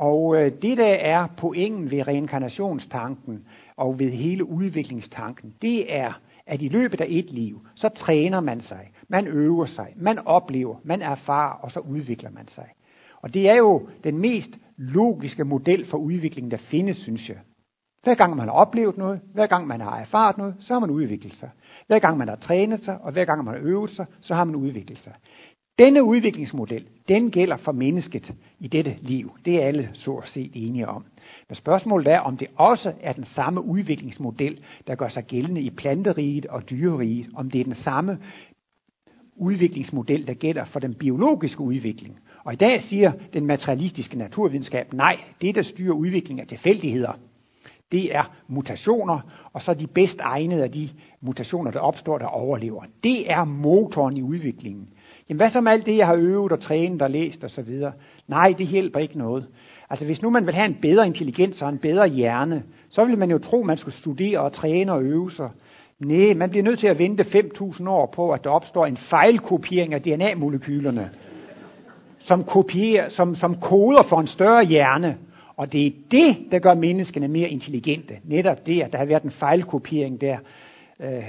Og 0.00 0.36
øh, 0.36 0.52
det, 0.62 0.78
der 0.78 0.94
er 0.94 1.26
pointen 1.36 1.90
ved 1.90 2.08
reinkarnationstanken 2.08 3.44
og 3.76 3.98
ved 3.98 4.10
hele 4.10 4.44
udviklingstanken, 4.44 5.54
det 5.62 5.96
er, 5.96 6.20
at 6.46 6.62
i 6.62 6.68
løbet 6.68 7.00
af 7.00 7.06
et 7.08 7.30
liv, 7.30 7.66
så 7.74 7.88
træner 7.88 8.40
man 8.40 8.60
sig, 8.60 8.90
man 9.08 9.26
øver 9.26 9.66
sig, 9.66 9.86
man 9.96 10.18
oplever, 10.18 10.76
man 10.84 11.02
erfarer, 11.02 11.52
og 11.52 11.70
så 11.70 11.80
udvikler 11.80 12.30
man 12.30 12.48
sig. 12.48 12.66
Og 13.22 13.34
det 13.34 13.48
er 13.50 13.54
jo 13.54 13.88
den 14.04 14.18
mest 14.18 14.50
logiske 14.76 15.44
model 15.44 15.86
for 15.86 15.98
udvikling, 15.98 16.50
der 16.50 16.56
findes, 16.56 16.96
synes 16.96 17.28
jeg. 17.28 17.38
Hver 18.02 18.14
gang 18.14 18.36
man 18.36 18.48
har 18.48 18.54
oplevet 18.54 18.96
noget, 18.96 19.20
hver 19.34 19.46
gang 19.46 19.66
man 19.66 19.80
har 19.80 20.00
erfaret 20.00 20.38
noget, 20.38 20.54
så 20.58 20.72
har 20.72 20.80
man 20.80 20.90
udviklet 20.90 21.34
sig. 21.34 21.50
Hver 21.86 21.98
gang 21.98 22.18
man 22.18 22.28
har 22.28 22.36
trænet 22.36 22.84
sig, 22.84 22.98
og 23.00 23.12
hver 23.12 23.24
gang 23.24 23.44
man 23.44 23.54
har 23.54 23.62
øvet 23.62 23.90
sig, 23.90 24.06
så 24.20 24.34
har 24.34 24.44
man 24.44 24.56
udviklet 24.56 24.98
sig. 24.98 25.12
Denne 25.84 26.04
udviklingsmodel, 26.04 26.84
den 27.08 27.30
gælder 27.30 27.56
for 27.56 27.72
mennesket 27.72 28.34
i 28.58 28.68
dette 28.68 28.96
liv. 29.00 29.30
Det 29.44 29.62
er 29.62 29.66
alle 29.66 29.90
så 29.92 30.14
at 30.14 30.28
set 30.28 30.50
enige 30.54 30.88
om. 30.88 31.04
Men 31.48 31.56
spørgsmålet 31.56 32.12
er, 32.12 32.18
om 32.18 32.36
det 32.36 32.48
også 32.56 32.92
er 33.00 33.12
den 33.12 33.24
samme 33.24 33.64
udviklingsmodel, 33.64 34.60
der 34.86 34.94
gør 34.94 35.08
sig 35.08 35.24
gældende 35.24 35.60
i 35.60 35.70
planteriget 35.70 36.46
og 36.46 36.70
dyreriget. 36.70 37.28
Om 37.34 37.50
det 37.50 37.60
er 37.60 37.64
den 37.64 37.74
samme 37.74 38.18
udviklingsmodel, 39.36 40.26
der 40.26 40.34
gælder 40.34 40.64
for 40.64 40.80
den 40.80 40.94
biologiske 40.94 41.60
udvikling. 41.60 42.18
Og 42.44 42.52
i 42.52 42.56
dag 42.56 42.82
siger 42.82 43.12
den 43.32 43.46
materialistiske 43.46 44.18
naturvidenskab, 44.18 44.92
nej, 44.92 45.16
det 45.40 45.54
der 45.54 45.62
styrer 45.62 45.94
udviklingen 45.94 46.44
er 46.44 46.48
tilfældigheder. 46.48 47.12
Det 47.92 48.16
er 48.16 48.36
mutationer, 48.48 49.20
og 49.52 49.62
så 49.62 49.74
de 49.74 49.86
bedst 49.86 50.20
egnede 50.20 50.62
af 50.62 50.72
de 50.72 50.88
mutationer, 51.20 51.70
der 51.70 51.80
opstår, 51.80 52.18
der 52.18 52.26
overlever. 52.26 52.84
Det 53.02 53.30
er 53.32 53.44
motoren 53.44 54.16
i 54.16 54.22
udviklingen. 54.22 54.88
Jamen 55.30 55.38
hvad 55.38 55.50
så 55.50 55.60
med 55.60 55.72
alt 55.72 55.86
det, 55.86 55.96
jeg 55.96 56.06
har 56.06 56.14
øvet 56.14 56.52
og 56.52 56.60
trænet 56.60 57.02
og 57.02 57.10
læst 57.10 57.44
osv.? 57.44 57.84
Nej, 58.28 58.54
det 58.58 58.66
hjælper 58.66 59.00
ikke 59.00 59.18
noget. 59.18 59.46
Altså 59.90 60.04
hvis 60.04 60.22
nu 60.22 60.30
man 60.30 60.46
vil 60.46 60.54
have 60.54 60.66
en 60.66 60.78
bedre 60.82 61.06
intelligens 61.06 61.62
og 61.62 61.68
en 61.68 61.78
bedre 61.78 62.08
hjerne, 62.08 62.62
så 62.88 63.04
vil 63.04 63.18
man 63.18 63.30
jo 63.30 63.38
tro, 63.38 63.62
man 63.62 63.78
skulle 63.78 63.94
studere 63.94 64.40
og 64.40 64.52
træne 64.52 64.92
og 64.92 65.02
øve 65.02 65.30
sig. 65.30 65.50
Nej, 65.98 66.34
man 66.34 66.50
bliver 66.50 66.62
nødt 66.62 66.78
til 66.78 66.86
at 66.86 66.98
vente 66.98 67.22
5.000 67.22 67.88
år 67.88 68.06
på, 68.06 68.30
at 68.30 68.44
der 68.44 68.50
opstår 68.50 68.86
en 68.86 68.96
fejlkopiering 68.96 69.94
af 69.94 70.02
DNA-molekylerne, 70.02 71.10
som, 72.18 72.44
kopierer, 72.44 73.08
som, 73.08 73.34
som 73.34 73.54
koder 73.60 74.02
for 74.08 74.20
en 74.20 74.26
større 74.26 74.64
hjerne. 74.64 75.16
Og 75.56 75.72
det 75.72 75.86
er 75.86 75.90
det, 76.10 76.36
der 76.50 76.58
gør 76.58 76.74
menneskene 76.74 77.28
mere 77.28 77.48
intelligente. 77.48 78.14
Netop 78.24 78.66
det, 78.66 78.82
at 78.82 78.92
der 78.92 78.98
har 78.98 79.04
været 79.04 79.22
en 79.22 79.30
fejlkopiering 79.30 80.20
der, 80.20 80.36
øh, 81.00 81.24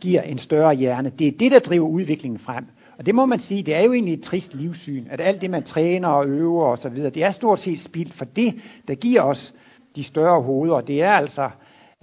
giver 0.00 0.22
en 0.22 0.38
større 0.38 0.74
hjerne. 0.74 1.12
Det 1.18 1.26
er 1.26 1.32
det, 1.32 1.52
der 1.52 1.58
driver 1.58 1.88
udviklingen 1.88 2.38
frem. 2.38 2.64
Og 2.98 3.06
det 3.06 3.14
må 3.14 3.26
man 3.26 3.38
sige, 3.38 3.62
det 3.62 3.74
er 3.74 3.80
jo 3.80 3.92
egentlig 3.92 4.14
et 4.14 4.22
trist 4.22 4.54
livssyn, 4.54 5.06
at 5.10 5.20
alt 5.20 5.40
det, 5.40 5.50
man 5.50 5.62
træner 5.62 6.08
og 6.08 6.26
øver 6.26 6.66
og 6.66 6.78
så 6.78 6.88
videre, 6.88 7.10
det 7.10 7.22
er 7.22 7.30
stort 7.30 7.60
set 7.60 7.80
spild, 7.80 8.12
for 8.12 8.24
det, 8.24 8.60
der 8.88 8.94
giver 8.94 9.22
os 9.22 9.54
de 9.96 10.04
større 10.04 10.42
hoveder, 10.42 10.80
det 10.80 11.02
er 11.02 11.10
altså 11.10 11.50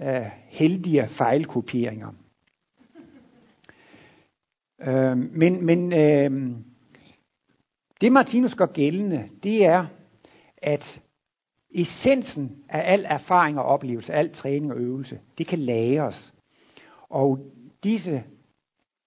øh, 0.02 0.26
heldige 0.48 1.08
fejlkopieringer. 1.08 2.08
Øh, 4.80 5.16
men 5.16 5.66
men 5.66 5.92
øh, 5.92 6.56
det 8.00 8.12
Martinus 8.12 8.54
gør 8.54 8.66
gældende, 8.66 9.28
det 9.42 9.64
er, 9.64 9.86
at 10.56 11.00
essensen 11.74 12.64
af 12.68 12.92
al 12.92 13.04
erfaring 13.08 13.58
og 13.58 13.64
oplevelse, 13.64 14.12
al 14.12 14.30
træning 14.30 14.72
og 14.72 14.78
øvelse, 14.78 15.20
det 15.38 15.46
kan 15.46 15.58
lagres. 15.58 16.34
Og 17.08 17.38
disse 17.84 18.24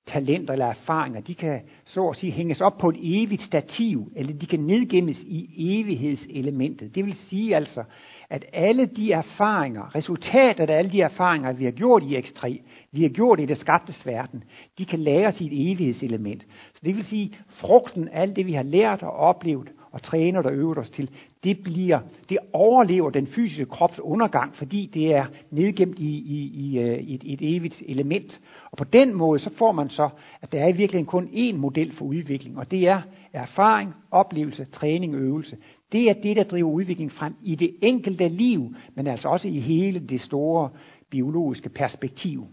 talenter 0.08 0.54
eller 0.54 0.66
erfaringer, 0.66 1.22
de 1.22 1.36
kan 1.36 1.62
så 1.86 2.08
at 2.08 2.16
sige 2.16 2.32
hænges 2.32 2.62
op 2.62 2.78
på 2.78 2.90
et 2.90 2.96
evigt 3.02 3.42
stativ, 3.42 4.12
eller 4.16 4.34
de 4.34 4.46
kan 4.46 4.60
nedgemmes 4.60 5.18
i 5.20 5.80
evighedselementet. 5.80 6.96
Det 6.96 7.06
vil 7.06 7.16
sige 7.30 7.56
altså, 7.56 7.84
at 8.30 8.46
alle 8.54 8.86
de 8.86 9.12
erfaringer, 9.12 9.96
resultatet 9.96 10.70
af 10.70 10.78
alle 10.78 10.92
de 10.92 11.02
erfaringer, 11.02 11.54
vi 11.54 11.64
har 11.64 11.72
gjort 11.72 12.04
i 12.04 12.18
X3, 12.18 12.58
vi 12.92 13.02
har 13.02 13.10
gjort 13.10 13.40
i 13.40 13.46
det 13.46 13.58
skabtes 13.58 14.06
verden, 14.06 14.44
de 14.78 14.86
kan 14.86 15.00
læres 15.00 15.42
i 15.42 15.46
et 15.46 15.72
evighedselement. 15.72 16.46
Så 16.74 16.80
det 16.86 16.96
vil 16.96 17.04
sige, 17.04 17.38
frugten 17.48 18.08
af 18.08 18.22
alt 18.22 18.36
det, 18.36 18.46
vi 18.46 18.54
har 18.54 18.64
lært 18.64 19.04
og 19.04 19.12
oplevet, 19.12 19.72
og 19.92 20.04
træner 20.04 20.42
og 20.42 20.54
øver 20.54 20.80
os 20.80 20.90
til, 20.90 21.10
det 21.44 21.64
bliver, 21.64 22.00
det 22.30 22.38
overlever 22.54 23.10
den 23.10 23.28
fysiske 23.28 23.66
krops 23.66 24.00
undergang, 24.00 24.56
fordi 24.56 24.90
det 24.94 25.16
er 25.16 25.26
nedgemt 25.52 26.00
i, 26.00 26.18
i, 26.18 26.52
i, 26.54 26.80
i 27.00 27.16
et, 27.16 27.22
et 27.26 27.56
evigt 27.56 27.84
element. 27.86 28.42
Og 28.72 28.78
på 28.78 28.84
den 28.84 29.14
måde, 29.14 29.40
så 29.40 29.50
får 29.58 29.72
man 29.72 29.90
så, 29.90 30.10
at 30.42 30.52
der 30.52 30.60
er 30.60 30.68
i 30.68 30.78
virkeligheden 30.78 31.06
kun 31.06 31.30
én 31.34 31.56
model 31.56 31.92
for 31.92 32.06
udvikling, 32.06 32.58
og 32.58 32.72
det 32.72 32.88
er 32.88 33.02
erfaring, 33.34 33.94
oplevelse, 34.12 34.66
træning, 34.66 35.16
øvelse. 35.16 35.58
Det 35.92 36.10
er 36.10 36.14
det, 36.14 36.36
der 36.36 36.44
driver 36.44 36.72
udvikling 36.72 37.12
frem 37.12 37.36
i 37.44 37.56
det 37.56 37.76
enkelte 37.82 38.28
liv, 38.28 38.76
men 38.96 39.08
altså 39.08 39.28
også 39.28 39.48
i 39.48 39.60
hele 39.60 40.00
det 40.00 40.22
store 40.22 40.70
biologiske 41.10 41.70
perspektiv. 41.70 42.48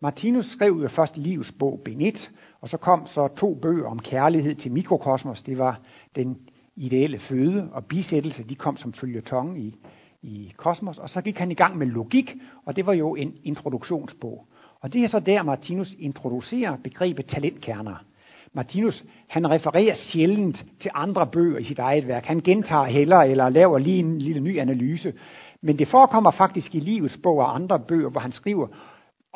Martinus 0.00 0.46
skrev 0.46 0.78
jo 0.82 0.88
først 0.88 1.16
livets 1.16 1.52
bog, 1.58 1.80
Ben 1.84 2.00
1, 2.00 2.30
og 2.60 2.68
så 2.68 2.76
kom 2.76 3.06
så 3.06 3.28
to 3.28 3.54
bøger 3.54 3.86
om 3.86 3.98
kærlighed 3.98 4.54
til 4.54 4.72
mikrokosmos. 4.72 5.42
Det 5.42 5.58
var 5.58 5.80
den 6.16 6.38
ideelle 6.76 7.18
føde 7.18 7.68
og 7.72 7.84
bisættelse. 7.84 8.42
De 8.42 8.54
kom 8.54 8.76
som 8.76 8.92
følgetong 8.92 9.58
i, 9.58 9.74
i 10.22 10.52
Kosmos, 10.56 10.98
og 10.98 11.10
så 11.10 11.20
gik 11.20 11.38
han 11.38 11.50
i 11.50 11.54
gang 11.54 11.78
med 11.78 11.86
logik, 11.86 12.34
og 12.66 12.76
det 12.76 12.86
var 12.86 12.92
jo 12.92 13.14
en 13.14 13.34
introduktionsbog. 13.44 14.46
Og 14.80 14.92
det 14.92 15.04
er 15.04 15.08
så 15.08 15.20
der, 15.20 15.42
Martinus 15.42 15.94
introducerer 15.98 16.76
begrebet 16.76 17.26
talentkerner. 17.26 18.04
Martinus, 18.52 19.04
han 19.28 19.50
refererer 19.50 19.94
sjældent 19.96 20.64
til 20.80 20.90
andre 20.94 21.26
bøger 21.26 21.58
i 21.58 21.64
sit 21.64 21.78
eget 21.78 22.08
værk. 22.08 22.24
Han 22.24 22.40
gentager 22.40 22.84
heller 22.84 23.16
eller 23.16 23.48
laver 23.48 23.78
lige 23.78 23.98
en 23.98 24.18
lille 24.18 24.40
ny 24.40 24.58
analyse. 24.58 25.12
Men 25.60 25.78
det 25.78 25.88
forekommer 25.88 26.30
faktisk 26.30 26.74
i 26.74 26.80
livets 26.80 27.18
bog 27.22 27.38
og 27.38 27.54
andre 27.54 27.80
bøger, 27.80 28.10
hvor 28.10 28.20
han 28.20 28.32
skriver 28.32 28.66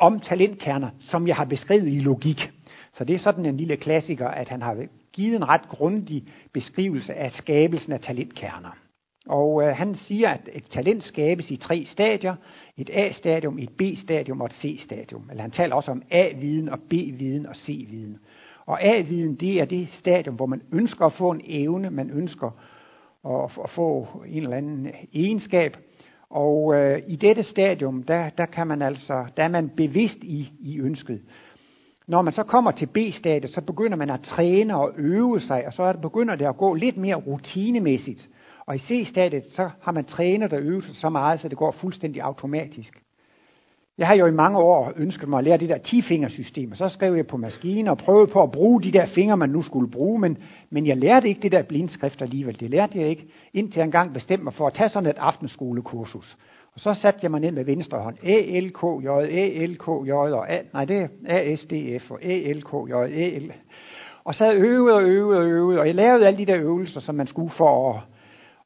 om 0.03 0.19
talentkerner, 0.19 0.89
som 0.99 1.27
jeg 1.27 1.35
har 1.35 1.45
beskrevet 1.45 1.87
i 1.87 1.99
logik. 1.99 2.51
Så 2.93 3.03
det 3.03 3.13
er 3.13 3.19
sådan 3.19 3.45
en 3.45 3.57
lille 3.57 3.77
klassiker, 3.77 4.27
at 4.27 4.49
han 4.49 4.61
har 4.61 4.85
givet 5.13 5.35
en 5.35 5.49
ret 5.49 5.69
grundig 5.69 6.23
beskrivelse 6.53 7.13
af 7.13 7.31
skabelsen 7.31 7.93
af 7.93 7.99
talentkerner. 7.99 8.77
Og 9.27 9.63
øh, 9.63 9.75
han 9.75 9.95
siger, 9.95 10.29
at 10.29 10.49
et 10.53 10.63
talent 10.63 11.03
skabes 11.03 11.51
i 11.51 11.55
tre 11.55 11.85
stadier. 11.91 12.35
Et 12.77 12.89
A-stadium, 12.93 13.59
et 13.59 13.69
B-stadium 13.69 14.41
og 14.41 14.45
et 14.45 14.53
C-stadium. 14.53 15.27
Eller 15.29 15.41
han 15.41 15.51
taler 15.51 15.75
også 15.75 15.91
om 15.91 16.01
A-viden 16.11 16.69
og 16.69 16.79
B-viden 16.89 17.45
og 17.45 17.55
C-viden. 17.55 18.17
Og 18.65 18.83
A-viden, 18.83 19.35
det 19.35 19.61
er 19.61 19.65
det 19.65 19.87
stadium, 19.99 20.35
hvor 20.35 20.45
man 20.45 20.61
ønsker 20.71 21.05
at 21.05 21.13
få 21.13 21.31
en 21.31 21.41
evne, 21.45 21.89
man 21.89 22.09
ønsker 22.09 22.51
at, 23.25 23.51
at 23.63 23.69
få 23.69 24.07
en 24.27 24.43
eller 24.43 24.57
anden 24.57 24.87
egenskab. 25.13 25.77
Og 26.33 26.75
øh, 26.75 27.01
i 27.07 27.15
dette 27.15 27.43
stadium, 27.43 28.03
der, 28.03 28.29
der, 28.29 28.45
kan 28.45 28.67
man 28.67 28.81
altså, 28.81 29.25
der 29.37 29.43
er 29.43 29.47
man 29.47 29.69
bevidst 29.69 30.17
i, 30.21 30.51
i 30.59 30.79
ønsket. 30.79 31.21
Når 32.07 32.21
man 32.21 32.33
så 32.33 32.43
kommer 32.43 32.71
til 32.71 32.85
B-stadiet, 32.85 33.53
så 33.53 33.61
begynder 33.61 33.97
man 33.97 34.09
at 34.09 34.21
træne 34.21 34.77
og 34.77 34.91
øve 34.97 35.39
sig, 35.39 35.67
og 35.67 35.73
så 35.73 35.83
er 35.83 35.91
det, 35.91 36.01
begynder 36.01 36.35
det 36.35 36.45
at 36.45 36.57
gå 36.57 36.73
lidt 36.73 36.97
mere 36.97 37.15
rutinemæssigt. 37.15 38.29
Og 38.65 38.75
i 38.75 38.79
C-stadiet, 38.79 39.45
så 39.55 39.69
har 39.81 39.91
man 39.91 40.05
trænet 40.05 40.53
og 40.53 40.59
øvet 40.61 40.83
sig 40.83 40.95
så 40.95 41.09
meget, 41.09 41.39
så 41.39 41.49
det 41.49 41.57
går 41.57 41.71
fuldstændig 41.71 42.21
automatisk. 42.21 43.03
Jeg 43.97 44.07
har 44.07 44.15
jo 44.15 44.25
i 44.25 44.31
mange 44.31 44.57
år 44.59 44.93
ønsket 44.95 45.29
mig 45.29 45.37
at 45.37 45.43
lære 45.43 45.57
det 45.57 45.69
der 45.69 45.77
10-fingersystem, 45.77 46.71
og 46.71 46.77
så 46.77 46.89
skrev 46.89 47.15
jeg 47.15 47.27
på 47.27 47.37
maskinen 47.37 47.87
og 47.87 47.97
prøvede 47.97 48.27
på 48.27 48.43
at 48.43 48.51
bruge 48.51 48.81
de 48.83 48.91
der 48.91 49.05
fingre, 49.05 49.37
man 49.37 49.49
nu 49.49 49.61
skulle 49.61 49.91
bruge, 49.91 50.19
men, 50.19 50.37
men 50.69 50.85
jeg 50.87 50.97
lærte 50.97 51.27
ikke 51.27 51.41
det 51.41 51.51
der 51.51 51.61
blindskrift 51.61 52.21
alligevel. 52.21 52.59
Det 52.59 52.69
lærte 52.69 52.99
jeg 52.99 53.07
ikke, 53.07 53.25
indtil 53.53 53.79
jeg 53.79 53.85
engang 53.85 54.13
bestemte 54.13 54.43
mig 54.43 54.53
for 54.53 54.67
at 54.67 54.73
tage 54.73 54.89
sådan 54.89 55.09
et 55.09 55.17
aftenskolekursus. 55.17 56.37
Og 56.73 56.79
så 56.79 56.93
satte 56.93 57.19
jeg 57.23 57.31
mig 57.31 57.39
ned 57.39 57.51
med 57.51 57.65
venstre 57.65 57.97
hånd. 57.97 58.17
A, 58.23 58.59
L, 58.59 58.71
K, 58.71 58.83
J, 59.03 59.07
A, 59.07 59.65
L, 59.65 59.77
K, 59.77 59.87
J, 60.07 60.11
og 60.11 60.53
A, 60.53 60.61
nej, 60.73 60.85
det 60.85 61.09
er 61.25 61.37
A, 61.37 61.55
S, 61.55 61.65
D, 61.65 61.73
F, 62.01 62.11
og 62.11 62.23
A, 62.23 62.51
L, 62.51 62.61
K, 62.61 62.73
J, 62.89 62.93
A, 62.93 63.37
L. 63.37 63.51
Og 64.23 64.35
så 64.35 64.53
øvede 64.53 64.95
og 64.95 65.03
øvede 65.03 65.39
og 65.39 65.45
øvede, 65.45 65.79
og 65.79 65.87
jeg 65.87 65.95
lavede 65.95 66.27
alle 66.27 66.37
de 66.37 66.45
der 66.45 66.57
øvelser, 66.57 66.99
som 66.99 67.15
man 67.15 67.27
skulle 67.27 67.51
for 67.57 67.93
at... 67.93 68.01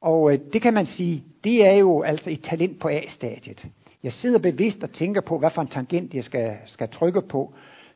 Og 0.02 0.34
øh, 0.34 0.40
det 0.54 0.62
kan 0.62 0.74
man 0.74 0.86
sige, 0.86 1.24
det 1.44 1.68
er 1.68 1.74
jo 1.74 2.02
altså 2.02 2.30
et 2.30 2.42
talent 2.42 2.80
på 2.80 2.88
A-stadiet. 2.88 3.66
Jeg 4.08 4.14
sidder 4.14 4.40
bevidst 4.40 4.84
og 4.84 4.92
tænker 4.92 5.22
på, 5.22 5.38
hvad 5.38 5.50
for 5.56 5.62
en 5.62 5.68
tangent 5.68 6.14
jeg 6.14 6.24
skal, 6.24 6.58
skal 6.66 6.90
trykke 6.90 7.22
på. 7.22 7.54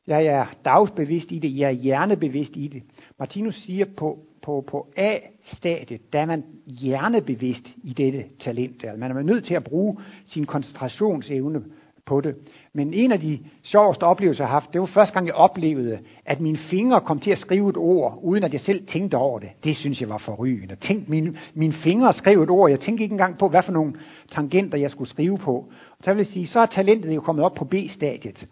Jeg 0.07 0.25
er 0.25 0.45
dagsbevidst 0.65 1.31
i 1.31 1.39
det, 1.39 1.57
jeg 1.57 1.67
er 1.67 1.71
hjernebevidst 1.71 2.51
i 2.55 2.67
det. 2.67 2.83
Martinus 3.19 3.55
siger, 3.55 3.85
på, 3.97 4.19
på, 4.41 4.63
på 4.67 4.87
A-stadiet, 4.97 6.13
der 6.13 6.19
er 6.19 6.25
man 6.25 6.43
hjernebevidst 6.65 7.67
i 7.83 7.93
dette 7.93 8.25
talent. 8.39 8.83
Altså 8.83 8.99
man 8.99 9.17
er 9.17 9.21
nødt 9.21 9.45
til 9.45 9.53
at 9.53 9.63
bruge 9.63 9.97
sin 10.25 10.45
koncentrationsevne 10.45 11.63
på 12.05 12.21
det. 12.21 12.35
Men 12.73 12.93
en 12.93 13.11
af 13.11 13.19
de 13.19 13.39
sjoveste 13.63 14.03
oplevelser, 14.03 14.43
jeg 14.43 14.49
har 14.49 14.59
haft, 14.59 14.73
det 14.73 14.81
var 14.81 14.87
første 14.87 15.13
gang, 15.13 15.27
jeg 15.27 15.35
oplevede, 15.35 15.99
at 16.25 16.39
mine 16.39 16.57
fingre 16.57 17.01
kom 17.01 17.19
til 17.19 17.31
at 17.31 17.37
skrive 17.37 17.69
et 17.69 17.77
ord, 17.77 18.19
uden 18.21 18.43
at 18.43 18.53
jeg 18.53 18.61
selv 18.61 18.87
tænkte 18.87 19.15
over 19.15 19.39
det. 19.39 19.49
Det 19.63 19.77
synes 19.77 20.01
jeg 20.01 20.09
var 20.09 20.17
forrygende. 20.17 20.75
Tænk, 20.75 21.09
mine, 21.09 21.37
mine 21.53 21.73
fingre 21.73 22.13
skrev 22.13 22.41
et 22.41 22.49
ord. 22.49 22.69
Jeg 22.69 22.79
tænkte 22.79 23.03
ikke 23.03 23.13
engang 23.13 23.37
på, 23.37 23.47
hvad 23.47 23.63
for 23.63 23.71
nogle 23.71 23.93
tangenter, 24.31 24.77
jeg 24.77 24.91
skulle 24.91 25.09
skrive 25.09 25.37
på. 25.37 25.53
Og 25.99 26.03
så 26.03 26.13
vil 26.13 26.17
jeg 26.17 26.33
sige, 26.33 26.47
så 26.47 26.59
er 26.59 26.65
talentet 26.65 27.15
jo 27.15 27.21
kommet 27.21 27.45
op 27.45 27.53
på 27.53 27.65
B-stadiet. 27.65 28.47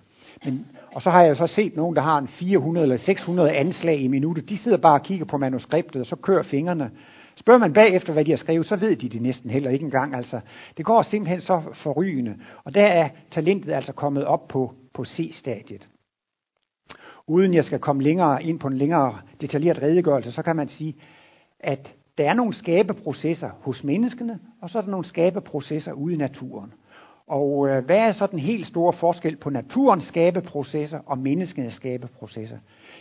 Men, 0.46 0.66
og 0.96 1.02
så 1.02 1.10
har 1.10 1.24
jeg 1.24 1.36
så 1.36 1.48
set 1.48 1.76
nogen, 1.76 1.96
der 1.96 2.02
har 2.02 2.18
en 2.18 2.28
400 2.28 2.84
eller 2.84 2.98
600 2.98 3.52
anslag 3.52 4.02
i 4.02 4.08
minuttet. 4.08 4.50
De 4.50 4.58
sidder 4.58 4.78
bare 4.78 4.94
og 4.94 5.04
kigger 5.04 5.26
på 5.26 5.38
manuskriptet, 5.38 6.02
og 6.02 6.08
så 6.08 6.16
kører 6.16 6.44
fingrene. 6.44 6.92
Spørger 7.40 7.60
man 7.60 7.74
bagefter, 7.74 8.14
hvad 8.14 8.26
de 8.26 8.32
har 8.32 8.38
skrevet, 8.38 8.66
så 8.66 8.76
ved 8.76 8.96
de 8.96 9.10
det 9.10 9.22
næsten 9.22 9.50
heller 9.50 9.70
ikke 9.72 9.86
engang. 9.86 10.16
Altså, 10.16 10.40
det 10.78 10.86
går 10.86 11.02
simpelthen 11.02 11.42
så 11.42 11.62
forrygende. 11.74 12.38
Og 12.64 12.76
der 12.76 12.86
er 12.86 13.10
talentet 13.32 13.72
altså 13.72 13.92
kommet 13.94 14.26
op 14.26 14.48
på, 14.48 14.74
på 14.94 15.06
C-stadiet. 15.06 15.88
Uden 17.28 17.54
jeg 17.54 17.66
skal 17.66 17.80
komme 17.80 18.04
længere 18.04 18.44
ind 18.44 18.60
på 18.60 18.68
en 18.68 18.78
længere 18.78 19.20
detaljeret 19.42 19.82
redegørelse, 19.82 20.32
så 20.32 20.42
kan 20.42 20.56
man 20.56 20.68
sige, 20.68 20.96
at 21.60 21.96
der 22.18 22.30
er 22.30 22.34
nogle 22.34 22.54
skabeprocesser 22.54 23.50
hos 23.62 23.84
menneskene, 23.84 24.40
og 24.62 24.70
så 24.70 24.78
er 24.78 24.82
der 24.82 24.90
nogle 24.90 25.06
skabeprocesser 25.06 25.94
ude 25.94 26.14
i 26.14 26.18
naturen. 26.18 26.74
Og 27.30 27.70
øh, 27.70 27.86
hvad 27.86 27.98
er 27.98 28.12
så 28.12 28.28
den 28.28 28.40
helt 28.40 28.68
store 28.68 28.94
forskel 28.94 29.38
på 29.38 29.50
naturens 29.50 30.04
skabeprocesser 30.04 31.00
og 31.06 31.18
menneskenes 31.18 31.74
skabeprocesser? 31.74 32.58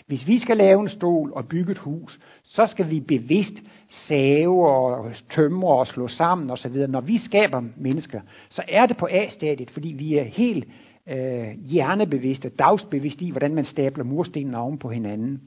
Hvis 0.06 0.26
vi 0.26 0.38
skal 0.38 0.56
lave 0.56 0.80
en 0.80 0.88
stol 0.88 1.32
og 1.34 1.48
bygge 1.48 1.72
et 1.72 1.78
hus, 1.78 2.20
så 2.44 2.66
skal 2.66 2.90
vi 2.90 3.00
bevidst 3.00 3.54
save 3.90 4.70
og 4.70 5.12
tømre 5.30 5.78
og 5.78 5.86
slå 5.86 6.08
sammen 6.08 6.50
osv. 6.50 6.76
Når 6.88 7.00
vi 7.00 7.18
skaber 7.18 7.62
mennesker, 7.76 8.20
så 8.48 8.62
er 8.68 8.86
det 8.86 8.96
på 8.96 9.08
A-stadiet, 9.10 9.70
fordi 9.70 9.88
vi 9.88 10.18
er 10.18 10.24
helt 10.24 10.68
øh, 11.08 11.48
hjernebevidste, 11.64 12.48
dagsbevidste 12.48 13.24
i, 13.24 13.30
hvordan 13.30 13.54
man 13.54 13.64
stabler 13.64 14.04
murstenene 14.04 14.58
oven 14.58 14.78
på 14.78 14.88
hinanden. 14.88 15.40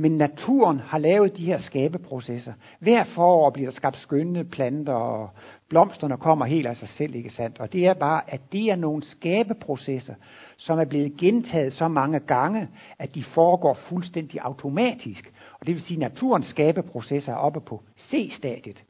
Men 0.00 0.12
naturen 0.12 0.80
har 0.80 0.98
lavet 0.98 1.36
de 1.36 1.44
her 1.44 1.58
skabeprocesser. 1.58 2.52
Hver 2.78 3.04
forår 3.04 3.50
bliver 3.50 3.70
der 3.70 3.76
skabt 3.76 3.96
skønne 3.96 4.44
planter, 4.44 4.92
og 4.92 5.30
blomsterne 5.68 6.16
kommer 6.16 6.44
helt 6.44 6.66
af 6.66 6.76
sig 6.76 6.88
selv, 6.88 7.14
ikke 7.14 7.30
sandt? 7.30 7.58
Og 7.60 7.72
det 7.72 7.86
er 7.86 7.94
bare, 7.94 8.22
at 8.28 8.40
det 8.52 8.70
er 8.70 8.76
nogle 8.76 9.02
skabeprocesser, 9.02 10.14
som 10.56 10.78
er 10.78 10.84
blevet 10.84 11.16
gentaget 11.16 11.72
så 11.72 11.88
mange 11.88 12.20
gange, 12.20 12.68
at 12.98 13.14
de 13.14 13.24
foregår 13.24 13.74
fuldstændig 13.74 14.40
automatisk. 14.42 15.32
Og 15.60 15.66
det 15.66 15.74
vil 15.74 15.82
sige, 15.82 16.04
at 16.04 16.12
naturens 16.12 16.46
skabeprocesser 16.46 17.32
er 17.32 17.36
oppe 17.36 17.60
på 17.60 17.82
C-stadiet. 17.98 18.84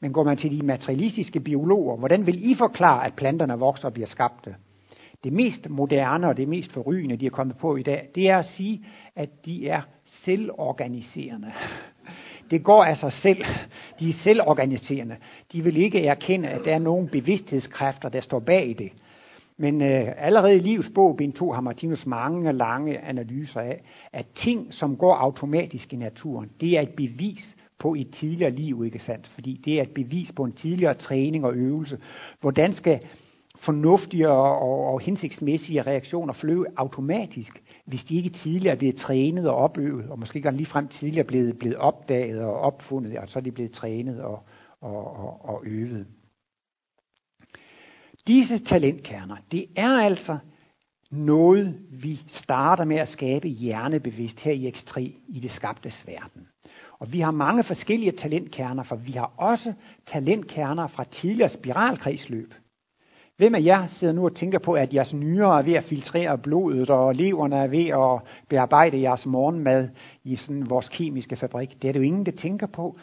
Men 0.00 0.12
går 0.12 0.24
man 0.24 0.36
til 0.36 0.50
de 0.58 0.66
materialistiske 0.66 1.40
biologer, 1.40 1.96
hvordan 1.96 2.26
vil 2.26 2.50
I 2.50 2.54
forklare, 2.54 3.06
at 3.06 3.14
planterne 3.14 3.58
vokser 3.58 3.88
og 3.88 3.94
bliver 3.94 4.08
skabte? 4.08 4.54
Det 5.24 5.32
mest 5.32 5.70
moderne 5.70 6.28
og 6.28 6.36
det 6.36 6.48
mest 6.48 6.72
forrygende, 6.72 7.16
de 7.16 7.26
er 7.26 7.30
kommet 7.30 7.56
på 7.56 7.76
i 7.76 7.82
dag, 7.82 8.08
det 8.14 8.30
er 8.30 8.38
at 8.38 8.48
sige, 8.48 8.84
at 9.16 9.46
de 9.46 9.68
er 9.68 9.80
selvorganiserende. 10.24 11.52
Det 12.50 12.64
går 12.64 12.84
af 12.84 12.96
sig 12.96 13.12
selv. 13.12 13.44
De 14.00 14.08
er 14.08 14.12
selvorganiserende. 14.12 15.16
De 15.52 15.64
vil 15.64 15.76
ikke 15.76 16.06
erkende, 16.06 16.48
at 16.48 16.60
der 16.64 16.74
er 16.74 16.78
nogen 16.78 17.08
bevidsthedskræfter, 17.08 18.08
der 18.08 18.20
står 18.20 18.38
bag 18.38 18.74
det. 18.78 18.92
Men 19.56 19.82
øh, 19.82 20.12
allerede 20.18 20.56
i 20.56 20.58
livets 20.58 20.90
bog, 20.94 21.16
bind 21.16 21.32
2, 21.32 21.52
har 21.52 21.60
Martinus 21.60 22.06
mange 22.06 22.52
lange 22.52 22.98
analyser 22.98 23.60
af, 23.60 23.80
at 24.12 24.26
ting, 24.36 24.74
som 24.74 24.96
går 24.96 25.14
automatisk 25.14 25.92
i 25.92 25.96
naturen, 25.96 26.50
det 26.60 26.78
er 26.78 26.80
et 26.80 26.94
bevis 26.96 27.56
på 27.78 27.94
et 27.94 28.10
tidligere 28.10 28.50
liv, 28.50 28.84
ikke 28.84 28.98
sandt? 28.98 29.26
Fordi 29.34 29.60
det 29.64 29.78
er 29.78 29.82
et 29.82 29.94
bevis 29.94 30.32
på 30.32 30.44
en 30.44 30.52
tidligere 30.52 30.94
træning 30.94 31.44
og 31.44 31.54
øvelse. 31.54 31.98
Hvordan 32.40 32.74
skal 32.74 33.00
fornuftige 33.58 34.28
og, 34.28 34.58
og, 34.58 34.92
og 34.92 35.00
hensigtsmæssige 35.00 35.82
reaktioner 35.82 36.32
flyve 36.32 36.66
automatisk, 36.76 37.62
hvis 37.84 38.04
de 38.04 38.16
ikke 38.16 38.30
tidligere 38.30 38.74
er 38.74 38.78
blevet 38.78 38.96
trænet 38.96 39.48
og 39.48 39.56
opøvet, 39.56 40.10
og 40.10 40.18
måske 40.18 40.36
ikke 40.36 40.50
lige 40.50 40.66
frem 40.66 40.88
tidligere 40.88 41.26
blevet, 41.26 41.58
blevet 41.58 41.76
opdaget 41.76 42.42
og 42.42 42.60
opfundet, 42.60 43.18
og 43.18 43.28
så 43.28 43.38
er 43.38 43.42
de 43.42 43.52
blevet 43.52 43.72
trænet 43.72 44.20
og, 44.20 44.42
og, 44.80 45.16
og, 45.16 45.44
og 45.44 45.62
øvet. 45.66 46.06
Disse 48.26 48.58
talentkerner, 48.58 49.36
det 49.52 49.66
er 49.76 49.90
altså 49.90 50.38
noget, 51.10 51.78
vi 51.90 52.20
starter 52.28 52.84
med 52.84 52.96
at 52.96 53.08
skabe 53.08 53.48
hjernebevidst 53.48 54.40
her 54.40 54.52
i 54.52 54.68
X3 54.68 55.00
i 55.28 55.40
det 55.40 55.50
skabtes 55.50 56.06
verden. 56.06 56.48
Og 56.98 57.12
vi 57.12 57.20
har 57.20 57.30
mange 57.30 57.64
forskellige 57.64 58.12
talentkerner, 58.12 58.82
for 58.82 58.96
vi 58.96 59.12
har 59.12 59.32
også 59.36 59.72
talentkerner 60.06 60.86
fra 60.86 61.04
tidligere 61.04 61.48
spiralkredsløb. 61.48 62.54
Hvem 63.36 63.54
af 63.54 63.64
jer 63.64 63.86
sidder 63.86 64.14
nu 64.14 64.24
og 64.24 64.36
tænker 64.36 64.58
på, 64.58 64.72
at 64.72 64.94
jeres 64.94 65.14
nyrer 65.14 65.58
er 65.58 65.62
ved 65.62 65.74
at 65.74 65.84
filtrere 65.84 66.38
blodet, 66.38 66.90
og 66.90 67.14
leverne 67.14 67.56
er 67.56 67.66
ved 67.66 67.86
at 67.86 68.22
bearbejde 68.48 69.00
jeres 69.00 69.26
morgenmad 69.26 69.88
i 70.24 70.36
sådan 70.36 70.70
vores 70.70 70.88
kemiske 70.88 71.36
fabrik? 71.36 71.82
Det 71.82 71.88
er 71.88 71.92
det 71.92 72.00
jo 72.00 72.04
ingen, 72.04 72.26
der 72.26 72.32
tænker 72.32 72.66
på. 72.66 72.98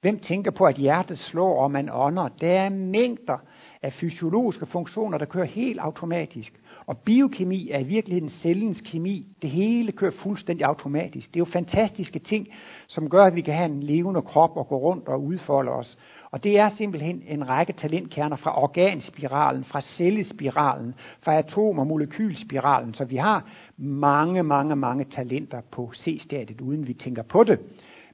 Hvem 0.00 0.18
tænker 0.18 0.50
på, 0.50 0.64
at 0.64 0.74
hjertet 0.74 1.18
slår, 1.18 1.62
og 1.62 1.70
man 1.70 1.90
ånder? 1.92 2.28
Der 2.28 2.52
er 2.52 2.68
mængder 2.68 3.38
af 3.82 3.92
fysiologiske 3.92 4.66
funktioner, 4.66 5.18
der 5.18 5.26
kører 5.26 5.44
helt 5.44 5.80
automatisk. 5.80 6.60
Og 6.86 6.98
biokemi 6.98 7.70
er 7.70 7.78
i 7.78 7.84
virkeligheden 7.84 8.30
cellens 8.30 8.80
kemi. 8.80 9.26
Det 9.42 9.50
hele 9.50 9.92
kører 9.92 10.12
fuldstændig 10.22 10.66
automatisk. 10.66 11.28
Det 11.28 11.36
er 11.36 11.40
jo 11.40 11.52
fantastiske 11.52 12.18
ting, 12.18 12.48
som 12.86 13.10
gør, 13.10 13.24
at 13.24 13.36
vi 13.36 13.40
kan 13.40 13.54
have 13.54 13.70
en 13.70 13.82
levende 13.82 14.22
krop 14.22 14.56
og 14.56 14.68
gå 14.68 14.76
rundt 14.76 15.08
og 15.08 15.22
udfolde 15.24 15.70
os. 15.70 15.98
Og 16.30 16.44
det 16.44 16.58
er 16.58 16.68
simpelthen 16.68 17.22
en 17.26 17.48
række 17.48 17.72
talentkerner 17.72 18.36
fra 18.36 18.62
organspiralen, 18.62 19.64
fra 19.64 19.80
cellespiralen, 19.80 20.94
fra 21.22 21.38
atom- 21.38 21.78
og 21.78 21.86
molekylspiralen. 21.86 22.94
Så 22.94 23.04
vi 23.04 23.16
har 23.16 23.48
mange, 23.76 24.42
mange, 24.42 24.76
mange 24.76 25.04
talenter 25.04 25.60
på 25.72 25.92
C-stadiet, 25.94 26.60
uden 26.60 26.86
vi 26.86 26.94
tænker 26.94 27.22
på 27.22 27.44
det. 27.44 27.58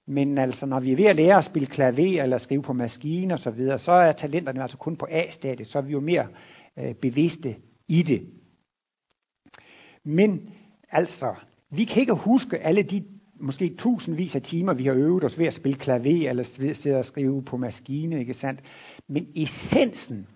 Men 0.06 0.38
altså, 0.38 0.66
når 0.66 0.80
vi 0.80 0.92
er 0.92 0.96
ved 0.96 1.04
at 1.04 1.16
lære 1.16 1.38
at 1.38 1.44
spille 1.44 1.66
klaver 1.66 2.22
eller 2.22 2.38
skrive 2.38 2.62
på 2.62 2.72
maskine 2.72 3.34
og 3.34 3.40
så 3.40 3.50
videre, 3.50 3.78
så 3.78 3.92
er 3.92 4.12
talenterne 4.12 4.62
altså 4.62 4.76
kun 4.76 4.96
på 4.96 5.06
A-stadiet, 5.10 5.68
så 5.68 5.78
er 5.78 5.82
vi 5.82 5.92
jo 5.92 6.00
mere 6.00 6.26
øh, 6.78 6.94
bevidste 6.94 7.56
i 7.88 8.02
det. 8.02 8.26
Men 10.04 10.50
altså, 10.90 11.34
vi 11.70 11.84
kan 11.84 12.00
ikke 12.00 12.12
huske 12.12 12.58
alle 12.58 12.82
de 12.82 13.04
måske 13.42 13.74
tusindvis 13.78 14.34
af 14.34 14.42
timer, 14.42 14.72
vi 14.72 14.84
har 14.84 14.94
øvet 14.94 15.24
os 15.24 15.38
ved 15.38 15.46
at 15.46 15.54
spille 15.54 15.78
klaver 15.78 16.30
eller 16.30 16.44
ved 16.58 16.94
og 16.94 17.04
skrive 17.04 17.42
på 17.42 17.56
maskine, 17.56 18.20
ikke 18.20 18.34
sandt? 18.34 18.60
Men 19.08 19.26
essensen, 19.36 20.26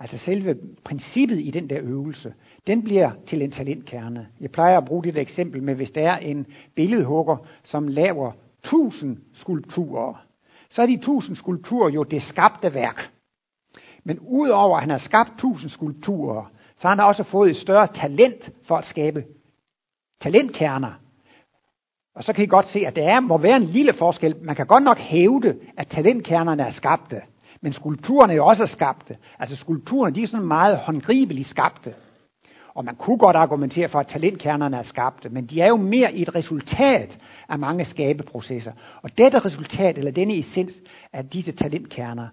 altså 0.00 0.18
selve 0.18 0.56
princippet 0.84 1.40
i 1.40 1.50
den 1.50 1.70
der 1.70 1.78
øvelse, 1.82 2.34
den 2.66 2.82
bliver 2.82 3.10
til 3.26 3.42
en 3.42 3.50
talentkerne. 3.50 4.28
Jeg 4.40 4.50
plejer 4.50 4.78
at 4.78 4.84
bruge 4.84 5.04
det 5.04 5.14
der 5.14 5.20
eksempel 5.20 5.62
med, 5.62 5.74
hvis 5.74 5.90
der 5.90 6.10
er 6.10 6.18
en 6.18 6.46
billedhugger, 6.74 7.36
som 7.62 7.88
laver 7.88 8.32
tusind 8.64 9.18
skulpturer, 9.34 10.26
så 10.70 10.82
er 10.82 10.86
de 10.86 10.96
tusind 10.96 11.36
skulpturer 11.36 11.90
jo 11.90 12.02
det 12.02 12.22
skabte 12.22 12.74
værk. 12.74 13.10
Men 14.04 14.18
udover 14.18 14.76
at 14.76 14.82
han 14.82 14.90
har 14.90 14.98
skabt 14.98 15.32
tusind 15.38 15.70
skulpturer, 15.70 16.52
så 16.76 16.88
har 16.88 16.94
han 16.94 17.04
også 17.04 17.22
fået 17.22 17.50
et 17.50 17.56
større 17.56 17.86
talent 17.86 18.50
for 18.64 18.76
at 18.76 18.84
skabe 18.84 19.24
talentkerner. 20.20 21.09
Og 22.14 22.24
så 22.24 22.32
kan 22.32 22.44
I 22.44 22.46
godt 22.46 22.68
se, 22.68 22.86
at 22.86 22.96
der 22.96 23.20
må 23.20 23.38
være 23.38 23.56
en 23.56 23.64
lille 23.64 23.92
forskel. 23.92 24.34
Man 24.42 24.56
kan 24.56 24.66
godt 24.66 24.84
nok 24.84 24.98
hævde, 24.98 25.56
at 25.76 25.88
talentkernerne 25.88 26.62
er 26.62 26.72
skabte. 26.72 27.20
Men 27.62 27.72
skulpturerne 27.72 28.32
er 28.32 28.36
jo 28.36 28.46
også 28.46 28.66
skabte. 28.66 29.16
Altså 29.38 29.56
skulpturerne, 29.56 30.14
de 30.14 30.22
er 30.22 30.26
sådan 30.26 30.46
meget 30.46 30.78
håndgribeligt 30.78 31.48
skabte. 31.48 31.94
Og 32.74 32.84
man 32.84 32.94
kunne 32.96 33.18
godt 33.18 33.36
argumentere 33.36 33.88
for, 33.88 33.98
at 33.98 34.06
talentkernerne 34.06 34.76
er 34.76 34.82
skabte, 34.82 35.28
men 35.28 35.46
de 35.46 35.60
er 35.60 35.68
jo 35.68 35.76
mere 35.76 36.14
et 36.14 36.34
resultat 36.34 37.18
af 37.48 37.58
mange 37.58 37.84
skabeprocesser. 37.84 38.72
Og 39.02 39.18
dette 39.18 39.38
resultat, 39.38 39.98
eller 39.98 40.10
denne 40.10 40.38
essens 40.38 40.72
af 41.12 41.28
disse 41.28 41.52
talentkerner, 41.52 42.28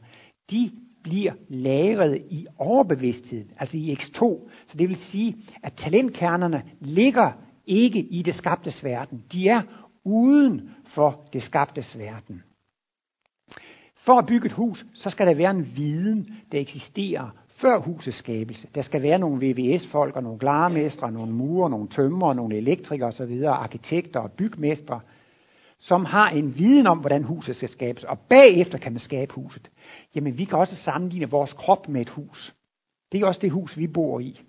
de 0.52 0.72
bliver 1.04 1.32
lagret 1.50 2.22
i 2.30 2.48
overbevidstheden, 2.58 3.52
altså 3.60 3.78
i 3.78 3.94
X2. 3.94 4.20
Så 4.68 4.78
det 4.78 4.90
vil 4.90 4.98
sige, 4.98 5.36
at 5.64 5.74
talentkernerne 5.74 6.64
ligger 6.80 7.32
ikke 7.68 8.00
i 8.00 8.22
det 8.22 8.36
skabtes 8.36 8.84
verden. 8.84 9.24
De 9.32 9.50
er 9.50 9.62
uden 10.04 10.70
for 10.86 11.26
det 11.34 11.44
skabtes 11.44 11.98
verden. 11.98 12.44
For 14.06 14.20
at 14.20 14.26
bygge 14.26 14.46
et 14.46 14.52
hus, 14.52 14.86
så 14.94 15.10
skal 15.10 15.28
der 15.28 15.34
være 15.34 15.52
en 15.52 15.72
viden, 15.76 16.30
der 16.52 16.60
eksisterer 16.60 17.30
før 17.62 17.80
husets 17.80 18.18
skabelse. 18.18 18.68
Der 18.76 18.82
skal 18.82 19.02
være 19.02 19.20
nogle 19.20 19.46
VVS-folk 19.46 20.16
og 20.16 20.24
nogle 20.24 20.40
glarmestre, 20.40 21.12
nogle 21.12 21.32
murer, 21.34 21.70
nogle 21.70 21.88
tømmer, 21.88 22.34
nogle 22.34 22.58
elektrikere 22.58 23.08
osv., 23.08 23.44
arkitekter 23.44 24.20
og 24.20 24.32
bygmestre, 24.32 25.00
som 25.78 26.06
har 26.06 26.30
en 26.30 26.58
viden 26.58 26.88
om, 26.88 26.98
hvordan 26.98 27.24
huset 27.24 27.56
skal 27.56 27.70
skabes, 27.70 28.04
og 28.04 28.20
bagefter 28.20 28.78
kan 28.78 28.92
man 28.92 29.00
skabe 29.00 29.34
huset. 29.34 29.70
Jamen, 30.16 30.38
vi 30.38 30.46
kan 30.46 30.60
også 30.60 30.76
sammenligne 30.76 31.30
vores 31.30 31.54
krop 31.54 31.90
med 31.90 32.02
et 32.02 32.10
hus. 32.10 32.54
Det 33.12 33.22
er 33.22 33.26
også 33.26 33.40
det 33.42 33.52
hus, 33.52 33.78
vi 33.78 33.88
bor 33.88 34.20
i. 34.20 34.42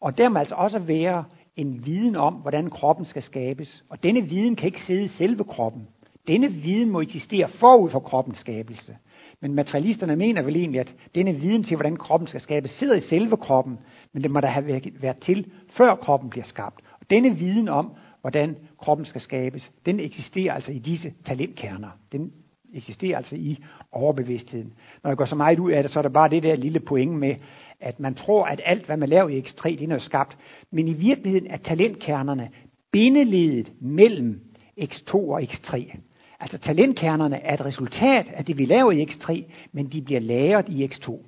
Og 0.00 0.18
der 0.18 0.28
må 0.28 0.38
altså 0.38 0.54
også 0.54 0.78
være 0.78 1.24
en 1.58 1.86
viden 1.86 2.16
om, 2.16 2.34
hvordan 2.34 2.70
kroppen 2.70 3.04
skal 3.04 3.22
skabes. 3.22 3.84
Og 3.88 4.02
denne 4.02 4.22
viden 4.22 4.56
kan 4.56 4.66
ikke 4.66 4.82
sidde 4.82 5.04
i 5.04 5.08
selve 5.08 5.44
kroppen. 5.44 5.88
Denne 6.28 6.52
viden 6.52 6.90
må 6.90 7.00
eksistere 7.00 7.48
forud 7.48 7.90
for 7.90 8.00
kroppens 8.00 8.38
skabelse. 8.38 8.96
Men 9.40 9.54
materialisterne 9.54 10.16
mener 10.16 10.42
vel 10.42 10.56
egentlig, 10.56 10.80
at 10.80 10.94
denne 11.14 11.32
viden 11.34 11.64
til, 11.64 11.76
hvordan 11.76 11.96
kroppen 11.96 12.28
skal 12.28 12.40
skabes, 12.40 12.70
sidder 12.70 12.94
i 12.94 13.00
selve 13.00 13.36
kroppen, 13.36 13.78
men 14.12 14.22
det 14.22 14.30
må 14.30 14.40
da 14.40 14.46
have 14.46 14.80
været 15.00 15.22
til, 15.22 15.50
før 15.76 15.94
kroppen 15.94 16.30
bliver 16.30 16.44
skabt. 16.44 16.80
Og 17.00 17.10
denne 17.10 17.36
viden 17.36 17.68
om, 17.68 17.92
hvordan 18.20 18.56
kroppen 18.78 19.06
skal 19.06 19.20
skabes, 19.20 19.70
den 19.86 20.00
eksisterer 20.00 20.54
altså 20.54 20.72
i 20.72 20.78
disse 20.78 21.12
talentkerner. 21.24 21.88
Den 22.12 22.32
eksisterer 22.74 23.16
altså 23.16 23.34
i 23.34 23.58
overbevidstheden. 23.92 24.72
Når 25.02 25.10
jeg 25.10 25.16
går 25.16 25.24
så 25.24 25.34
meget 25.34 25.58
ud 25.58 25.70
af 25.70 25.82
det, 25.82 25.92
så 25.92 25.98
er 25.98 26.02
der 26.02 26.08
bare 26.08 26.28
det 26.28 26.42
der 26.42 26.56
lille 26.56 26.80
point 26.80 27.12
med, 27.12 27.34
at 27.80 28.00
man 28.00 28.14
tror, 28.14 28.44
at 28.44 28.60
alt, 28.64 28.86
hvad 28.86 28.96
man 28.96 29.08
laver 29.08 29.28
i 29.28 29.40
X3, 29.40 29.68
det 29.68 29.82
er 29.82 29.88
noget 29.88 30.02
skabt. 30.02 30.36
Men 30.70 30.88
i 30.88 30.92
virkeligheden 30.92 31.46
er 31.46 31.56
talentkernerne 31.56 32.50
bindeledet 32.92 33.72
mellem 33.80 34.40
X2 34.80 35.14
og 35.14 35.42
X3. 35.42 35.96
Altså 36.40 36.58
talentkernerne 36.58 37.42
er 37.42 37.54
et 37.54 37.64
resultat 37.64 38.26
af 38.34 38.44
det, 38.44 38.58
vi 38.58 38.64
laver 38.64 38.92
i 38.92 39.04
X3, 39.04 39.52
men 39.72 39.86
de 39.86 40.02
bliver 40.02 40.20
lagret 40.20 40.68
i 40.68 40.84
X2. 40.84 41.18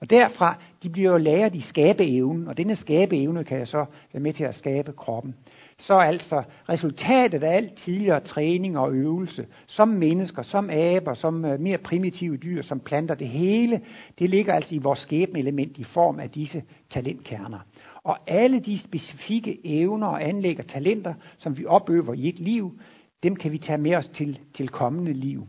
Og 0.00 0.10
derfra, 0.10 0.56
de 0.82 0.90
bliver 0.90 1.10
jo 1.10 1.16
lagret 1.16 1.54
i 1.54 1.60
skabeevnen, 1.60 2.48
og 2.48 2.56
denne 2.56 2.76
skabeevne 2.76 3.44
kan 3.44 3.58
jeg 3.58 3.68
så 3.68 3.84
være 4.12 4.22
med 4.22 4.32
til 4.32 4.44
at 4.44 4.54
skabe 4.54 4.92
kroppen. 4.92 5.34
Så 5.78 5.98
altså 5.98 6.42
resultatet 6.68 7.42
af 7.42 7.56
al 7.56 7.70
tidligere 7.76 8.20
træning 8.20 8.78
og 8.78 8.92
øvelse, 8.92 9.46
som 9.66 9.88
mennesker, 9.88 10.42
som 10.42 10.70
aber, 10.70 11.14
som 11.14 11.44
øh, 11.44 11.60
mere 11.60 11.78
primitive 11.78 12.36
dyr, 12.36 12.62
som 12.62 12.80
planter, 12.80 13.14
det 13.14 13.28
hele, 13.28 13.80
det 14.18 14.30
ligger 14.30 14.54
altså 14.54 14.74
i 14.74 14.78
vores 14.78 14.98
skæbneelement 14.98 15.78
i 15.78 15.84
form 15.84 16.20
af 16.20 16.30
disse 16.30 16.62
talentkerner. 16.90 17.58
Og 18.02 18.18
alle 18.26 18.60
de 18.60 18.78
specifikke 18.78 19.60
evner 19.64 20.06
og 20.06 20.24
anlæg 20.24 20.58
og 20.58 20.68
talenter, 20.68 21.14
som 21.38 21.58
vi 21.58 21.66
opøver 21.66 22.14
i 22.14 22.28
et 22.28 22.40
liv, 22.40 22.80
dem 23.22 23.36
kan 23.36 23.52
vi 23.52 23.58
tage 23.58 23.78
med 23.78 23.94
os 23.94 24.08
til, 24.08 24.38
til 24.54 24.68
kommende 24.68 25.12
liv. 25.12 25.46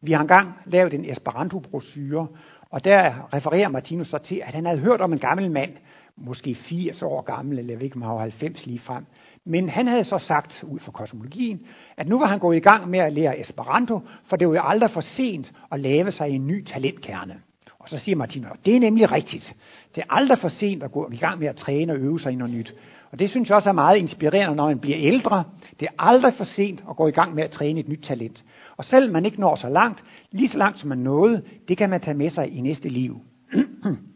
Vi 0.00 0.12
har 0.12 0.20
engang 0.20 0.52
lavet 0.66 0.94
en 0.94 1.04
Esperanto-brochure, 1.10 2.28
og 2.70 2.84
der 2.84 3.34
refererer 3.34 3.68
Martinus 3.68 4.08
så 4.08 4.18
til, 4.18 4.42
at 4.44 4.54
han 4.54 4.66
havde 4.66 4.78
hørt 4.78 5.00
om 5.00 5.12
en 5.12 5.18
gammel 5.18 5.50
mand, 5.50 5.76
måske 6.16 6.54
80 6.54 7.02
år 7.02 7.22
gammel, 7.22 7.58
eller 7.58 7.72
jeg 7.72 7.78
ved 7.78 7.84
ikke, 7.84 7.96
om 7.96 8.02
han 8.02 8.10
var 8.10 8.20
90 8.20 8.66
lige 8.66 8.78
frem. 8.78 9.06
Men 9.44 9.68
han 9.68 9.86
havde 9.86 10.04
så 10.04 10.18
sagt, 10.18 10.64
ud 10.64 10.78
fra 10.78 10.92
kosmologien, 10.92 11.60
at 11.96 12.08
nu 12.08 12.18
var 12.18 12.26
han 12.26 12.38
gået 12.38 12.56
i 12.56 12.60
gang 12.60 12.90
med 12.90 12.98
at 12.98 13.12
lære 13.12 13.40
Esperanto, 13.40 14.00
for 14.26 14.36
det 14.36 14.48
var 14.48 14.54
jo 14.54 14.62
aldrig 14.64 14.90
for 14.90 15.00
sent 15.00 15.52
at 15.72 15.80
lave 15.80 16.12
sig 16.12 16.30
en 16.30 16.46
ny 16.46 16.64
talentkerne. 16.64 17.40
Og 17.78 17.88
så 17.88 17.98
siger 17.98 18.16
Martinus, 18.16 18.50
det 18.64 18.76
er 18.76 18.80
nemlig 18.80 19.12
rigtigt. 19.12 19.54
Det 19.94 20.00
er 20.00 20.14
aldrig 20.14 20.38
for 20.38 20.48
sent 20.48 20.82
at 20.82 20.92
gå 20.92 21.10
i 21.12 21.16
gang 21.16 21.38
med 21.38 21.48
at 21.48 21.56
træne 21.56 21.92
og 21.92 21.98
øve 21.98 22.20
sig 22.20 22.32
i 22.32 22.34
noget 22.34 22.54
nyt. 22.54 22.74
Og 23.12 23.18
det 23.18 23.30
synes 23.30 23.48
jeg 23.48 23.56
også 23.56 23.68
er 23.68 23.72
meget 23.72 23.98
inspirerende, 23.98 24.56
når 24.56 24.66
man 24.66 24.78
bliver 24.78 24.98
ældre. 25.00 25.44
Det 25.80 25.88
er 25.88 25.92
aldrig 25.98 26.34
for 26.34 26.44
sent 26.44 26.84
at 26.90 26.96
gå 26.96 27.08
i 27.08 27.10
gang 27.10 27.34
med 27.34 27.44
at 27.44 27.50
træne 27.50 27.80
et 27.80 27.88
nyt 27.88 28.02
talent. 28.02 28.44
Og 28.76 28.84
selvom 28.84 29.12
man 29.12 29.24
ikke 29.24 29.40
når 29.40 29.56
så 29.56 29.68
langt, 29.68 30.04
lige 30.30 30.48
så 30.48 30.58
langt 30.58 30.78
som 30.78 30.88
man 30.88 30.98
nåede, 30.98 31.42
det 31.68 31.78
kan 31.78 31.90
man 31.90 32.00
tage 32.00 32.16
med 32.16 32.30
sig 32.30 32.48
i 32.48 32.60
næste 32.60 32.88
liv. 32.88 33.20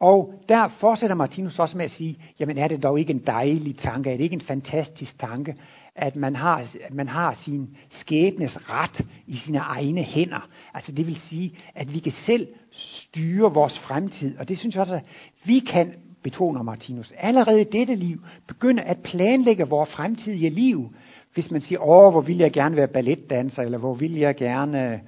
og 0.00 0.34
der 0.48 0.68
fortsætter 0.68 1.16
Martinus 1.16 1.58
også 1.58 1.76
med 1.76 1.84
at 1.84 1.90
sige, 1.90 2.18
jamen 2.40 2.58
er 2.58 2.68
det 2.68 2.82
dog 2.82 3.00
ikke 3.00 3.12
en 3.12 3.22
dejlig 3.26 3.78
tanke, 3.78 4.10
er 4.10 4.16
det 4.16 4.24
ikke 4.24 4.34
en 4.34 4.40
fantastisk 4.40 5.18
tanke, 5.18 5.54
at 5.94 6.16
man 6.16 6.36
har, 6.36 6.66
at 6.84 6.94
man 6.94 7.08
har 7.08 7.38
sin 7.44 7.76
skæbnes 7.90 8.70
ret 8.70 9.06
i 9.26 9.36
sine 9.36 9.58
egne 9.58 10.02
hænder. 10.02 10.48
Altså 10.74 10.92
det 10.92 11.06
vil 11.06 11.20
sige, 11.20 11.52
at 11.74 11.94
vi 11.94 11.98
kan 11.98 12.12
selv 12.12 12.48
styre 12.70 13.54
vores 13.54 13.78
fremtid. 13.78 14.38
Og 14.38 14.48
det 14.48 14.58
synes 14.58 14.74
jeg 14.74 14.82
også, 14.82 14.94
at 14.94 15.04
vi 15.44 15.58
kan 15.58 15.94
betoner 16.22 16.62
Martinus, 16.62 17.12
allerede 17.16 17.60
i 17.60 17.64
dette 17.64 17.94
liv 17.94 18.20
begynde 18.46 18.82
at 18.82 18.98
planlægge 18.98 19.68
vores 19.68 19.90
fremtidige 19.90 20.50
liv. 20.50 20.94
Hvis 21.34 21.50
man 21.50 21.60
siger, 21.60 21.80
åh, 21.80 22.12
hvor 22.12 22.20
vil 22.20 22.38
jeg 22.38 22.52
gerne 22.52 22.76
være 22.76 22.88
balletdanser, 22.88 23.62
eller 23.62 23.78
hvor 23.78 23.94
vil 23.94 24.16
jeg 24.16 24.36
gerne 24.36 24.92
øh, 24.92 24.98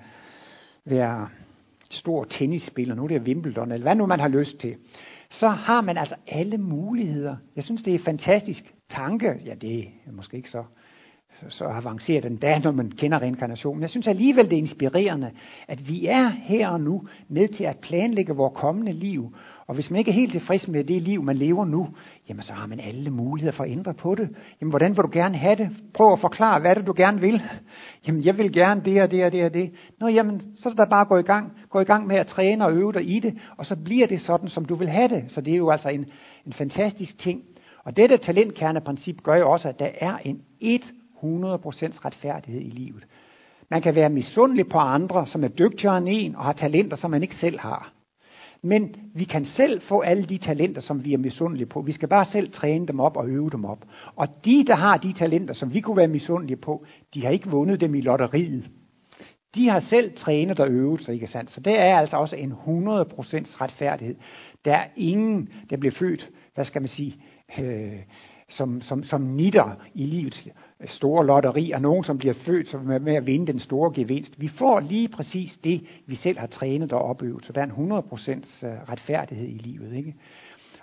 være 0.85 1.29
stor 1.93 2.25
tennisspiller, 2.25 2.95
nu 2.95 3.05
er 3.05 3.09
det 3.09 3.23
Wimbledon, 3.23 3.73
eller 3.73 3.85
hvad 3.85 3.95
nu 3.95 4.07
man 4.07 4.21
har 4.21 4.29
lyst 4.29 4.59
til, 4.59 4.75
så 5.31 5.49
har 5.49 5.81
man 5.81 5.99
altså 5.99 6.15
alle 6.29 6.59
muligheder. 6.59 7.37
Jeg 7.57 7.65
synes, 7.65 7.83
det 7.83 7.95
er 7.95 7.99
en 7.99 8.05
fantastisk 8.05 8.75
tanke. 8.91 9.35
Ja, 9.45 9.55
det 9.55 9.79
er 9.81 10.13
måske 10.13 10.37
ikke 10.37 10.51
så, 10.51 10.65
så 11.49 11.65
avanceret 11.65 12.25
endda, 12.25 12.59
når 12.59 12.71
man 12.73 12.91
kender 12.91 13.23
reinkarnationen. 13.23 13.83
Jeg 13.83 13.91
synes 13.91 14.07
alligevel, 14.07 14.45
det 14.45 14.53
er 14.53 14.59
inspirerende, 14.59 15.31
at 15.69 15.89
vi 15.89 16.07
er 16.07 16.29
her 16.29 16.69
og 16.69 16.81
nu 16.81 17.03
med 17.29 17.49
til 17.49 17.65
at 17.65 17.79
planlægge 17.79 18.33
vores 18.33 18.57
kommende 18.57 18.93
liv. 18.93 19.35
Og 19.67 19.75
hvis 19.75 19.91
man 19.91 19.99
ikke 19.99 20.11
er 20.11 20.15
helt 20.15 20.33
tilfreds 20.33 20.69
med 20.69 20.85
det 20.85 21.03
liv, 21.03 21.23
man 21.23 21.37
lever 21.37 21.65
nu, 21.65 21.89
jamen 22.29 22.43
så 22.43 22.53
har 22.53 22.67
man 22.67 22.81
alle 22.81 23.11
muligheder 23.11 23.57
for 23.57 23.65
at 23.65 23.71
ændre 23.71 23.95
på 23.95 24.15
det. 24.15 24.29
Jamen 24.61 24.71
hvordan 24.71 24.91
vil 24.91 24.97
du 24.97 25.11
gerne 25.13 25.37
have 25.37 25.57
det? 25.57 25.71
Prøv 25.95 26.13
at 26.13 26.21
forklare, 26.21 26.61
hvad 26.61 26.75
det, 26.75 26.87
du 26.87 26.95
gerne 26.97 27.21
vil? 27.21 27.43
Jamen 28.07 28.25
jeg 28.25 28.39
vil 28.39 28.53
gerne 28.53 28.81
det 28.85 29.03
og 29.03 29.11
det 29.11 29.25
og 29.25 29.33
det 29.33 29.45
og 29.45 29.55
det. 29.55 29.71
Nå 30.01 30.09
jamen, 30.09 30.43
så 30.55 30.69
er 30.69 30.73
der 30.73 30.85
bare 30.85 31.05
gå 31.05 31.17
i 31.17 31.23
gang. 31.23 31.53
Gå 31.71 31.81
i 31.81 31.85
gang 31.85 32.07
med 32.07 32.17
at 32.17 32.27
træne 32.27 32.65
og 32.65 32.73
øve 32.73 32.93
dig 32.93 33.17
i 33.17 33.21
det, 33.21 33.39
og 33.57 33.67
så 33.67 33.77
bliver 33.85 34.07
det 34.07 34.21
sådan, 34.21 34.49
som 34.49 34.65
du 34.65 34.75
vil 34.75 34.89
have 34.89 35.09
det. 35.09 35.25
Så 35.29 35.41
det 35.41 35.53
er 35.53 35.59
jo 35.59 35.71
altså 35.71 35.89
en, 35.89 36.07
en 36.47 36.53
fantastisk 36.53 37.19
ting. 37.19 37.43
Og 37.85 37.97
dette 37.97 38.17
talentkerneprincip 38.17 39.23
gør 39.23 39.35
jo 39.35 39.51
også, 39.51 39.69
at 39.69 39.79
der 39.79 39.89
er 40.01 40.17
en 40.25 40.43
100% 40.61 42.05
retfærdighed 42.05 42.61
i 42.61 42.71
livet. 42.71 43.05
Man 43.69 43.83
kan 43.83 43.95
være 43.95 44.09
misundelig 44.09 44.69
på 44.69 44.79
andre, 44.79 45.27
som 45.27 45.45
er 45.45 45.49
dygtigere 45.49 45.99
end 45.99 46.09
en, 46.11 46.37
og 46.37 46.45
har 46.45 46.53
talenter, 46.53 46.97
som 46.97 47.11
man 47.11 47.23
ikke 47.23 47.37
selv 47.37 47.59
har. 47.59 47.93
Men 48.63 48.95
vi 49.15 49.25
kan 49.25 49.45
selv 49.45 49.81
få 49.81 50.01
alle 50.01 50.25
de 50.25 50.39
talenter, 50.39 50.81
som 50.83 51.05
vi 51.05 51.13
er 51.13 51.19
misundelige 51.19 51.67
på. 51.67 51.81
Vi 51.81 51.93
skal 51.93 52.09
bare 52.09 52.25
selv 52.25 52.53
træne 52.53 52.87
dem 52.87 53.01
op 53.01 53.17
og 53.17 53.29
øve 53.29 53.51
dem 53.51 53.65
op. 53.65 53.85
Og 54.17 54.29
de, 54.45 54.65
der 54.67 54.77
har 54.77 54.97
de 54.97 55.13
talenter, 55.13 55.55
som 55.55 55.75
vi 55.75 55.81
kunne 55.81 55.97
være 55.97 56.09
misundelige 56.09 56.57
på, 56.57 56.85
de 57.15 57.25
har 57.25 57.31
ikke 57.31 57.51
vundet 57.51 57.81
dem 57.81 57.95
i 57.95 58.01
lotteriet. 58.01 58.71
De 59.55 59.69
har 59.69 59.81
selv 59.81 60.17
trænet 60.17 60.61
og 60.61 60.69
øvet 60.69 61.05
sig, 61.05 61.15
ikke 61.15 61.27
sandt? 61.27 61.51
Så 61.51 61.61
det 61.61 61.79
er 61.79 61.99
altså 61.99 62.17
også 62.17 62.37
en 62.37 62.53
100% 62.53 62.57
retfærdighed. 63.61 64.17
Der 64.65 64.75
er 64.75 64.87
ingen, 64.97 65.49
der 65.71 65.77
bliver 65.77 65.95
født, 65.99 66.31
hvad 66.55 66.65
skal 66.65 66.83
man 66.83 66.89
sige, 66.89 67.17
øh, 67.59 67.99
som, 68.57 68.81
som, 68.81 69.05
som 69.05 69.21
nitter 69.21 69.77
i 69.95 70.07
livets 70.07 70.49
store 70.87 71.27
lotteri, 71.27 71.71
og 71.71 71.83
nogen, 71.83 72.05
som 72.05 72.19
bliver 72.19 72.35
født 72.35 72.69
som 72.69 72.81
med, 72.81 73.01
med 73.01 73.15
at 73.15 73.27
vinde 73.27 73.53
den 73.53 73.61
store 73.61 73.93
gevinst. 73.95 74.41
Vi 74.41 74.49
får 74.49 74.81
lige 74.81 75.09
præcis 75.09 75.59
det, 75.65 75.87
vi 76.07 76.17
selv 76.17 76.39
har 76.39 76.47
trænet 76.47 76.93
og 76.93 77.03
opøvet, 77.03 77.45
så 77.45 77.53
der 77.53 77.61
er 77.61 77.65
en 77.65 77.93
100% 77.93 78.67
øh, 78.67 78.73
retfærdighed 78.89 79.49
i 79.49 79.59
livet. 79.59 79.93
Ikke? 79.97 80.15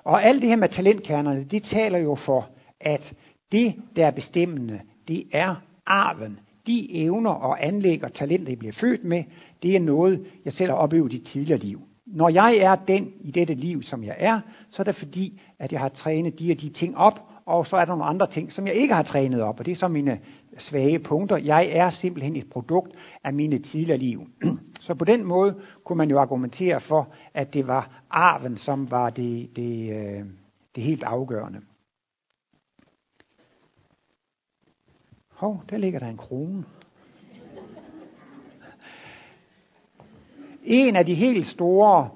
Og 0.04 0.24
alt 0.24 0.42
det 0.42 0.50
her 0.50 0.56
med 0.56 0.70
talentkernerne, 0.70 1.44
det 1.44 1.64
taler 1.64 1.98
jo 1.98 2.16
for, 2.16 2.50
at 2.82 3.14
det, 3.52 3.76
der 3.96 4.08
er 4.08 4.12
bestemmende, 4.12 4.80
det 5.08 5.24
er 5.32 5.56
arven. 5.86 6.40
De 6.68 6.96
evner 6.96 7.32
og 7.32 7.66
anlæg 7.66 8.04
og 8.04 8.14
talenter, 8.14 8.52
I 8.52 8.56
bliver 8.56 8.74
født 8.74 9.04
med, 9.04 9.24
det 9.64 9.76
er 9.76 9.80
noget, 9.80 10.28
jeg 10.46 10.54
selv 10.54 10.70
har 10.70 10.78
oplevet 10.78 11.14
i 11.14 11.20
tidligere 11.20 11.60
liv. 11.60 11.82
Når 12.06 12.30
jeg 12.30 12.58
er 12.58 12.76
den 12.76 13.14
i 13.22 13.32
dette 13.32 13.54
liv, 13.54 13.84
som 13.84 14.04
jeg 14.04 14.16
er, 14.20 14.40
så 14.70 14.82
er 14.82 14.84
det 14.84 14.96
fordi, 14.96 15.42
at 15.60 15.72
jeg 15.72 15.80
har 15.80 15.90
trænet 15.90 16.40
de 16.40 16.52
og 16.52 16.62
de 16.62 16.70
ting 16.70 16.98
op, 16.98 17.29
og 17.50 17.68
så 17.68 17.78
er 17.78 17.86
der 17.86 17.92
nogle 17.92 18.06
andre 18.06 18.28
ting, 18.28 18.52
som 18.54 18.68
jeg 18.68 18.76
ikke 18.76 18.94
har 18.94 19.04
trænet 19.04 19.42
op, 19.42 19.60
og 19.60 19.66
det 19.66 19.72
er 19.72 19.76
så 19.76 19.88
mine 19.88 20.20
svage 20.58 21.00
punkter. 21.00 21.38
Jeg 21.38 21.68
er 21.72 21.90
simpelthen 21.90 22.36
et 22.36 22.50
produkt 22.50 22.92
af 23.24 23.34
mine 23.34 23.60
tidligere 23.60 23.98
liv. 23.98 24.28
Så 24.86 24.96
på 24.96 25.06
den 25.06 25.24
måde 25.24 25.62
kunne 25.84 25.98
man 25.98 26.10
jo 26.10 26.20
argumentere 26.20 26.82
for, 26.82 27.14
at 27.34 27.54
det 27.54 27.68
var 27.68 28.04
arven, 28.10 28.58
som 28.58 28.92
var 28.92 29.10
det, 29.10 29.56
det, 29.56 29.90
øh, 29.94 30.26
det 30.76 30.84
helt 30.84 31.04
afgørende. 31.04 31.62
Hov, 35.32 35.64
der 35.70 35.78
ligger 35.78 36.00
der 36.00 36.08
en 36.08 36.18
krone. 36.18 36.64
En 40.64 40.96
af 40.96 41.06
de 41.06 41.16
helt 41.16 41.48
store 41.48 42.10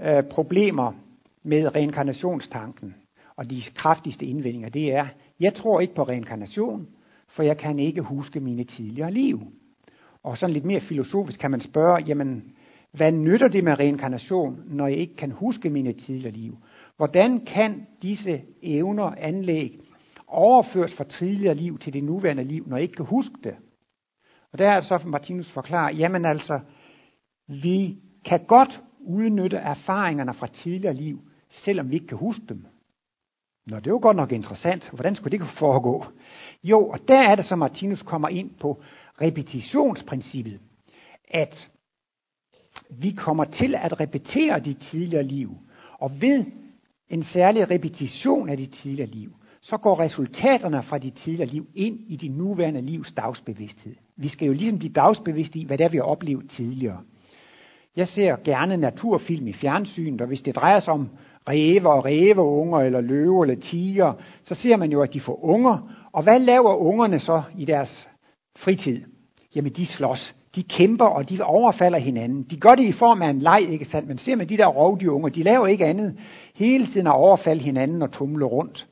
øh, 0.00 0.24
problemer 0.24 0.92
med 1.42 1.74
reinkarnationstanken 1.74 2.94
og 3.40 3.50
de 3.50 3.62
kraftigste 3.74 4.26
indvendinger, 4.26 4.68
det 4.68 4.92
er, 4.92 5.06
jeg 5.40 5.54
tror 5.54 5.80
ikke 5.80 5.94
på 5.94 6.02
reinkarnation, 6.02 6.88
for 7.28 7.42
jeg 7.42 7.58
kan 7.58 7.78
ikke 7.78 8.02
huske 8.02 8.40
mine 8.40 8.64
tidligere 8.64 9.10
liv. 9.10 9.40
Og 10.22 10.38
sådan 10.38 10.52
lidt 10.52 10.64
mere 10.64 10.80
filosofisk 10.80 11.40
kan 11.40 11.50
man 11.50 11.60
spørge, 11.60 12.04
jamen, 12.06 12.52
hvad 12.92 13.12
nytter 13.12 13.48
det 13.48 13.64
med 13.64 13.78
reinkarnation, 13.78 14.62
når 14.66 14.86
jeg 14.86 14.96
ikke 14.96 15.16
kan 15.16 15.30
huske 15.30 15.70
mine 15.70 15.92
tidligere 15.92 16.32
liv? 16.32 16.58
Hvordan 16.96 17.40
kan 17.40 17.86
disse 18.02 18.42
evner, 18.62 19.14
anlæg, 19.18 19.80
overføres 20.26 20.94
fra 20.94 21.04
tidligere 21.04 21.54
liv 21.54 21.78
til 21.78 21.92
det 21.92 22.04
nuværende 22.04 22.44
liv, 22.44 22.64
når 22.68 22.76
jeg 22.76 22.82
ikke 22.82 22.94
kan 22.94 23.06
huske 23.06 23.34
det? 23.44 23.54
Og 24.52 24.58
der 24.58 24.70
er 24.70 24.80
så 24.80 25.00
Martinus 25.06 25.50
forklarer, 25.50 25.94
jamen 25.94 26.24
altså, 26.24 26.60
vi 27.46 27.96
kan 28.24 28.40
godt 28.46 28.80
udnytte 29.00 29.56
erfaringerne 29.56 30.34
fra 30.34 30.46
tidligere 30.46 30.94
liv, 30.94 31.20
selvom 31.48 31.90
vi 31.90 31.94
ikke 31.94 32.06
kan 32.06 32.18
huske 32.18 32.42
dem. 32.48 32.66
Nå, 33.70 33.76
det 33.76 33.86
er 33.86 33.90
jo 33.90 33.98
godt 34.02 34.16
nok 34.16 34.32
interessant. 34.32 34.90
Hvordan 34.92 35.14
skulle 35.14 35.30
det 35.30 35.40
kunne 35.40 35.58
foregå? 35.58 36.04
Jo, 36.64 36.88
og 36.88 36.98
der 37.08 37.20
er 37.20 37.34
det, 37.34 37.44
så 37.44 37.56
Martinus 37.56 38.02
kommer 38.02 38.28
ind 38.28 38.50
på 38.60 38.82
repetitionsprincippet. 39.22 40.60
At 41.30 41.68
vi 42.90 43.10
kommer 43.10 43.44
til 43.44 43.74
at 43.74 44.00
repetere 44.00 44.60
de 44.60 44.74
tidligere 44.74 45.22
liv. 45.22 45.56
Og 45.98 46.20
ved 46.20 46.44
en 47.08 47.24
særlig 47.24 47.70
repetition 47.70 48.48
af 48.48 48.56
de 48.56 48.66
tidligere 48.66 49.10
liv, 49.10 49.36
så 49.62 49.76
går 49.76 50.00
resultaterne 50.00 50.82
fra 50.82 50.98
de 50.98 51.10
tidligere 51.10 51.48
liv 51.48 51.66
ind 51.74 52.00
i 52.08 52.16
de 52.16 52.28
nuværende 52.28 52.80
livs 52.80 53.12
dagsbevidsthed. 53.12 53.94
Vi 54.16 54.28
skal 54.28 54.46
jo 54.46 54.52
ligesom 54.52 54.78
blive 54.78 54.92
dagsbevidste 54.92 55.58
i, 55.58 55.64
hvad 55.64 55.78
det 55.78 55.84
er, 55.84 55.88
vi 55.88 55.96
har 55.96 56.04
oplevet 56.04 56.50
tidligere. 56.50 57.00
Jeg 57.96 58.08
ser 58.08 58.36
gerne 58.44 58.76
naturfilm 58.76 59.46
i 59.46 59.52
fjernsynet, 59.52 60.20
og 60.20 60.26
hvis 60.26 60.42
det 60.42 60.56
drejer 60.56 60.80
sig 60.80 60.92
om 60.92 61.08
ræve 61.50 61.88
og 61.92 62.04
ræveunger, 62.04 62.78
eller 62.78 63.00
løve 63.00 63.44
eller 63.44 63.60
tiger, 63.60 64.12
så 64.44 64.54
ser 64.54 64.76
man 64.76 64.92
jo, 64.92 65.02
at 65.02 65.12
de 65.12 65.20
får 65.20 65.44
unger. 65.44 65.78
Og 66.12 66.22
hvad 66.22 66.38
laver 66.38 66.74
ungerne 66.74 67.20
så 67.20 67.42
i 67.58 67.64
deres 67.64 68.08
fritid? 68.58 69.00
Jamen, 69.54 69.72
de 69.72 69.86
slås. 69.86 70.34
De 70.54 70.62
kæmper, 70.62 71.04
og 71.04 71.30
de 71.30 71.42
overfalder 71.42 71.98
hinanden. 71.98 72.46
De 72.50 72.60
gør 72.60 72.74
det 72.74 72.84
i 72.84 72.92
form 72.92 73.22
af 73.22 73.30
en 73.30 73.38
leg, 73.38 73.66
ikke 73.70 73.84
sandt? 73.84 74.08
Men 74.08 74.18
ser 74.18 74.36
man 74.36 74.48
de 74.48 74.56
der 74.56 74.66
rovdyrunger, 74.66 75.28
de 75.28 75.42
laver 75.42 75.66
ikke 75.66 75.86
andet 75.86 76.16
hele 76.54 76.86
tiden 76.86 77.06
at 77.06 77.14
overfalde 77.14 77.62
hinanden 77.62 78.02
og 78.02 78.12
tumle 78.12 78.44
rundt. 78.44 78.86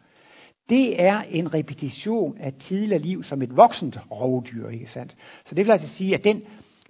Det 0.68 1.02
er 1.02 1.22
en 1.30 1.54
repetition 1.54 2.36
af 2.40 2.52
tidligere 2.52 3.02
liv 3.02 3.24
som 3.24 3.42
et 3.42 3.56
voksent 3.56 3.98
rovdyr, 4.10 4.68
ikke 4.68 4.90
sandt? 4.90 5.16
Så 5.44 5.54
det 5.54 5.66
vil 5.66 5.72
altså 5.72 5.88
sige, 5.88 6.14
at 6.14 6.24
den 6.24 6.42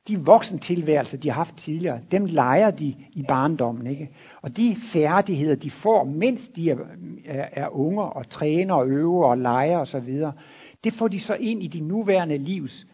de 0.08 0.24
voksentilværelser, 0.24 1.16
de 1.16 1.28
har 1.28 1.34
haft 1.34 1.56
tidligere, 1.56 2.00
dem 2.10 2.24
leger 2.24 2.70
de 2.70 2.94
i 3.12 3.24
barndommen. 3.28 3.86
Ikke? 3.86 4.10
Og 4.42 4.56
de 4.56 4.76
færdigheder, 4.92 5.54
de 5.54 5.70
får, 5.70 6.04
mens 6.04 6.48
de 6.56 6.70
er, 6.70 6.76
er, 7.24 7.48
er 7.52 7.68
unge 7.68 8.02
og 8.02 8.30
træner 8.30 8.74
og 8.74 8.88
øver 8.88 9.26
og 9.26 9.38
leger 9.38 9.78
osv., 9.78 10.22
det 10.84 10.94
får 10.94 11.08
de 11.08 11.20
så 11.20 11.34
ind 11.34 11.62
i 11.62 11.66
de 11.66 11.80
nuværende 11.80 12.38
livs 12.38 12.86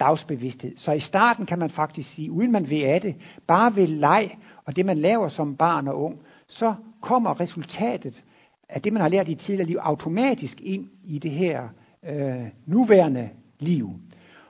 dagsbevidsthed. 0.00 0.76
Så 0.76 0.92
i 0.92 1.00
starten 1.00 1.46
kan 1.46 1.58
man 1.58 1.70
faktisk 1.70 2.14
sige, 2.14 2.30
uden 2.30 2.52
man 2.52 2.70
ved 2.70 2.82
af 2.82 3.00
det, 3.00 3.14
bare 3.46 3.76
ved 3.76 3.86
leg 3.86 4.38
og 4.64 4.76
det 4.76 4.86
man 4.86 4.98
laver 4.98 5.28
som 5.28 5.56
barn 5.56 5.88
og 5.88 6.02
ung, 6.02 6.18
så 6.48 6.74
kommer 7.00 7.40
resultatet 7.40 8.24
af 8.68 8.82
det, 8.82 8.92
man 8.92 9.02
har 9.02 9.08
lært 9.08 9.28
i 9.28 9.34
tidligere 9.34 9.66
liv, 9.68 9.78
automatisk 9.80 10.60
ind 10.60 10.88
i 11.04 11.18
det 11.18 11.30
her 11.30 11.68
øh, 12.08 12.46
nuværende 12.66 13.28
liv. 13.60 13.90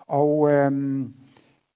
Og 0.07 0.53
øh, 0.53 0.73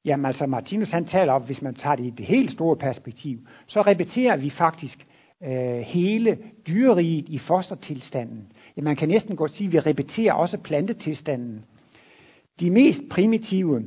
Jamen 0.04 0.26
altså 0.26 0.46
Martinus 0.46 0.90
han 0.90 1.04
taler 1.04 1.32
om, 1.32 1.42
hvis 1.42 1.62
man 1.62 1.74
tager 1.74 1.96
det 1.96 2.04
i 2.06 2.10
det 2.10 2.26
helt 2.26 2.52
store 2.52 2.76
perspektiv, 2.76 3.38
så 3.66 3.82
repeterer 3.82 4.36
vi 4.36 4.50
faktisk 4.50 5.06
øh, 5.42 5.78
hele 5.80 6.38
dyreriget 6.66 7.28
i 7.28 7.38
fostertilstanden. 7.38 8.52
Ja, 8.76 8.82
man 8.82 8.96
kan 8.96 9.08
næsten 9.08 9.36
godt 9.36 9.52
sige, 9.52 9.66
at 9.66 9.72
vi 9.72 9.78
repeterer 9.78 10.32
også 10.32 10.58
plantetilstanden. 10.58 11.64
De 12.60 12.70
mest 12.70 13.00
primitive 13.10 13.84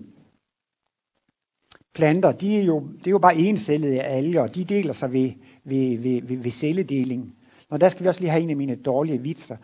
planter, 1.96 2.32
de 2.32 2.58
er 2.58 2.64
jo, 2.64 2.80
det 2.80 3.08
er 3.08 3.12
jo 3.12 3.20
bare 3.20 3.36
encellede 3.36 4.02
alger, 4.02 4.42
og 4.42 4.56
de 4.56 4.64
deler 4.64 4.94
sig 4.94 5.14
ved, 5.14 5.32
ved, 5.64 5.98
ved, 5.98 6.22
ved, 6.22 6.38
ved 6.38 6.52
celledeling. 6.52 7.36
Og 7.70 7.82
der 7.82 7.90
skal 7.90 8.04
vi 8.04 8.08
også 8.08 8.22
lige 8.22 8.32
have 8.32 8.44
en 8.44 8.50
af 8.50 8.56
mine 8.56 8.76
dårlige 8.76 9.22
vitser. 9.22 9.58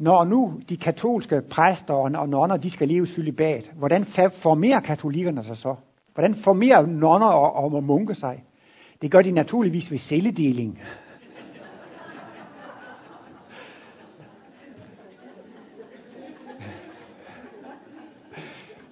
Når 0.00 0.24
nu 0.24 0.60
de 0.68 0.76
katolske 0.76 1.40
præster 1.50 1.94
og 1.94 2.28
nonner, 2.28 2.56
de 2.56 2.70
skal 2.70 2.88
leve 2.88 3.06
celibat, 3.06 3.70
hvordan 3.76 4.06
formerer 4.42 4.80
katolikkerne 4.80 5.44
sig 5.44 5.56
så? 5.56 5.74
Hvordan 6.14 6.34
formerer 6.34 6.86
nonner 6.86 7.26
og, 7.26 7.74
og 7.74 7.84
munke 7.84 8.14
sig? 8.14 8.44
Det 9.02 9.10
gør 9.10 9.22
de 9.22 9.30
naturligvis 9.30 9.90
ved 9.90 9.98
celledeling. 9.98 10.80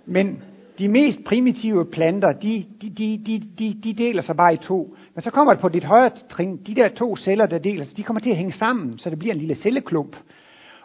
Men 0.06 0.42
de 0.78 0.88
mest 0.88 1.24
primitive 1.24 1.84
planter, 1.84 2.32
de, 2.32 2.64
de, 2.82 2.90
de, 2.90 3.22
de, 3.26 3.42
de, 3.58 3.80
de 3.84 3.92
deler 3.92 4.22
sig 4.22 4.36
bare 4.36 4.54
i 4.54 4.56
to. 4.56 4.96
Men 5.14 5.22
så 5.22 5.30
kommer 5.30 5.52
det 5.52 5.60
på 5.60 5.68
dit 5.68 5.84
højere 5.84 6.10
trin, 6.30 6.56
de 6.66 6.74
der 6.74 6.88
to 6.88 7.16
celler, 7.16 7.46
der 7.46 7.58
deler 7.58 7.84
sig, 7.84 7.96
de 7.96 8.02
kommer 8.02 8.20
til 8.20 8.30
at 8.30 8.36
hænge 8.36 8.52
sammen, 8.52 8.98
så 8.98 9.10
det 9.10 9.18
bliver 9.18 9.34
en 9.34 9.40
lille 9.40 9.54
celleklump. 9.54 10.16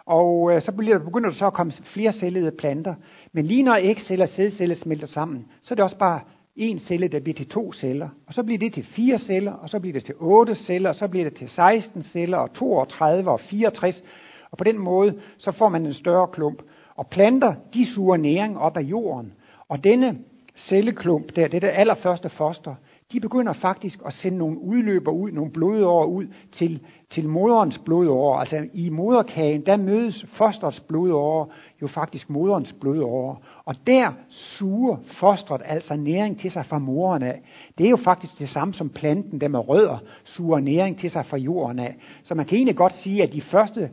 Og 0.06 0.52
øh, 0.52 0.62
så 0.62 0.72
begynder 1.04 1.28
der 1.28 1.36
så 1.36 1.46
at 1.46 1.52
komme 1.52 1.72
flere 1.72 2.12
cellede 2.12 2.50
planter. 2.50 2.94
Men 3.32 3.46
lige 3.46 3.62
når 3.62 3.78
ægceller 3.80 4.24
og 4.24 4.28
sædceller 4.28 4.74
smelter 4.74 5.06
sammen, 5.06 5.46
så 5.62 5.74
er 5.74 5.76
det 5.76 5.84
også 5.84 5.98
bare 5.98 6.20
en 6.56 6.78
celle, 6.78 7.08
der 7.08 7.20
bliver 7.20 7.34
til 7.34 7.48
to 7.48 7.72
celler. 7.72 8.08
Og 8.26 8.34
så 8.34 8.42
bliver 8.42 8.58
det 8.58 8.72
til 8.72 8.84
fire 8.84 9.18
celler, 9.18 9.52
og 9.52 9.68
så 9.68 9.80
bliver 9.80 9.92
det 9.92 10.04
til 10.04 10.14
otte 10.20 10.54
celler, 10.54 10.88
og 10.88 10.94
så 10.94 11.08
bliver 11.08 11.24
det 11.30 11.38
til 11.38 11.48
16 11.48 12.02
celler, 12.02 12.38
og 12.38 12.52
32 12.52 13.30
og 13.30 13.40
64. 13.40 14.02
Og 14.50 14.58
på 14.58 14.64
den 14.64 14.78
måde, 14.78 15.14
så 15.38 15.52
får 15.52 15.68
man 15.68 15.86
en 15.86 15.94
større 15.94 16.28
klump. 16.28 16.62
Og 16.96 17.06
planter, 17.06 17.54
de 17.74 17.94
suger 17.94 18.16
næring 18.16 18.58
op 18.58 18.76
af 18.76 18.82
jorden. 18.82 19.32
Og 19.68 19.84
denne 19.84 20.18
celleklump 20.56 21.36
der, 21.36 21.48
det 21.48 21.56
er 21.56 21.60
det 21.60 21.70
allerførste 21.74 22.28
foster, 22.28 22.74
de 23.12 23.20
begynder 23.20 23.52
faktisk 23.52 23.98
at 24.06 24.12
sende 24.12 24.38
nogle 24.38 24.58
udløber 24.58 25.12
ud, 25.12 25.30
nogle 25.30 25.52
blodårer 25.52 26.06
ud 26.06 26.26
til, 26.52 26.80
til 27.10 27.28
moderens 27.28 27.78
blodårer. 27.78 28.38
Altså 28.38 28.66
i 28.74 28.88
moderkagen, 28.88 29.66
der 29.66 29.76
mødes 29.76 30.26
fosterets 30.28 30.80
blodårer 30.80 31.46
jo 31.82 31.86
faktisk 31.86 32.30
moderens 32.30 32.72
blodårer. 32.80 33.36
Og 33.64 33.74
der 33.86 34.12
suger 34.30 34.96
fosteret 35.06 35.62
altså 35.64 35.96
næring 35.96 36.40
til 36.40 36.50
sig 36.50 36.66
fra 36.66 36.78
moren 36.78 37.22
af. 37.22 37.40
Det 37.78 37.86
er 37.86 37.90
jo 37.90 37.96
faktisk 37.96 38.38
det 38.38 38.48
samme 38.48 38.74
som 38.74 38.88
planten, 38.88 39.40
der 39.40 39.48
med 39.48 39.68
rødder, 39.68 39.98
suger 40.24 40.60
næring 40.60 40.98
til 40.98 41.10
sig 41.10 41.26
fra 41.26 41.36
jorden 41.36 41.78
af. 41.78 41.96
Så 42.24 42.34
man 42.34 42.46
kan 42.46 42.56
egentlig 42.56 42.76
godt 42.76 42.94
sige, 42.94 43.22
at 43.22 43.32
de 43.32 43.40
første 43.40 43.90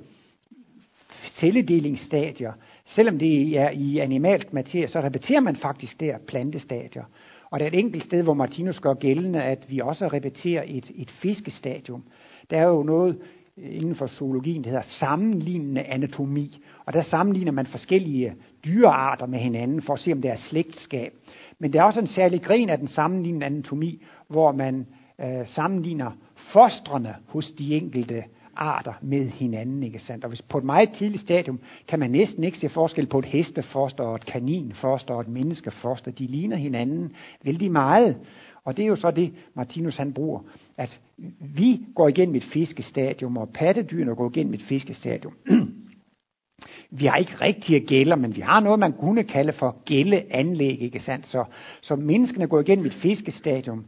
celledelingsstadier, 1.22 2.52
selvom 2.86 3.20
det 3.20 3.60
er 3.60 3.70
i 3.70 3.98
animalsk 3.98 4.54
materie, 4.54 4.88
så 4.88 5.00
repeterer 5.00 5.40
man 5.40 5.56
faktisk 5.56 6.00
der 6.00 6.18
plantestadier. 6.28 7.04
Og 7.52 7.60
der 7.60 7.66
er 7.66 7.70
et 7.70 7.80
enkelt 7.80 8.04
sted, 8.04 8.24
hvor 8.24 8.34
Martinus 8.34 8.80
gør 8.80 8.94
gældende, 8.94 9.44
at 9.44 9.66
vi 9.70 9.80
også 9.80 10.08
repeterer 10.08 10.64
et, 10.68 10.92
et 10.96 11.12
fiskestadium. 11.12 12.04
Der 12.50 12.58
er 12.58 12.68
jo 12.68 12.84
noget 12.84 13.18
øh, 13.58 13.76
inden 13.76 13.96
for 13.96 14.08
zoologien, 14.08 14.64
der 14.64 14.70
hedder 14.70 14.84
sammenlignende 15.00 15.84
anatomi. 15.84 16.64
Og 16.86 16.94
der 16.94 17.02
sammenligner 17.02 17.52
man 17.52 17.66
forskellige 17.66 18.34
dyrearter 18.66 19.26
med 19.26 19.40
hinanden 19.40 19.82
for 19.82 19.94
at 19.94 20.00
se, 20.00 20.12
om 20.12 20.22
der 20.22 20.32
er 20.32 20.38
slægtskab. 20.50 21.14
Men 21.60 21.74
der 21.74 21.80
er 21.80 21.84
også 21.84 22.00
en 22.00 22.08
særlig 22.08 22.42
gren 22.42 22.70
af 22.70 22.78
den 22.78 22.88
sammenlignende 22.88 23.46
anatomi, 23.46 24.04
hvor 24.28 24.52
man 24.52 24.88
øh, 25.22 25.48
sammenligner 25.48 26.12
fostrene 26.54 27.16
hos 27.28 27.52
de 27.52 27.76
enkelte 27.76 28.24
arter 28.56 28.94
med 29.02 29.30
hinanden, 29.30 29.84
ikke 29.84 30.00
sandt? 30.00 30.24
Og 30.24 30.30
hvis 30.30 30.42
på 30.42 30.58
et 30.58 30.64
meget 30.64 30.90
tidligt 30.98 31.24
stadium 31.24 31.60
kan 31.88 32.00
man 32.00 32.12
næsten 32.12 32.44
ikke 32.44 32.58
se 32.58 32.70
forskel 32.70 33.06
på 33.06 33.20
et 33.20 33.26
hestefoster 33.26 34.04
og 34.04 34.16
et 34.16 34.26
kaninfoster 34.26 35.14
og 35.14 35.22
et 35.22 35.28
menneskefoster. 35.28 36.12
De 36.12 36.26
ligner 36.26 36.58
hinanden 36.58 37.12
vældig 37.44 37.72
meget. 37.72 38.18
Og 38.66 38.78
det 38.78 38.84
er 38.84 38.88
jo 38.88 38.96
så 38.96 39.12
det, 39.12 39.34
Martinus 39.54 39.98
han 39.98 40.14
bruger, 40.14 40.40
at 40.78 41.00
vi 41.40 41.80
går 41.96 42.08
igennem 42.08 42.36
et 42.36 42.44
fiskestadium, 42.44 43.38
og 43.38 43.50
pattedyrene 43.50 44.16
går 44.16 44.30
igennem 44.30 44.54
et 44.54 44.62
fiskestadium. 44.62 45.34
vi 47.00 47.06
har 47.06 47.16
ikke 47.16 47.36
rigtige 47.42 47.80
gælder, 47.80 48.16
men 48.16 48.36
vi 48.36 48.42
har 48.42 48.60
noget, 48.60 48.80
man 48.80 48.94
kunne 48.94 49.24
kalde 49.24 49.54
for 49.54 49.84
gældeanlæg, 49.86 50.82
ikke 50.82 51.00
sandt? 51.00 51.28
Så, 51.28 51.46
så 51.82 51.96
menneskene 51.96 52.48
går 52.48 52.60
igennem 52.60 52.86
et 52.86 52.94
fiskestadium. 52.94 53.86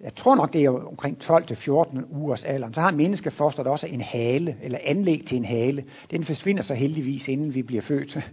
Jeg 0.00 0.14
tror 0.14 0.34
nok, 0.34 0.52
det 0.52 0.64
er 0.64 0.70
omkring 0.70 1.18
12-14 1.22 2.16
ugers 2.16 2.44
alderen. 2.44 2.74
Så 2.74 2.80
har 2.80 2.90
menneskefosteret 2.90 3.66
også 3.66 3.86
en 3.86 4.00
hale, 4.00 4.56
eller 4.62 4.78
anlæg 4.84 5.24
til 5.28 5.36
en 5.36 5.44
hale. 5.44 5.84
Den 6.10 6.24
forsvinder 6.24 6.62
så 6.62 6.74
heldigvis, 6.74 7.28
inden 7.28 7.54
vi 7.54 7.62
bliver 7.62 7.82
født. 7.82 8.18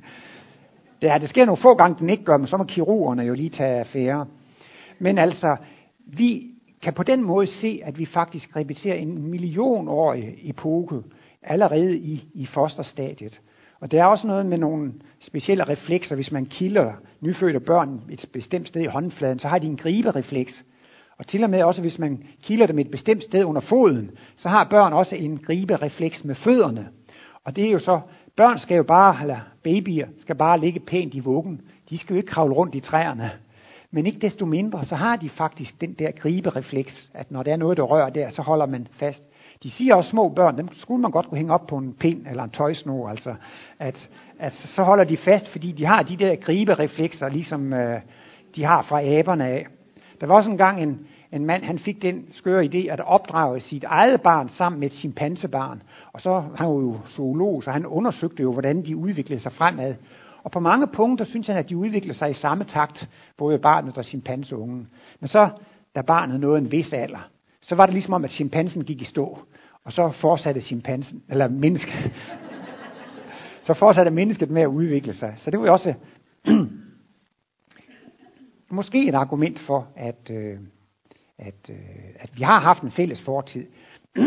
Det, 1.02 1.10
er, 1.10 1.18
det 1.18 1.30
sker 1.30 1.46
nogle 1.46 1.62
få 1.62 1.76
gange, 1.76 2.00
den 2.00 2.10
ikke 2.10 2.24
gør, 2.24 2.38
men 2.38 2.48
så 2.48 2.58
må 2.58 2.64
kirurgerne 2.64 3.24
jo 3.24 3.34
lige 3.34 3.50
tage 3.50 3.80
affære. 3.80 4.26
Men 5.00 5.18
altså, 5.18 5.56
vi 6.06 6.44
kan 6.82 6.94
på 6.94 7.04
den 7.04 7.24
måde 7.24 7.48
se, 7.48 7.82
at 7.84 8.00
vi 8.00 8.06
faktisk 8.06 8.56
repeterer 8.56 8.96
en 8.96 9.32
millionårig 9.32 10.36
epoke 10.44 10.96
allerede 11.44 11.98
i, 11.98 12.24
i 12.34 12.46
fosterstadiet. 12.46 13.42
Og 13.80 13.92
der 13.92 14.02
er 14.02 14.06
også 14.06 14.28
noget 14.28 14.46
med 14.46 14.58
nogle 14.58 14.94
specielle 15.20 15.64
reflekser. 15.64 16.16
Hvis 16.16 16.32
man 16.32 16.46
kilder 16.46 16.94
nyfødte 17.22 17.60
børn 17.60 18.02
et 18.10 18.30
bestemt 18.34 18.68
sted 18.68 18.82
i 18.82 18.86
håndfladen, 18.86 19.40
så 19.40 19.48
har 19.48 19.60
de 19.60 19.68
en 19.68 19.78
griberefleks. 19.78 20.64
Og 21.20 21.28
til 21.28 21.44
og 21.44 21.50
med 21.50 21.64
også, 21.64 21.82
hvis 21.82 22.00
man 22.00 22.24
kilder 22.44 22.68
dem 22.68 22.80
et 22.80 22.92
bestemt 22.92 23.24
sted 23.24 23.44
under 23.44 23.62
foden, 23.62 24.12
så 24.38 24.50
har 24.50 24.68
børn 24.70 24.94
også 24.94 25.16
en 25.16 25.38
griberefleks 25.38 26.24
med 26.24 26.36
fødderne. 26.36 26.88
Og 27.44 27.56
det 27.56 27.66
er 27.66 27.72
jo 27.72 27.80
så, 27.80 28.00
børn 28.36 28.60
skal 28.60 28.78
jo 28.78 28.84
bare, 28.84 29.22
eller 29.22 29.40
babyer, 29.64 30.08
skal 30.20 30.36
bare 30.36 30.60
ligge 30.60 30.80
pænt 30.80 31.14
i 31.14 31.20
vuggen. 31.20 31.62
De 31.90 31.98
skal 31.98 32.14
jo 32.14 32.18
ikke 32.18 32.30
kravle 32.30 32.54
rundt 32.54 32.76
i 32.76 32.80
træerne. 32.80 33.32
Men 33.92 34.06
ikke 34.06 34.20
desto 34.20 34.46
mindre, 34.46 34.86
så 34.86 34.96
har 34.96 35.16
de 35.16 35.30
faktisk 35.30 35.82
den 35.82 35.94
der 35.94 36.12
griberefleks, 36.12 37.12
at 37.14 37.32
når 37.32 37.44
der 37.44 37.54
er 37.54 37.58
noget, 37.58 37.78
der 37.78 37.84
rører 37.84 38.10
der, 38.10 38.30
så 38.30 38.42
holder 38.42 38.66
man 38.66 38.88
fast. 38.92 39.24
De 39.64 39.72
siger 39.72 39.96
også 39.96 40.10
små 40.10 40.30
børn, 40.30 40.58
dem 40.58 40.68
skulle 40.74 41.02
man 41.02 41.12
godt 41.12 41.28
kunne 41.28 41.38
hænge 41.38 41.54
op 41.54 41.68
på 41.68 41.78
en 41.78 41.94
pind 41.94 42.28
eller 42.28 42.44
en 42.44 42.50
tøjsnor, 42.50 43.10
altså, 43.10 43.36
at, 43.80 44.10
at 44.40 44.54
så 44.54 44.84
holder 44.84 45.04
de 45.04 45.18
fast, 45.18 45.48
fordi 45.50 45.72
de 45.72 45.86
har 45.86 46.04
de 46.04 46.18
der 46.18 46.36
gribereflekser, 46.36 47.30
ligesom 47.30 47.74
øh, 47.74 48.02
de 48.56 48.64
har 48.64 48.82
fra 48.82 49.04
aberne 49.04 49.48
af. 49.48 49.68
Der 50.22 50.28
var 50.28 50.36
også 50.36 50.50
engang 50.50 50.84
en, 50.84 51.08
en 51.32 51.46
mand, 51.46 51.64
han 51.64 51.80
fik 51.80 52.02
den 52.02 52.26
skøre 52.32 52.66
idé 52.66 52.78
at 52.78 53.00
opdrage 53.00 53.60
sit 53.60 53.84
eget 53.84 54.22
barn 54.22 54.50
sammen 54.50 54.80
med 54.80 54.90
et 54.90 54.94
chimpansebarn. 54.94 55.82
Og 56.14 56.22
så 56.22 56.44
han 56.56 56.68
var 56.68 56.74
jo 56.74 56.98
zoolog, 57.08 57.64
så 57.64 57.72
han 57.72 57.86
undersøgte 57.86 58.44
jo, 58.44 58.54
hvordan 58.54 58.86
de 58.86 58.98
udviklede 58.98 59.40
sig 59.42 59.52
fremad. 59.52 59.96
Og 60.44 60.52
på 60.52 60.60
mange 60.60 60.88
punkter 60.88 61.26
synes 61.26 61.48
han, 61.48 61.58
at 61.58 61.70
de 61.70 61.78
udviklede 61.78 62.18
sig 62.18 62.30
i 62.30 62.34
samme 62.34 62.64
takt, 62.64 63.10
både 63.38 63.60
barnet 63.60 63.98
og 63.98 64.06
chimpanseungen. 64.06 64.88
Men 65.20 65.28
så, 65.28 65.50
da 65.96 66.02
barnet 66.02 66.40
nåede 66.40 66.58
en 66.58 66.72
vis 66.72 66.94
alder, 66.94 67.30
så 67.62 67.76
var 67.76 67.86
det 67.86 67.94
ligesom 67.94 68.14
om, 68.14 68.24
at 68.24 68.32
chimpansen 68.32 68.84
gik 68.84 69.02
i 69.02 69.06
stå. 69.06 69.40
Og 69.84 69.94
så 69.94 70.12
fortsatte 70.12 70.62
chimpansen, 70.62 71.24
eller 71.30 71.48
mennesket, 71.48 72.12
så 73.68 73.74
fortsatte 73.74 74.12
mennesket 74.12 74.52
med 74.52 74.62
at 74.62 74.68
udvikle 74.68 75.14
sig. 75.14 75.34
Så 75.38 75.52
det 75.52 75.60
var 75.60 75.66
jo 75.66 75.74
også 75.74 75.94
måske 78.70 79.08
et 79.08 79.16
argument 79.16 79.60
for, 79.60 79.88
at, 79.96 80.30
øh, 80.32 80.58
at, 81.38 81.70
øh, 81.70 81.76
at 82.20 82.30
vi 82.34 82.44
har 82.44 82.60
haft 82.60 82.84
en 82.84 82.92
fælles 82.92 83.22
fortid. 83.22 83.66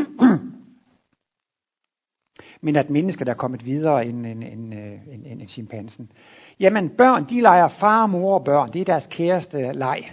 men 2.61 2.77
at 2.77 2.91
mennesker 2.91 3.25
der 3.25 3.33
er 3.33 3.37
kommet 3.37 3.67
videre 3.67 4.07
end, 4.07 4.27
end, 4.27 4.45
end, 4.45 4.75
øh, 4.75 4.93
end, 4.93 5.27
end, 5.27 5.41
end 5.41 5.49
chimpansen. 5.49 6.13
Jamen 6.61 6.89
børn, 6.89 7.29
de 7.29 7.41
leger 7.41 7.69
far, 7.69 8.07
mor 8.07 8.35
og 8.35 8.45
børn. 8.45 8.73
Det 8.73 8.81
er 8.81 8.85
deres 8.85 9.07
kæreste 9.11 9.73
leg. 9.73 10.13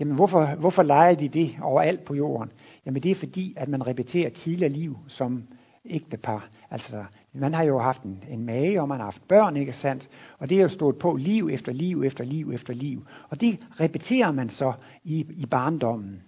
Jamen 0.00 0.14
hvorfor, 0.14 0.54
hvorfor 0.54 0.82
leger 0.82 1.14
de 1.14 1.28
det 1.28 1.56
overalt 1.62 2.04
på 2.04 2.14
jorden? 2.14 2.52
Jamen 2.86 3.02
det 3.02 3.10
er 3.10 3.14
fordi, 3.14 3.54
at 3.56 3.68
man 3.68 3.86
repeterer 3.86 4.30
tidligere 4.30 4.72
liv 4.72 4.96
som 5.08 5.42
ægtepar. 5.84 6.48
Altså, 6.70 7.04
man 7.34 7.54
har 7.54 7.62
jo 7.62 7.78
haft 7.78 8.02
en, 8.02 8.24
en 8.30 8.46
mage, 8.46 8.80
og 8.80 8.88
man 8.88 8.98
har 8.98 9.04
haft 9.04 9.28
børn, 9.28 9.56
ikke 9.56 9.72
sandt? 9.72 10.08
Og 10.38 10.50
det 10.50 10.58
er 10.58 10.62
jo 10.62 10.68
stået 10.68 10.98
på 10.98 11.16
liv 11.16 11.50
efter 11.52 11.72
liv 11.72 12.02
efter 12.06 12.24
liv 12.24 12.52
efter 12.54 12.74
liv. 12.74 13.06
Og 13.28 13.40
det 13.40 13.58
repeterer 13.80 14.32
man 14.32 14.48
så 14.48 14.72
i, 15.04 15.26
i 15.30 15.46
barndommen. 15.46 16.22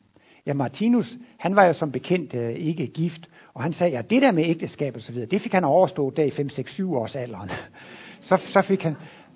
Ja, 0.47 0.55
Martinus, 0.55 1.17
han 1.39 1.57
var 1.57 1.65
jo 1.65 1.73
som 1.73 1.93
bekendt 1.93 2.35
øh, 2.35 2.51
ikke 2.51 2.87
gift, 2.87 3.29
og 3.55 3.63
han 3.63 3.73
sagde, 3.73 3.99
at 3.99 4.11
det 4.11 4.23
der 4.23 4.33
med 4.33 4.45
ægteskab 4.45 4.97
og 4.97 5.03
så 5.03 5.13
videre, 5.13 5.29
det 5.29 5.43
fik 5.43 5.53
han 5.53 5.65
overstået 5.65 6.17
der 6.17 6.25
i 6.25 6.31
5, 6.31 6.49
6, 6.49 6.73
7 6.73 6.95
års 6.95 7.17
alderen. 7.17 7.51
Så, 8.21 8.37
så 8.53 8.63
fik 8.63 8.83
han 8.83 8.95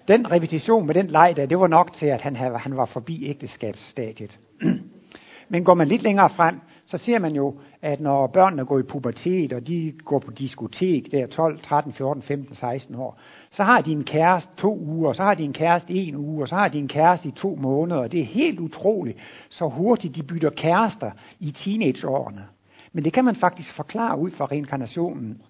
den 0.08 0.32
repetition 0.32 0.86
med 0.86 0.94
den 0.94 1.06
leg 1.06 1.32
der, 1.36 1.46
det 1.46 1.58
var 1.58 1.66
nok 1.66 1.92
til, 1.92 2.06
at 2.06 2.20
han, 2.20 2.36
havde, 2.36 2.58
han 2.58 2.76
var 2.76 2.84
forbi 2.84 3.26
ægteskabsstadiet. 3.26 4.38
Men 5.48 5.64
går 5.64 5.74
man 5.74 5.88
lidt 5.88 6.02
længere 6.02 6.30
frem, 6.30 6.60
så 6.90 6.98
ser 6.98 7.18
man 7.18 7.34
jo, 7.34 7.54
at 7.82 8.00
når 8.00 8.26
børnene 8.26 8.64
går 8.64 8.78
i 8.78 8.82
pubertet, 8.82 9.52
og 9.52 9.66
de 9.66 9.92
går 10.04 10.18
på 10.18 10.30
diskotek, 10.30 11.12
der 11.12 11.26
12, 11.26 11.60
13, 11.60 11.92
14, 11.92 12.22
15, 12.22 12.54
16 12.54 12.94
år, 12.94 13.20
så 13.50 13.64
har 13.64 13.80
de 13.80 13.92
en 13.92 14.04
kæreste 14.04 14.50
to 14.58 14.78
uger, 14.78 15.12
så 15.12 15.22
har 15.22 15.34
de 15.34 15.44
en 15.44 15.52
kæreste 15.52 15.92
en 15.94 16.16
uge, 16.16 16.42
og 16.42 16.48
så 16.48 16.54
har 16.54 16.68
de 16.68 16.78
en 16.78 16.88
kæreste 16.88 17.28
i 17.28 17.30
to 17.30 17.54
måneder. 17.54 18.00
Og 18.00 18.12
det 18.12 18.20
er 18.20 18.24
helt 18.24 18.60
utroligt, 18.60 19.18
så 19.48 19.68
hurtigt 19.68 20.16
de 20.16 20.22
bytter 20.22 20.50
kærester 20.50 21.10
i 21.40 21.50
teenageårene. 21.50 22.44
Men 22.92 23.04
det 23.04 23.12
kan 23.12 23.24
man 23.24 23.36
faktisk 23.36 23.74
forklare 23.76 24.18
ud 24.18 24.30
fra 24.30 24.44
reinkarnationen. 24.44 25.42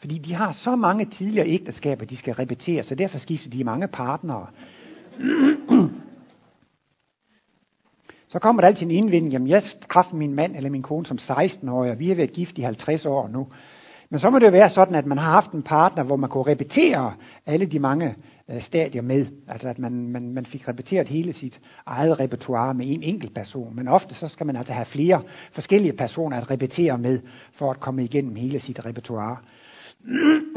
Fordi 0.00 0.18
de 0.18 0.34
har 0.34 0.52
så 0.52 0.76
mange 0.76 1.04
tidligere 1.04 1.48
ægteskaber, 1.48 2.04
de 2.04 2.16
skal 2.16 2.34
repetere, 2.34 2.82
så 2.82 2.94
derfor 2.94 3.18
skifter 3.18 3.50
de 3.50 3.64
mange 3.64 3.88
partnere. 3.88 4.46
Så 8.32 8.38
kommer 8.38 8.62
der 8.62 8.68
altid 8.68 8.82
en 8.82 8.90
indvending, 8.90 9.32
jamen 9.32 9.48
jeg 9.48 9.62
træffede 9.90 10.16
min 10.16 10.34
mand 10.34 10.56
eller 10.56 10.70
min 10.70 10.82
kone 10.82 11.06
som 11.06 11.18
16-årig, 11.22 11.90
og 11.90 11.98
vi 11.98 12.08
har 12.08 12.14
været 12.14 12.32
gift 12.32 12.58
i 12.58 12.62
50 12.62 13.06
år 13.06 13.28
nu. 13.28 13.48
Men 14.10 14.20
så 14.20 14.30
må 14.30 14.38
det 14.38 14.52
være 14.52 14.70
sådan, 14.70 14.94
at 14.94 15.06
man 15.06 15.18
har 15.18 15.30
haft 15.30 15.52
en 15.52 15.62
partner, 15.62 16.02
hvor 16.02 16.16
man 16.16 16.30
kunne 16.30 16.52
repetere 16.52 17.14
alle 17.46 17.66
de 17.66 17.78
mange 17.78 18.14
øh, 18.50 18.62
stadier 18.62 19.02
med. 19.02 19.26
Altså 19.48 19.68
at 19.68 19.78
man, 19.78 20.08
man, 20.08 20.34
man 20.34 20.46
fik 20.46 20.68
repeteret 20.68 21.08
hele 21.08 21.32
sit 21.32 21.60
eget 21.86 22.20
repertoire 22.20 22.74
med 22.74 22.86
en 22.88 23.02
enkelt 23.02 23.34
person. 23.34 23.76
Men 23.76 23.88
ofte 23.88 24.14
så 24.14 24.28
skal 24.28 24.46
man 24.46 24.56
altså 24.56 24.72
have 24.72 24.86
flere 24.86 25.22
forskellige 25.52 25.92
personer 25.92 26.36
at 26.36 26.50
repetere 26.50 26.98
med, 26.98 27.20
for 27.58 27.70
at 27.70 27.80
komme 27.80 28.04
igennem 28.04 28.34
hele 28.34 28.60
sit 28.60 28.86
repertoire. 28.86 29.36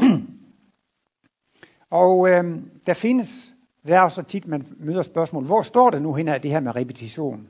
og 1.90 2.28
øh, 2.28 2.44
der 2.86 2.94
findes, 2.94 3.28
der 3.86 4.00
er 4.00 4.08
så 4.08 4.22
tit, 4.22 4.46
man 4.46 4.66
møder 4.78 5.02
spørgsmål, 5.02 5.44
hvor 5.44 5.62
står 5.62 5.90
det 5.90 6.02
nu 6.02 6.14
hen 6.14 6.28
af 6.28 6.40
det 6.40 6.50
her 6.50 6.60
med 6.60 6.76
repetition? 6.76 7.48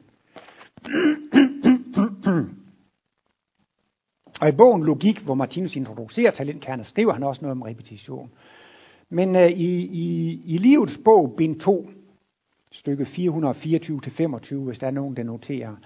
Og 4.40 4.48
i 4.48 4.52
bogen 4.52 4.84
Logik, 4.84 5.18
hvor 5.18 5.34
Martinus 5.34 5.76
introducerer 5.76 6.30
talentkernet, 6.30 6.86
skriver 6.86 7.12
han 7.12 7.22
også 7.22 7.42
noget 7.42 7.52
om 7.52 7.62
repetition. 7.62 8.30
Men 9.10 9.36
øh, 9.36 9.50
i, 9.50 9.84
i, 9.84 10.40
i 10.44 10.58
livets 10.58 10.98
bog, 11.04 11.34
bind 11.36 11.60
2, 11.60 11.88
stykke 12.72 13.04
424-25, 13.04 14.54
hvis 14.54 14.78
der 14.78 14.86
er 14.86 14.90
nogen, 14.90 15.16
der 15.16 15.22
noterer, 15.22 15.76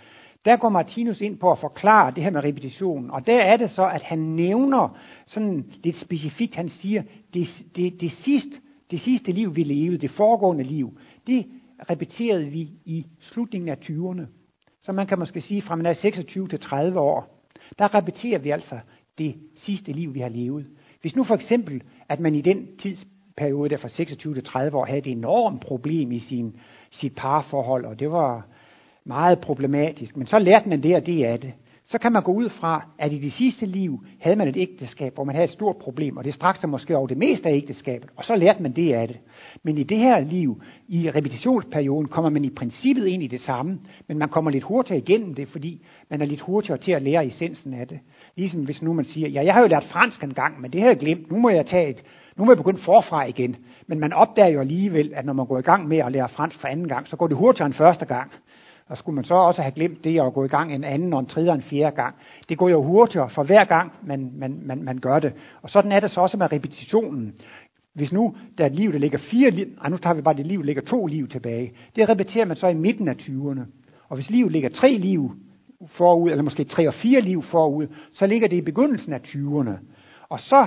der 0.44 0.56
går 0.56 0.68
Martinus 0.68 1.20
ind 1.20 1.38
på 1.38 1.52
at 1.52 1.58
forklare 1.58 2.12
det 2.14 2.22
her 2.22 2.30
med 2.30 2.44
repetition. 2.44 3.10
Og 3.10 3.26
der 3.26 3.42
er 3.42 3.56
det 3.56 3.70
så, 3.70 3.86
at 3.86 4.02
han 4.02 4.18
nævner 4.18 4.98
sådan 5.26 5.72
lidt 5.84 5.96
specifikt, 5.96 6.54
han 6.54 6.68
siger, 6.68 7.02
det, 7.34 7.48
det, 7.76 8.00
det, 8.00 8.12
sidste, 8.12 8.50
det 8.90 9.00
sidste 9.00 9.32
liv, 9.32 9.56
vi 9.56 9.64
levede, 9.64 9.98
det 9.98 10.10
foregående 10.10 10.64
liv, 10.64 10.98
det 11.26 11.46
repeterede 11.90 12.44
vi 12.44 12.68
i 12.84 13.06
slutningen 13.20 13.68
af 13.68 13.76
20'erne. 13.76 14.39
Så 14.90 14.94
man 14.94 15.06
kan 15.06 15.18
måske 15.18 15.40
sige, 15.40 15.62
fra 15.62 15.76
man 15.76 15.86
er 15.86 15.92
26 15.92 16.48
til 16.48 16.60
30 16.60 17.00
år, 17.00 17.44
der 17.78 17.94
repeterer 17.94 18.38
vi 18.38 18.50
altså 18.50 18.78
det 19.18 19.34
sidste 19.56 19.92
liv, 19.92 20.14
vi 20.14 20.20
har 20.20 20.28
levet. 20.28 20.66
Hvis 21.00 21.16
nu 21.16 21.24
for 21.24 21.34
eksempel, 21.34 21.82
at 22.08 22.20
man 22.20 22.34
i 22.34 22.40
den 22.40 22.76
tidsperiode 22.76 23.68
der 23.68 23.76
fra 23.76 23.88
26 23.88 24.34
til 24.34 24.44
30 24.44 24.76
år 24.76 24.84
havde 24.84 24.98
et 24.98 25.06
enormt 25.06 25.60
problem 25.60 26.12
i 26.12 26.18
sin, 26.18 26.56
sit 26.90 27.14
parforhold, 27.14 27.84
og 27.84 28.00
det 28.00 28.10
var 28.10 28.46
meget 29.04 29.40
problematisk, 29.40 30.16
men 30.16 30.26
så 30.26 30.38
lærte 30.38 30.68
man 30.68 30.82
det 30.82 30.96
og 30.96 31.06
det 31.06 31.24
af 31.24 31.40
det 31.40 31.52
så 31.90 31.98
kan 31.98 32.12
man 32.12 32.22
gå 32.22 32.32
ud 32.32 32.48
fra, 32.48 32.84
at 32.98 33.12
i 33.12 33.18
det 33.18 33.32
sidste 33.32 33.66
liv 33.66 34.04
havde 34.20 34.36
man 34.36 34.48
et 34.48 34.56
ægteskab, 34.56 35.14
hvor 35.14 35.24
man 35.24 35.34
havde 35.34 35.44
et 35.44 35.50
stort 35.50 35.76
problem, 35.76 36.16
og 36.16 36.24
det 36.24 36.34
strakte 36.34 36.60
sig 36.60 36.70
måske 36.70 36.96
over 36.96 37.06
det 37.06 37.16
meste 37.16 37.48
af 37.48 37.54
ægteskabet, 37.54 38.10
og 38.16 38.24
så 38.24 38.36
lærte 38.36 38.62
man 38.62 38.72
det 38.72 38.92
af 38.92 39.08
det. 39.08 39.18
Men 39.62 39.78
i 39.78 39.82
det 39.82 39.98
her 39.98 40.20
liv, 40.20 40.62
i 40.88 41.10
repetitionsperioden, 41.10 42.08
kommer 42.08 42.30
man 42.30 42.44
i 42.44 42.50
princippet 42.50 43.06
ind 43.06 43.22
i 43.22 43.26
det 43.26 43.40
samme, 43.40 43.78
men 44.08 44.18
man 44.18 44.28
kommer 44.28 44.50
lidt 44.50 44.64
hurtigere 44.64 44.98
igennem 44.98 45.34
det, 45.34 45.48
fordi 45.48 45.86
man 46.10 46.20
er 46.22 46.26
lidt 46.26 46.40
hurtigere 46.40 46.78
til 46.78 46.92
at 46.92 47.02
lære 47.02 47.26
essensen 47.26 47.74
af 47.74 47.88
det. 47.88 47.98
Ligesom 48.36 48.64
hvis 48.64 48.82
nu 48.82 48.92
man 48.92 49.04
siger, 49.04 49.28
ja, 49.28 49.44
jeg 49.44 49.54
har 49.54 49.60
jo 49.60 49.66
lært 49.66 49.84
fransk 49.84 50.24
en 50.24 50.34
gang, 50.34 50.60
men 50.60 50.70
det 50.72 50.80
har 50.80 50.88
jeg 50.88 50.98
glemt, 50.98 51.30
nu 51.30 51.38
må 51.38 51.50
jeg 51.50 51.66
tage 51.66 51.88
et, 51.88 52.02
nu 52.36 52.44
må 52.44 52.50
jeg 52.50 52.56
begynde 52.56 52.82
forfra 52.82 53.24
igen. 53.24 53.56
Men 53.86 54.00
man 54.00 54.12
opdager 54.12 54.48
jo 54.48 54.60
alligevel, 54.60 55.12
at 55.16 55.24
når 55.24 55.32
man 55.32 55.46
går 55.46 55.58
i 55.58 55.62
gang 55.62 55.88
med 55.88 55.98
at 55.98 56.12
lære 56.12 56.28
fransk 56.28 56.60
for 56.60 56.68
anden 56.68 56.88
gang, 56.88 57.08
så 57.08 57.16
går 57.16 57.26
det 57.26 57.36
hurtigere 57.36 57.66
end 57.66 57.74
første 57.74 58.04
gang 58.04 58.32
og 58.90 58.98
skulle 58.98 59.14
man 59.14 59.24
så 59.24 59.34
også 59.34 59.62
have 59.62 59.72
glemt 59.72 60.04
det 60.04 60.20
og 60.20 60.34
gå 60.34 60.44
i 60.44 60.48
gang 60.48 60.74
en 60.74 60.84
anden 60.84 61.12
og 61.12 61.20
en 61.20 61.26
tredje 61.26 61.50
og 61.50 61.54
en 61.54 61.62
fjerde 61.62 61.96
gang. 61.96 62.14
Det 62.48 62.58
går 62.58 62.68
jo 62.68 62.82
hurtigere 62.82 63.30
for 63.30 63.42
hver 63.42 63.64
gang, 63.64 63.92
man, 64.02 64.30
man, 64.34 64.60
man, 64.62 64.82
man 64.82 64.98
gør 64.98 65.18
det. 65.18 65.32
Og 65.62 65.70
sådan 65.70 65.92
er 65.92 66.00
det 66.00 66.10
så 66.10 66.20
også 66.20 66.36
med 66.36 66.52
repetitionen. 66.52 67.34
Hvis 67.94 68.12
nu 68.12 68.34
der 68.58 68.64
er 68.64 68.68
et 68.68 68.74
liv, 68.74 68.92
der 68.92 68.98
ligger 68.98 69.18
fire 69.18 69.50
liv, 69.50 69.66
ej, 69.82 69.90
nu 69.90 69.96
tager 69.96 70.14
vi 70.14 70.22
bare 70.22 70.34
det 70.34 70.46
liv, 70.46 70.58
der 70.58 70.66
ligger 70.66 70.82
to 70.82 71.06
liv 71.06 71.28
tilbage. 71.28 71.72
Det 71.96 72.08
repeterer 72.08 72.44
man 72.44 72.56
så 72.56 72.66
i 72.66 72.74
midten 72.74 73.08
af 73.08 73.14
20'erne. 73.14 73.60
Og 74.08 74.16
hvis 74.16 74.30
livet 74.30 74.52
ligger 74.52 74.68
tre 74.68 74.92
liv 74.92 75.30
forud, 75.88 76.30
eller 76.30 76.42
måske 76.42 76.64
tre 76.64 76.88
og 76.88 76.94
fire 76.94 77.20
liv 77.20 77.42
forud, 77.42 77.86
så 78.12 78.26
ligger 78.26 78.48
det 78.48 78.56
i 78.56 78.60
begyndelsen 78.60 79.12
af 79.12 79.20
20'erne. 79.20 79.76
Og 80.28 80.40
så 80.40 80.66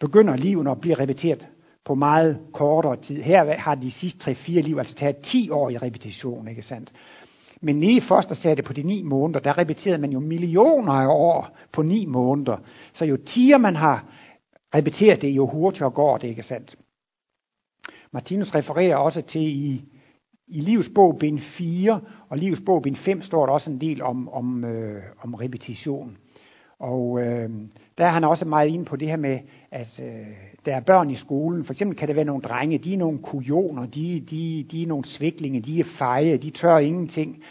begynder 0.00 0.36
livet 0.36 0.68
at 0.68 0.80
blive 0.80 0.94
repeteret 0.94 1.46
på 1.84 1.94
meget 1.94 2.38
kortere 2.52 2.96
tid. 2.96 3.22
Her 3.22 3.58
har 3.58 3.74
de 3.74 3.90
sidste 3.90 4.30
3-4 4.30 4.50
liv 4.60 4.78
altså 4.78 4.94
taget 4.94 5.16
10 5.16 5.50
år 5.50 5.70
i 5.70 5.78
repetition, 5.78 6.48
ikke 6.48 6.62
sandt? 6.62 6.92
Men 7.64 7.80
nede 7.80 7.92
i 7.92 8.00
det 8.56 8.64
på 8.64 8.72
de 8.72 8.82
ni 8.82 9.02
måneder, 9.02 9.40
der 9.40 9.58
repeterede 9.58 9.98
man 9.98 10.12
jo 10.12 10.20
millioner 10.20 10.92
af 10.92 11.06
år 11.06 11.58
på 11.72 11.82
ni 11.82 12.06
måneder. 12.06 12.56
Så 12.94 13.04
jo 13.04 13.16
tiger 13.16 13.58
man 13.58 13.76
har 13.76 14.04
repeteret 14.74 15.22
det, 15.22 15.28
jo 15.28 15.46
hurtigere 15.46 15.90
går 15.90 16.18
det, 16.18 16.28
ikke 16.28 16.42
sandt? 16.42 16.76
Martinus 18.12 18.54
refererer 18.54 18.96
også 18.96 19.22
til 19.22 19.42
i, 19.42 19.84
i 20.48 20.60
Livets 20.60 20.90
bog, 20.94 21.18
bind 21.18 21.40
4, 21.58 22.00
og 22.28 22.38
Livets 22.38 22.62
bog, 22.66 22.82
bind 22.82 22.96
5, 22.96 23.22
står 23.22 23.46
der 23.46 23.52
også 23.52 23.70
en 23.70 23.80
del 23.80 24.02
om, 24.02 24.28
om, 24.28 24.64
øh, 24.64 25.02
om 25.22 25.34
repetition. 25.34 26.16
Og 26.78 27.20
øh, 27.22 27.50
der 27.98 28.04
er 28.06 28.10
han 28.10 28.24
også 28.24 28.44
meget 28.44 28.68
inde 28.68 28.84
på 28.84 28.96
det 28.96 29.08
her 29.08 29.16
med, 29.16 29.38
at 29.70 30.00
øh, 30.02 30.26
der 30.66 30.76
er 30.76 30.80
børn 30.80 31.10
i 31.10 31.16
skolen. 31.16 31.64
For 31.64 31.72
eksempel 31.72 31.98
kan 31.98 32.08
det 32.08 32.16
være 32.16 32.24
nogle 32.24 32.42
drenge, 32.42 32.78
de 32.78 32.94
er 32.94 32.98
nogle 32.98 33.18
kujoner, 33.18 33.86
de, 33.86 34.20
de, 34.30 34.66
de 34.70 34.82
er 34.82 34.86
nogle 34.86 35.04
sviklinge, 35.04 35.60
de 35.60 35.80
er 35.80 35.84
feje, 35.98 36.36
de 36.36 36.50
tør 36.50 36.78
ingenting. 36.78 37.42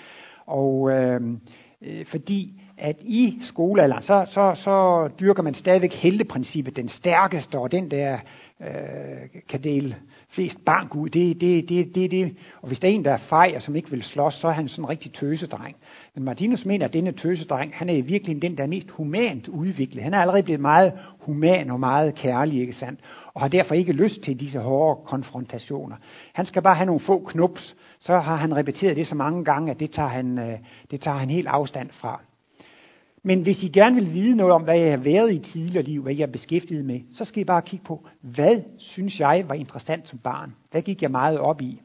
Og 0.46 0.92
øh, 0.92 1.22
øh, 1.82 2.06
fordi 2.06 2.62
at 2.78 2.96
i 3.02 3.40
skolealderen, 3.42 4.04
så, 4.04 4.26
så, 4.28 4.56
så 4.56 5.08
dyrker 5.20 5.44
man 5.44 5.54
stadigvæk 5.54 5.94
helteprincippet, 5.94 6.76
den 6.76 6.90
stærkeste 6.90 7.60
og 7.60 7.72
den 7.72 7.92
der 7.92 8.18
øh, 8.62 9.42
kan 9.50 9.64
dele 9.64 9.96
flest 10.30 10.66
bank 10.66 10.96
ud. 10.96 11.10
Det, 11.10 11.42
det, 11.42 11.70
det, 11.70 11.96
det, 11.96 12.12
det. 12.12 12.36
Og 12.62 12.68
hvis 12.68 12.80
der 12.80 12.88
er 12.88 12.92
en, 12.92 13.06
der 13.06 13.12
er 13.12 13.18
fej 13.18 13.54
og 13.56 13.62
som 13.62 13.76
ikke 13.76 13.92
vil 13.92 14.04
slås, 14.04 14.34
så 14.34 14.48
er 14.48 14.52
han 14.52 14.68
sådan 14.68 14.86
en 14.86 14.90
rigtig 14.90 15.14
tøsedreng. 15.14 15.76
Men 16.16 16.24
Martinus 16.24 16.66
mener, 16.66 16.86
at 16.86 16.94
denne 16.94 17.12
tøsedreng, 17.12 17.72
han 17.76 17.90
er 17.90 17.94
i 17.94 18.02
virkeligheden 18.02 18.42
den, 18.42 18.58
der 18.58 18.64
er 18.64 18.68
mest 18.68 18.90
humant 18.90 19.48
udviklet. 19.48 20.04
Han 20.04 20.14
er 20.14 20.22
allerede 20.22 20.44
blevet 20.44 20.62
meget 20.62 20.94
human 21.20 21.72
og 21.72 21.80
meget 21.80 22.16
kærlig, 22.16 22.62
ikke 22.62 22.74
sandt? 22.74 23.00
Og 23.34 23.42
har 23.42 23.48
derfor 23.48 23.76
ikke 23.76 23.94
lyst 23.94 24.22
til 24.22 24.40
disse 24.40 24.60
hårde 24.60 25.02
konfrontationer. 25.06 25.96
Han 26.34 26.46
skal 26.46 26.62
bare 26.62 26.76
have 26.76 26.86
nogle 26.86 27.02
få 27.02 27.20
knups, 27.20 27.76
så 28.00 28.20
har 28.20 28.36
han 28.36 28.56
repeteret 28.56 28.98
det 28.98 29.08
så 29.08 29.16
mange 29.16 29.46
gange, 29.46 29.72
at 29.72 29.80
det 29.80 29.92
tager 29.92 30.10
han, 30.10 30.40
øh, 30.40 30.58
det 30.92 31.02
tager 31.02 31.18
han 31.18 31.30
helt 31.30 31.48
afstand 31.48 31.90
fra. 31.90 32.22
Men 33.26 33.42
hvis 33.42 33.64
I 33.64 33.68
gerne 33.68 33.96
vil 33.96 34.14
vide 34.14 34.36
noget 34.36 34.54
om, 34.54 34.64
hvad 34.64 34.80
jeg 34.80 34.92
har 34.92 34.98
været 34.98 35.34
i 35.34 35.40
tidligere 35.40 35.84
liv, 35.84 36.02
hvad 36.02 36.16
jeg 36.16 36.24
er 36.24 36.32
beskæftiget 36.32 36.86
med, 36.86 37.00
så 37.12 37.26
skal 37.26 37.42
I 37.42 37.46
bare 37.46 37.62
kigge 37.62 37.86
på, 37.86 38.08
hvad 38.22 38.62
synes 38.78 39.20
jeg 39.20 39.46
var 39.48 39.56
interessant 39.56 40.08
som 40.08 40.20
barn? 40.20 40.56
Hvad 40.72 40.82
gik 40.82 41.02
jeg 41.02 41.12
meget 41.12 41.40
op 41.40 41.62
i? 41.62 41.82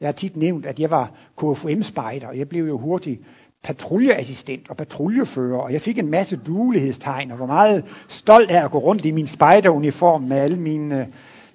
Jeg 0.00 0.06
har 0.06 0.12
tit 0.12 0.36
nævnt, 0.36 0.66
at 0.66 0.80
jeg 0.80 0.90
var 0.90 1.12
KFUM-spejder, 1.36 2.26
og 2.26 2.38
jeg 2.38 2.48
blev 2.48 2.66
jo 2.66 2.78
hurtigt 2.78 3.20
patruljeassistent 3.62 4.70
og 4.70 4.76
patruljefører, 4.76 5.58
og 5.58 5.72
jeg 5.72 5.82
fik 5.82 5.98
en 5.98 6.10
masse 6.10 6.36
duelighedstegn, 6.36 7.30
og 7.30 7.38
var 7.38 7.46
meget 7.46 7.84
stolt 8.08 8.50
af 8.50 8.64
at 8.64 8.70
gå 8.70 8.78
rundt 8.78 9.04
i 9.04 9.10
min 9.10 9.28
spejderuniform 9.28 10.22
med 10.22 10.36
alle 10.36 10.56
mine 10.56 11.00
øh, 11.00 11.06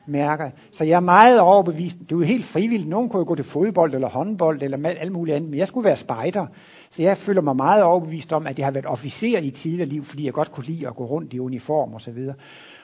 mærker. 0.05 0.49
Så 0.71 0.83
jeg 0.83 0.95
er 0.95 0.99
meget 0.99 1.39
overbevist. 1.39 1.99
Det 1.99 2.11
er 2.11 2.15
jo 2.15 2.21
helt 2.21 2.45
frivilligt. 2.45 2.89
Nogen 2.89 3.09
kunne 3.09 3.19
jo 3.19 3.25
gå 3.27 3.35
til 3.35 3.45
fodbold 3.45 3.93
eller 3.95 4.09
håndbold 4.09 4.61
eller 4.63 4.89
alt 4.89 5.11
muligt 5.11 5.35
andet, 5.35 5.49
men 5.49 5.59
jeg 5.59 5.67
skulle 5.67 5.85
være 5.85 5.97
spejder. 5.97 6.45
Så 6.91 7.01
jeg 7.01 7.17
føler 7.17 7.41
mig 7.41 7.55
meget 7.55 7.83
overbevist 7.83 8.33
om, 8.33 8.47
at 8.47 8.59
jeg 8.59 8.67
har 8.67 8.71
været 8.71 8.85
officer 8.85 9.39
i 9.39 9.51
tidligere 9.51 9.89
liv, 9.89 10.05
fordi 10.05 10.25
jeg 10.25 10.33
godt 10.33 10.51
kunne 10.51 10.65
lide 10.65 10.87
at 10.87 10.95
gå 10.95 11.05
rundt 11.05 11.33
i 11.33 11.39
uniform 11.39 11.93
og 11.93 12.01
så 12.01 12.11
videre. 12.11 12.35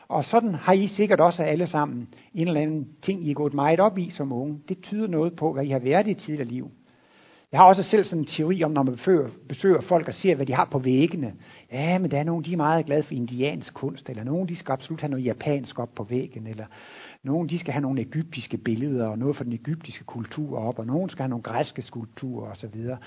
Og 0.07 0.23
sådan 0.23 0.55
har 0.55 0.73
I 0.73 0.87
sikkert 0.87 1.19
også 1.19 1.43
alle 1.43 1.67
sammen 1.67 2.07
en 2.33 2.47
eller 2.47 2.61
anden 2.61 2.87
ting, 3.01 3.27
I 3.27 3.29
er 3.31 3.33
gået 3.33 3.53
meget 3.53 3.79
op 3.79 3.97
i 3.97 4.09
som 4.09 4.31
unge. 4.31 4.59
Det 4.69 4.81
tyder 4.81 5.07
noget 5.07 5.35
på, 5.35 5.53
hvad 5.53 5.63
I 5.65 5.69
har 5.69 5.79
været 5.79 6.07
i 6.07 6.13
tidligere 6.13 6.49
liv. 6.49 6.71
Jeg 7.51 7.59
har 7.59 7.67
også 7.67 7.83
selv 7.83 8.03
sådan 8.03 8.19
en 8.19 8.25
teori 8.25 8.63
om, 8.63 8.71
når 8.71 8.83
man 8.83 8.95
besøger, 8.95 9.29
besøger 9.47 9.81
folk 9.81 10.07
og 10.07 10.13
ser, 10.13 10.35
hvad 10.35 10.45
de 10.45 10.53
har 10.53 10.67
på 10.71 10.79
væggene. 10.79 11.33
Ja, 11.71 11.97
men 11.97 12.11
der 12.11 12.19
er 12.19 12.23
nogen, 12.23 12.45
de 12.45 12.53
er 12.53 12.57
meget 12.57 12.85
glade 12.85 13.03
for 13.03 13.13
indiansk 13.13 13.73
kunst, 13.73 14.09
eller 14.09 14.23
nogen, 14.23 14.49
de 14.49 14.55
skal 14.55 14.71
absolut 14.71 15.01
have 15.01 15.11
noget 15.11 15.25
japansk 15.25 15.79
op 15.79 15.89
på 15.95 16.03
væggen, 16.03 16.47
eller 16.47 16.65
nogle 17.23 17.49
de 17.49 17.59
skal 17.59 17.73
have 17.73 17.81
nogle 17.81 18.01
egyptiske 18.01 18.57
billeder 18.57 19.07
og 19.07 19.19
noget 19.19 19.35
fra 19.35 19.43
den 19.43 19.53
egyptiske 19.53 20.03
kultur 20.03 20.59
op, 20.59 20.79
og 20.79 20.85
nogen 20.85 21.09
skal 21.09 21.23
have 21.23 21.29
nogle 21.29 21.43
græske 21.43 21.81
skulpturer 21.81 22.51
osv. 22.51 22.83
Så, 22.83 22.97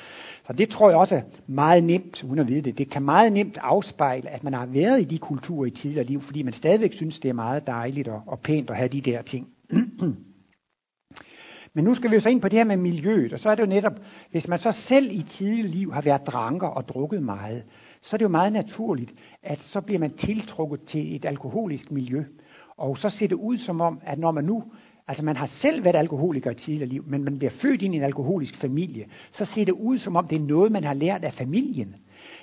så 0.46 0.52
det 0.52 0.68
tror 0.68 0.90
jeg 0.90 0.98
også 0.98 1.22
meget 1.46 1.84
nemt, 1.84 2.24
uden 2.24 2.38
at 2.38 2.48
vide 2.48 2.62
det. 2.62 2.78
Det 2.78 2.90
kan 2.90 3.02
meget 3.02 3.32
nemt 3.32 3.58
afspejle, 3.60 4.30
at 4.30 4.44
man 4.44 4.52
har 4.52 4.66
været 4.66 5.00
i 5.00 5.04
de 5.04 5.18
kulturer 5.18 5.66
i 5.66 5.70
tidligere 5.70 6.06
liv, 6.06 6.20
fordi 6.20 6.42
man 6.42 6.52
stadigvæk 6.52 6.92
synes, 6.92 7.20
det 7.20 7.28
er 7.28 7.32
meget 7.32 7.66
dejligt 7.66 8.08
og, 8.08 8.22
og 8.26 8.40
pænt 8.40 8.70
at 8.70 8.76
have 8.76 8.88
de 8.88 9.00
der 9.00 9.22
ting. 9.22 9.48
Men 11.74 11.84
nu 11.84 11.94
skal 11.94 12.10
vi 12.10 12.14
jo 12.14 12.20
så 12.20 12.28
ind 12.28 12.40
på 12.40 12.48
det 12.48 12.58
her 12.58 12.64
med 12.64 12.76
miljøet, 12.76 13.32
og 13.32 13.38
så 13.38 13.50
er 13.50 13.54
det 13.54 13.62
jo 13.62 13.68
netop, 13.68 13.92
hvis 14.30 14.48
man 14.48 14.58
så 14.58 14.72
selv 14.88 15.10
i 15.10 15.22
tidligere 15.22 15.68
liv 15.68 15.92
har 15.92 16.00
været 16.00 16.26
dranker 16.26 16.66
og 16.66 16.88
drukket 16.88 17.22
meget, 17.22 17.62
så 18.00 18.16
er 18.16 18.18
det 18.18 18.24
jo 18.24 18.28
meget 18.28 18.52
naturligt, 18.52 19.12
at 19.42 19.58
så 19.58 19.80
bliver 19.80 19.98
man 19.98 20.10
tiltrukket 20.10 20.80
til 20.82 21.16
et 21.16 21.24
alkoholisk 21.24 21.90
miljø. 21.90 22.24
Og 22.82 22.98
så 22.98 23.10
ser 23.10 23.28
det 23.28 23.34
ud 23.34 23.58
som 23.58 23.80
om, 23.80 24.00
at 24.06 24.18
når 24.18 24.30
man 24.30 24.44
nu, 24.44 24.64
altså 25.08 25.24
man 25.24 25.36
har 25.36 25.46
selv 25.46 25.84
været 25.84 25.96
alkoholiker 25.96 26.50
i 26.50 26.54
tidligere 26.54 26.88
liv, 26.88 27.04
men 27.06 27.24
man 27.24 27.38
bliver 27.38 27.50
født 27.50 27.82
ind 27.82 27.94
i 27.94 27.96
en 27.96 28.04
alkoholisk 28.04 28.56
familie, 28.56 29.04
så 29.32 29.44
ser 29.44 29.64
det 29.64 29.72
ud 29.72 29.98
som 29.98 30.16
om, 30.16 30.28
det 30.28 30.36
er 30.36 30.46
noget, 30.46 30.72
man 30.72 30.84
har 30.84 30.94
lært 30.94 31.24
af 31.24 31.32
familien. 31.32 31.96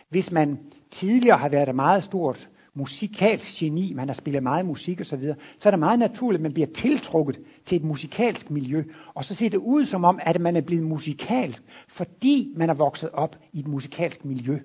Hvis 0.09 0.31
man 0.31 0.59
tidligere 0.91 1.37
har 1.37 1.49
været 1.49 1.69
et 1.69 1.75
meget 1.75 2.03
stort 2.03 2.49
musikalsk 2.73 3.59
geni, 3.59 3.93
man 3.93 4.09
har 4.09 4.15
spillet 4.15 4.43
meget 4.43 4.65
musik 4.65 5.01
osv., 5.01 5.23
så, 5.23 5.35
så 5.59 5.69
er 5.69 5.71
det 5.71 5.79
meget 5.79 5.99
naturligt, 5.99 6.39
at 6.39 6.43
man 6.43 6.53
bliver 6.53 6.67
tiltrukket 6.75 7.39
til 7.65 7.75
et 7.75 7.83
musikalsk 7.83 8.49
miljø. 8.49 8.83
Og 9.13 9.25
så 9.25 9.35
ser 9.35 9.49
det 9.49 9.57
ud 9.57 9.85
som 9.85 10.03
om, 10.03 10.19
at 10.21 10.41
man 10.41 10.55
er 10.55 10.61
blevet 10.61 10.85
musikalsk, 10.85 11.63
fordi 11.87 12.53
man 12.55 12.69
er 12.69 12.73
vokset 12.73 13.09
op 13.13 13.35
i 13.53 13.59
et 13.59 13.67
musikalsk 13.67 14.25
miljø. 14.25 14.59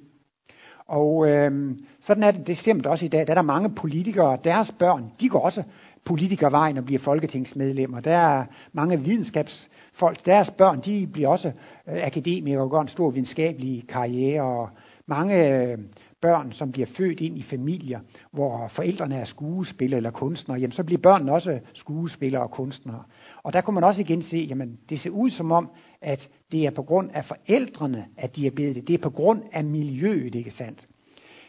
Og 0.87 1.29
øh, 1.29 1.77
sådan 2.01 2.23
er 2.23 2.31
det 2.31 2.45
bestemt 2.45 2.87
også 2.87 3.05
i 3.05 3.09
dag. 3.09 3.27
Der 3.27 3.33
er 3.33 3.35
der 3.35 3.43
mange 3.43 3.71
politikere, 3.75 4.39
deres 4.45 4.73
børn, 4.79 5.13
de 5.21 5.29
går 5.29 5.41
også 5.41 5.63
politikervejen 6.05 6.79
og 6.79 6.85
bliver 6.85 7.01
folketingsmedlemmer. 7.01 8.01
Der 8.01 8.17
er 8.17 8.45
mange 8.73 9.01
videnskabsfolk, 9.01 10.27
deres 10.27 10.51
børn, 10.51 10.81
de 10.81 11.07
bliver 11.07 11.29
også 11.29 11.53
øh, 11.89 12.07
akademikere 12.07 12.63
og 12.63 12.71
går 12.71 12.81
en 12.81 12.89
stor 12.89 13.11
videnskabelig 13.11 13.85
karriere. 13.89 14.43
Og 14.43 14.69
mange 15.07 15.49
øh, 15.49 15.79
børn, 16.21 16.53
som 16.53 16.73
bliver 16.73 16.87
født 16.97 17.21
ind 17.21 17.39
i 17.39 17.43
familier, 17.43 18.01
hvor 18.31 18.69
forældrene 18.69 19.17
er 19.17 19.25
skuespillere 19.25 19.97
eller 19.97 20.11
kunstnere, 20.11 20.59
jamen 20.59 20.73
så 20.73 20.85
bliver 20.85 21.01
børnene 21.01 21.33
også 21.33 21.59
skuespillere 21.73 22.43
og 22.43 22.51
kunstnere. 22.51 23.03
Og 23.43 23.53
der 23.53 23.61
kunne 23.61 23.75
man 23.75 23.85
også 23.85 24.01
igen 24.01 24.23
se, 24.23 24.37
jamen 24.37 24.79
det 24.89 25.01
ser 25.01 25.11
ud 25.11 25.31
som 25.31 25.53
om, 25.53 25.71
at 26.05 26.29
det 26.53 26.67
er 26.67 26.71
på 26.71 26.83
grund 26.83 27.11
af 27.15 27.25
forældrene, 27.25 28.07
at 28.17 28.37
de 28.37 28.47
er 28.47 28.51
blevet 28.51 28.77
det. 28.77 28.89
Det 28.89 28.95
er 28.95 28.99
på 28.99 29.11
grund 29.11 29.43
af 29.53 29.65
miljøet, 29.65 30.35
ikke 30.35 30.51
sandt? 30.51 30.87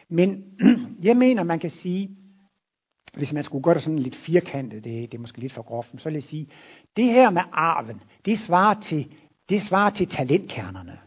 Men 0.08 0.44
jeg 1.02 1.16
mener, 1.16 1.42
man 1.42 1.58
kan 1.58 1.70
sige, 1.70 2.10
hvis 3.14 3.32
man 3.32 3.44
skulle 3.44 3.62
gøre 3.62 3.74
det 3.74 3.82
sådan 3.82 3.98
lidt 3.98 4.16
firkantet, 4.16 4.84
det, 4.84 5.12
det 5.12 5.18
er 5.18 5.20
måske 5.20 5.38
lidt 5.38 5.52
for 5.52 5.62
groft, 5.62 5.92
men 5.92 6.00
så 6.00 6.08
vil 6.08 6.14
jeg 6.14 6.22
sige, 6.22 6.48
det 6.96 7.04
her 7.04 7.30
med 7.30 7.42
arven, 7.52 8.00
det 8.24 8.38
svarer 8.38 8.80
til, 8.88 9.12
det 9.48 9.62
svarer 9.62 9.90
til 9.90 10.08
talentkernerne. 10.08 10.98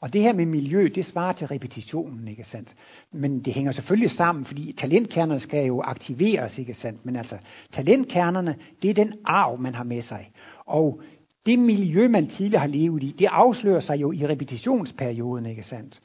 Og 0.00 0.12
det 0.12 0.22
her 0.22 0.32
med 0.32 0.46
miljø, 0.46 0.90
det 0.94 1.06
svarer 1.06 1.32
til 1.32 1.46
repetitionen, 1.46 2.28
ikke 2.28 2.44
sandt? 2.44 2.74
Men 3.12 3.44
det 3.44 3.54
hænger 3.54 3.72
selvfølgelig 3.72 4.10
sammen, 4.10 4.44
fordi 4.44 4.72
talentkernerne 4.72 5.40
skal 5.40 5.66
jo 5.66 5.82
aktiveres, 5.82 6.58
ikke 6.58 6.74
sandt? 6.74 7.06
Men 7.06 7.16
altså, 7.16 7.38
talentkernerne, 7.72 8.56
det 8.82 8.90
er 8.90 8.94
den 8.94 9.14
arv, 9.24 9.60
man 9.60 9.74
har 9.74 9.84
med 9.84 10.02
sig. 10.02 10.30
Og 10.66 11.02
det 11.46 11.58
miljø, 11.58 12.08
man 12.08 12.26
tidligere 12.26 12.60
har 12.60 12.68
levet 12.68 13.02
i, 13.02 13.14
det 13.18 13.26
afslører 13.26 13.80
sig 13.80 14.00
jo 14.00 14.12
i 14.12 14.26
repetitionsperioden, 14.26 15.46
ikke 15.46 15.62
sandt? 15.62 16.00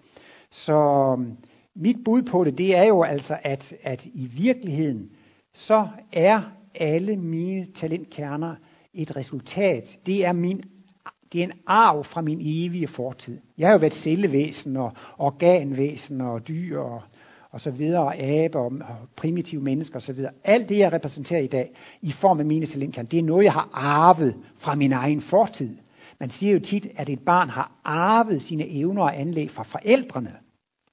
Så 0.51 0.73
øhm, 1.17 1.37
mit 1.75 1.97
bud 2.05 2.21
på 2.21 2.43
det, 2.43 2.57
det 2.57 2.75
er 2.75 2.83
jo 2.83 3.03
altså, 3.03 3.37
at, 3.43 3.73
at 3.83 4.05
i 4.05 4.25
virkeligheden, 4.25 5.09
så 5.53 5.87
er 6.13 6.41
alle 6.75 7.17
mine 7.17 7.65
talentkerner 7.79 8.55
et 8.93 9.15
resultat. 9.15 9.97
Det 10.05 10.25
er 10.25 10.33
min 10.33 10.63
det 11.33 11.43
er 11.43 11.45
en 11.45 11.59
arv 11.67 12.03
fra 12.03 12.21
min 12.21 12.39
evige 12.41 12.87
fortid. 12.87 13.41
Jeg 13.57 13.67
har 13.67 13.73
jo 13.73 13.79
været 13.79 13.93
cellevæsen 13.93 14.77
og 14.77 14.91
organvæsen 15.17 16.21
og 16.21 16.47
dyr 16.47 16.79
og, 16.79 17.01
og 17.55 17.61
så 17.61 17.71
videre, 17.71 18.03
og 18.03 18.17
aber 18.17 18.59
og, 18.59 18.71
primitive 19.15 19.61
mennesker 19.61 19.95
og 19.95 20.01
så 20.01 20.13
videre. 20.13 20.31
Alt 20.43 20.69
det, 20.69 20.77
jeg 20.77 20.93
repræsenterer 20.93 21.39
i 21.39 21.47
dag 21.47 21.69
i 22.01 22.11
form 22.11 22.39
af 22.39 22.45
mine 22.45 22.65
talentkerner, 22.65 23.09
det 23.09 23.19
er 23.19 23.23
noget, 23.23 23.43
jeg 23.43 23.53
har 23.53 23.69
arvet 23.73 24.35
fra 24.57 24.75
min 24.75 24.91
egen 24.91 25.21
fortid. 25.21 25.77
Man 26.19 26.29
siger 26.29 26.53
jo 26.53 26.59
tit, 26.59 26.87
at 26.97 27.09
et 27.09 27.19
barn 27.19 27.49
har 27.49 27.71
arvet 27.83 28.41
sine 28.41 28.69
evner 28.69 29.03
og 29.03 29.19
anlæg 29.19 29.51
fra 29.51 29.63
forældrene. 29.63 30.31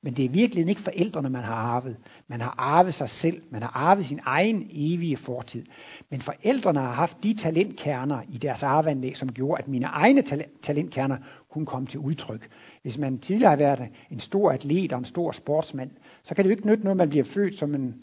Men 0.05 0.15
det 0.15 0.25
er 0.25 0.29
virkelig 0.29 0.69
ikke 0.69 0.83
forældrene, 0.83 1.31
man 1.31 1.43
har 1.43 1.55
arvet. 1.55 1.97
Man 2.29 2.41
har 2.41 2.55
arvet 2.59 2.95
sig 2.95 3.09
selv. 3.11 3.43
Man 3.51 3.63
har 3.63 3.73
arvet 3.75 4.07
sin 4.07 4.21
egen 4.25 4.69
evige 4.71 5.17
fortid. 5.17 5.65
Men 6.11 6.21
forældrene 6.21 6.81
har 6.81 6.93
haft 6.93 7.17
de 7.23 7.35
talentkerner 7.35 8.23
i 8.33 8.39
deres 8.39 8.63
arveanlæg, 8.63 9.17
som 9.17 9.33
gjorde, 9.33 9.63
at 9.63 9.69
mine 9.69 9.87
egne 9.87 10.23
talentkerner 10.63 11.17
kunne 11.51 11.67
komme 11.67 11.89
til 11.89 11.99
udtryk. 11.99 12.49
Hvis 12.83 12.99
man 12.99 13.19
tidligere 13.19 13.51
har 13.51 13.57
været 13.57 13.89
en 14.11 14.21
stor 14.21 14.51
atlet 14.51 14.93
og 14.93 14.99
en 14.99 15.05
stor 15.05 15.33
sportsmand, 15.33 15.91
så 16.23 16.35
kan 16.35 16.45
det 16.45 16.51
jo 16.51 16.57
ikke 16.57 16.67
nytte 16.67 16.85
noget, 16.85 16.97
man 16.97 17.09
bliver 17.09 17.25
født 17.25 17.59
som 17.59 17.75
en 17.75 18.03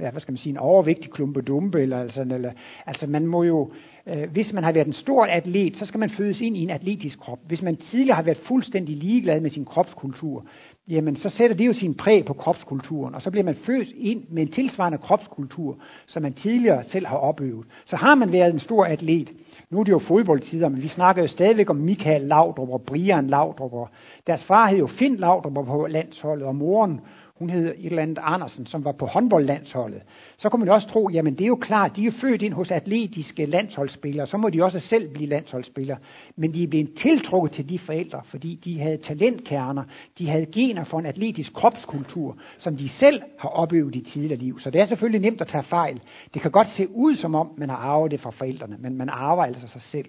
ja, 0.00 0.10
hvad 0.10 0.20
skal 0.20 0.32
man 0.32 0.38
sige, 0.38 0.50
en 0.50 0.58
overvægtig 0.58 1.10
klumpedumpe, 1.10 1.82
eller, 1.82 2.00
altså, 2.00 2.20
eller, 2.20 2.52
altså 2.86 3.06
man 3.06 3.26
må 3.26 3.42
jo, 3.42 3.72
øh, 4.06 4.30
hvis 4.32 4.52
man 4.52 4.64
har 4.64 4.72
været 4.72 4.86
en 4.86 4.92
stor 4.92 5.24
atlet, 5.24 5.76
så 5.76 5.86
skal 5.86 6.00
man 6.00 6.10
fødes 6.10 6.40
ind 6.40 6.56
i 6.56 6.62
en 6.62 6.70
atletisk 6.70 7.20
krop. 7.20 7.38
Hvis 7.46 7.62
man 7.62 7.76
tidligere 7.76 8.16
har 8.16 8.22
været 8.22 8.38
fuldstændig 8.48 8.96
ligeglad 8.96 9.40
med 9.40 9.50
sin 9.50 9.64
kropskultur, 9.64 10.46
jamen 10.88 11.16
så 11.16 11.28
sætter 11.28 11.56
det 11.56 11.66
jo 11.66 11.72
sin 11.72 11.94
præg 11.94 12.24
på 12.24 12.32
kropskulturen, 12.32 13.14
og 13.14 13.22
så 13.22 13.30
bliver 13.30 13.44
man 13.44 13.54
født 13.54 13.88
ind 13.96 14.24
med 14.28 14.42
en 14.42 14.52
tilsvarende 14.52 14.98
kropskultur, 14.98 15.78
som 16.06 16.22
man 16.22 16.32
tidligere 16.32 16.84
selv 16.84 17.06
har 17.06 17.16
opøvet. 17.16 17.66
Så 17.84 17.96
har 17.96 18.16
man 18.16 18.32
været 18.32 18.52
en 18.52 18.60
stor 18.60 18.84
atlet, 18.84 19.32
nu 19.70 19.80
er 19.80 19.84
det 19.84 19.92
jo 19.92 19.98
fodboldtider, 19.98 20.68
men 20.68 20.82
vi 20.82 20.88
snakker 20.88 21.22
jo 21.22 21.28
stadigvæk 21.28 21.70
om 21.70 21.76
Michael 21.76 22.22
Laudrup 22.22 22.68
og 22.68 22.82
Brian 22.82 23.26
Laudrup, 23.26 23.72
og 23.72 23.88
deres 24.26 24.44
far 24.44 24.68
hed 24.68 24.78
jo 24.78 24.86
Finn 24.86 25.16
Laudrup 25.16 25.66
på 25.66 25.86
landsholdet, 25.86 26.46
og 26.46 26.54
moren 26.54 27.00
hun 27.40 27.50
hed 27.50 27.66
et 27.66 27.86
eller 27.86 28.02
andet 28.02 28.18
Andersen, 28.22 28.66
som 28.66 28.84
var 28.84 28.92
på 28.92 29.06
håndboldlandsholdet, 29.06 30.02
så 30.38 30.48
kunne 30.48 30.64
man 30.64 30.68
også 30.74 30.88
tro, 30.88 31.08
jamen 31.12 31.34
det 31.34 31.44
er 31.44 31.48
jo 31.48 31.56
klart, 31.56 31.96
de 31.96 32.06
er 32.06 32.10
født 32.20 32.42
ind 32.42 32.54
hos 32.54 32.70
atletiske 32.70 33.46
landsholdsspillere, 33.46 34.26
så 34.26 34.36
må 34.36 34.48
de 34.48 34.64
også 34.64 34.80
selv 34.80 35.08
blive 35.08 35.28
landsholdsspillere. 35.28 35.98
Men 36.36 36.54
de 36.54 36.62
er 36.62 36.66
blevet 36.66 36.94
tiltrukket 37.02 37.52
til 37.52 37.68
de 37.68 37.78
forældre, 37.78 38.20
fordi 38.24 38.54
de 38.64 38.80
havde 38.80 38.96
talentkerner, 38.96 39.82
de 40.18 40.28
havde 40.28 40.46
gener 40.46 40.84
for 40.84 40.98
en 40.98 41.06
atletisk 41.06 41.52
kropskultur, 41.52 42.36
som 42.58 42.76
de 42.76 42.88
selv 42.88 43.22
har 43.38 43.48
opøvet 43.48 43.96
i 43.96 44.00
tidligere 44.00 44.38
liv. 44.38 44.60
Så 44.60 44.70
det 44.70 44.80
er 44.80 44.86
selvfølgelig 44.86 45.20
nemt 45.20 45.40
at 45.40 45.48
tage 45.48 45.62
fejl. 45.62 46.00
Det 46.34 46.42
kan 46.42 46.50
godt 46.50 46.68
se 46.68 46.88
ud 46.90 47.16
som 47.16 47.34
om, 47.34 47.50
man 47.56 47.68
har 47.68 47.76
arvet 47.76 48.10
det 48.10 48.20
fra 48.20 48.30
forældrene, 48.30 48.76
men 48.78 48.96
man 48.96 49.08
arver 49.08 49.44
altså 49.44 49.68
sig 49.68 49.82
selv. 49.82 50.06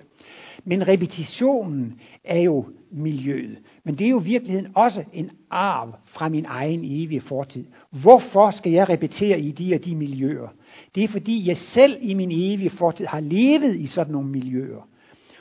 Men 0.66 0.88
repetitionen 0.88 2.00
er 2.24 2.40
jo 2.40 2.66
miljøet. 2.92 3.58
Men 3.84 3.96
det 3.96 4.06
er 4.06 4.10
jo 4.10 4.22
i 4.22 4.24
virkeligheden 4.24 4.72
også 4.76 5.04
en 5.14 5.30
arv 5.50 5.94
fra 6.06 6.30
min 6.30 6.46
egen 6.46 6.80
evige 6.84 7.22
fortid. 7.22 7.66
Hvorfor 7.90 8.52
skal 8.52 8.72
jeg 8.72 8.90
repetere 8.90 9.40
i 9.40 9.52
de 9.52 9.76
og 9.76 9.86
de 9.86 9.96
miljøer? 9.96 10.48
Det 10.96 11.04
er 11.04 11.08
fordi 11.08 11.48
jeg 11.48 11.58
selv 11.58 11.98
i 12.02 12.14
min 12.14 12.32
evige 12.32 12.70
fortid 12.70 13.06
har 13.06 13.20
levet 13.20 13.76
i 13.76 13.88
sådan 13.88 14.14
nogle 14.14 14.30
miljøer. 14.30 14.88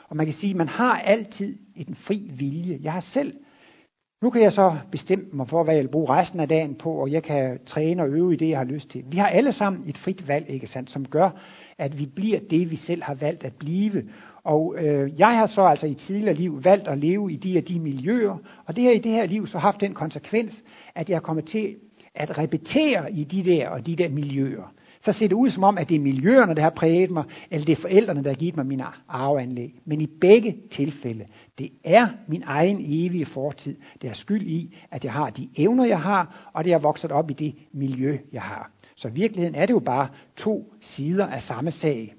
Og 0.09 0.17
man 0.17 0.25
kan 0.25 0.35
sige, 0.35 0.49
at 0.49 0.55
man 0.55 0.67
har 0.67 0.99
altid 0.99 1.57
en 1.75 1.95
fri 1.95 2.31
vilje. 2.37 2.79
Jeg 2.83 2.93
har 2.93 3.01
selv 3.01 3.33
nu 4.21 4.29
kan 4.29 4.41
jeg 4.41 4.51
så 4.51 4.77
bestemme 4.91 5.25
mig 5.33 5.49
for, 5.49 5.63
hvad 5.63 5.73
jeg 5.73 5.83
vil 5.83 5.89
bruge 5.89 6.09
resten 6.09 6.39
af 6.39 6.47
dagen 6.47 6.75
på, 6.75 6.91
og 6.91 7.11
jeg 7.11 7.23
kan 7.23 7.59
træne 7.65 8.03
og 8.03 8.09
øve 8.09 8.33
i 8.33 8.35
det, 8.35 8.49
jeg 8.49 8.57
har 8.57 8.65
lyst 8.65 8.89
til. 8.89 9.03
Vi 9.07 9.17
har 9.17 9.27
alle 9.27 9.53
sammen 9.53 9.89
et 9.89 9.97
frit 9.97 10.27
valg, 10.27 10.49
ikke 10.49 10.67
sandt, 10.67 10.91
som 10.91 11.05
gør, 11.07 11.29
at 11.77 11.99
vi 11.99 12.05
bliver 12.05 12.39
det, 12.49 12.71
vi 12.71 12.75
selv 12.75 13.03
har 13.03 13.13
valgt 13.13 13.43
at 13.43 13.53
blive. 13.53 14.03
Og 14.43 14.75
øh, 14.77 15.19
jeg 15.19 15.37
har 15.37 15.45
så 15.45 15.61
altså 15.61 15.85
i 15.85 15.93
tidligere 15.93 16.33
liv 16.33 16.63
valgt 16.63 16.87
at 16.87 16.97
leve 16.97 17.31
i 17.31 17.35
de 17.35 17.57
og 17.57 17.67
de 17.67 17.79
miljøer, 17.79 18.37
og 18.65 18.75
det 18.75 18.83
har 18.83 18.91
i 18.91 18.97
det 18.97 19.11
her 19.11 19.25
liv 19.25 19.47
så 19.47 19.57
haft 19.57 19.81
den 19.81 19.93
konsekvens, 19.93 20.63
at 20.95 21.09
jeg 21.09 21.15
er 21.15 21.19
kommet 21.19 21.45
til 21.45 21.75
at 22.15 22.37
repetere 22.37 23.11
i 23.11 23.23
de 23.23 23.43
der 23.43 23.69
og 23.69 23.85
de 23.85 23.95
der 23.95 24.09
miljøer. 24.09 24.73
Så 25.03 25.11
ser 25.11 25.27
det 25.27 25.35
ud 25.35 25.49
som 25.49 25.63
om, 25.63 25.77
at 25.77 25.89
det 25.89 25.95
er 25.95 25.99
miljøerne, 25.99 26.55
der 26.55 26.61
har 26.61 26.69
præget 26.69 27.11
mig, 27.11 27.23
eller 27.51 27.65
det 27.65 27.77
er 27.77 27.81
forældrene, 27.81 28.23
der 28.23 28.29
har 28.29 28.35
givet 28.35 28.55
mig 28.55 28.65
mine 28.65 28.85
arveanlæg. 29.07 29.75
Men 29.85 30.01
i 30.01 30.07
begge 30.21 30.57
tilfælde, 30.71 31.25
det 31.57 31.69
er 31.83 32.07
min 32.27 32.43
egen 32.45 32.77
evige 32.79 33.25
fortid, 33.25 33.77
der 34.01 34.09
er 34.09 34.13
skyld 34.13 34.47
i, 34.47 34.75
at 34.91 35.03
jeg 35.03 35.13
har 35.13 35.29
de 35.29 35.49
evner, 35.57 35.85
jeg 35.85 36.01
har, 36.01 36.51
og 36.53 36.63
det 36.63 36.73
er 36.73 36.77
vokset 36.77 37.11
op 37.11 37.29
i 37.29 37.33
det 37.33 37.55
miljø, 37.73 38.17
jeg 38.31 38.41
har. 38.41 38.71
Så 38.95 39.07
i 39.07 39.11
virkeligheden 39.11 39.55
er 39.55 39.65
det 39.65 39.73
jo 39.73 39.79
bare 39.79 40.07
to 40.37 40.73
sider 40.81 41.27
af 41.27 41.41
samme 41.41 41.71
sag. 41.71 42.13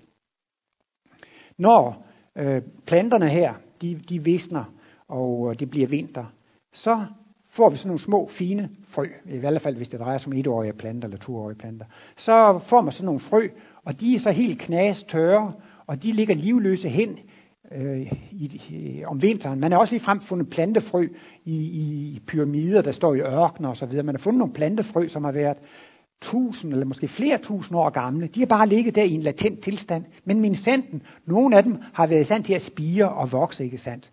Når 1.59 2.07
øh, 2.37 2.63
planterne 2.87 3.29
her, 3.29 3.55
de, 3.83 3.95
de 4.09 4.25
visner, 4.25 4.65
og 5.09 5.51
øh, 5.51 5.59
det 5.59 5.71
bliver 5.71 5.87
vinter, 5.87 6.25
så 6.73 7.07
får 7.57 7.71
vi 7.71 7.77
sådan 7.77 7.89
nogle 7.89 8.01
små, 8.01 8.31
fine 8.39 8.69
frø, 8.89 9.07
i 9.27 9.39
hvert 9.39 9.63
fald 9.63 9.77
hvis 9.77 9.89
det 9.89 10.01
drejer 10.01 10.19
sig 10.19 10.27
om 10.27 10.39
etårige 10.39 10.73
planter 10.73 11.09
eller 11.09 11.19
toårige 11.19 11.59
planter, 11.59 11.87
så 12.17 12.61
får 12.69 12.81
man 12.81 12.93
sådan 12.93 13.07
nogle 13.07 13.21
frø, 13.21 13.49
og 13.85 14.01
de 14.01 14.15
er 14.15 14.21
så 14.21 14.31
helt 14.31 14.59
knas 14.61 15.03
tørre, 15.03 15.53
og 15.87 16.03
de 16.03 16.13
ligger 16.13 16.35
livløse 16.35 16.89
hen 16.89 17.19
øh, 17.73 18.13
i, 18.31 19.01
øh, 19.01 19.11
om 19.11 19.23
vinteren. 19.23 19.61
Man 19.61 19.73
har 19.73 19.79
også 19.79 19.93
lige 19.93 20.05
frem 20.05 20.21
fundet 20.21 20.51
plantefrø 20.51 21.09
i, 21.45 21.57
i 21.57 22.21
pyramider, 22.27 22.83
der 22.83 22.93
står 22.93 23.15
i 23.15 23.21
ørkener 23.21 23.69
og 23.69 23.77
så 23.77 23.87
videre. 23.87 24.03
Man 24.03 24.15
har 24.15 24.23
fundet 24.23 24.39
nogle 24.39 24.55
plantefrø, 24.55 25.09
som 25.09 25.25
har 25.25 25.33
været 25.33 25.57
tusind 26.23 26.73
eller 26.73 26.87
måske 26.87 27.09
flere 27.09 27.39
tusind 27.39 27.79
år 27.79 27.91
gamle. 27.91 28.27
De 28.27 28.41
har 28.41 28.47
bare 28.47 28.69
ligget 28.69 28.95
der 28.95 29.03
i 29.03 29.13
en 29.13 29.23
latent 29.23 29.65
tilstand. 29.65 30.05
Men 30.25 30.41
min 30.41 30.57
sanden, 30.57 31.03
nogle 31.27 31.57
af 31.57 31.63
dem 31.63 31.79
har 31.93 32.07
været 32.07 32.21
i 32.21 32.25
stand 32.25 32.45
til 32.45 32.55
at 32.55 32.63
spire 32.63 33.09
og 33.09 33.33
vokse, 33.33 33.65
ikke 33.65 33.79
sandt? 33.79 34.11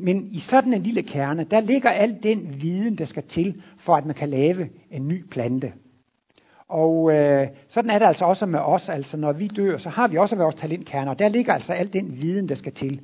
Men 0.00 0.28
i 0.32 0.40
sådan 0.40 0.74
en 0.74 0.82
lille 0.82 1.02
kerne, 1.02 1.44
der 1.44 1.60
ligger 1.60 1.90
al 1.90 2.18
den 2.22 2.62
viden, 2.62 2.98
der 2.98 3.04
skal 3.04 3.22
til, 3.22 3.62
for 3.78 3.96
at 3.96 4.06
man 4.06 4.14
kan 4.14 4.28
lave 4.28 4.68
en 4.90 5.08
ny 5.08 5.24
plante. 5.30 5.72
Og 6.68 7.12
øh, 7.12 7.48
sådan 7.68 7.90
er 7.90 7.98
det 7.98 8.06
altså 8.06 8.24
også 8.24 8.46
med 8.46 8.60
os. 8.60 8.88
Altså 8.88 9.16
når 9.16 9.32
vi 9.32 9.46
dør, 9.46 9.78
så 9.78 9.88
har 9.88 10.08
vi 10.08 10.16
også 10.16 10.36
vores 10.36 10.54
talentkerner. 10.54 11.14
Der 11.14 11.28
ligger 11.28 11.54
altså 11.54 11.72
al 11.72 11.92
den 11.92 12.20
viden, 12.20 12.48
der 12.48 12.54
skal 12.54 12.72
til. 12.72 13.00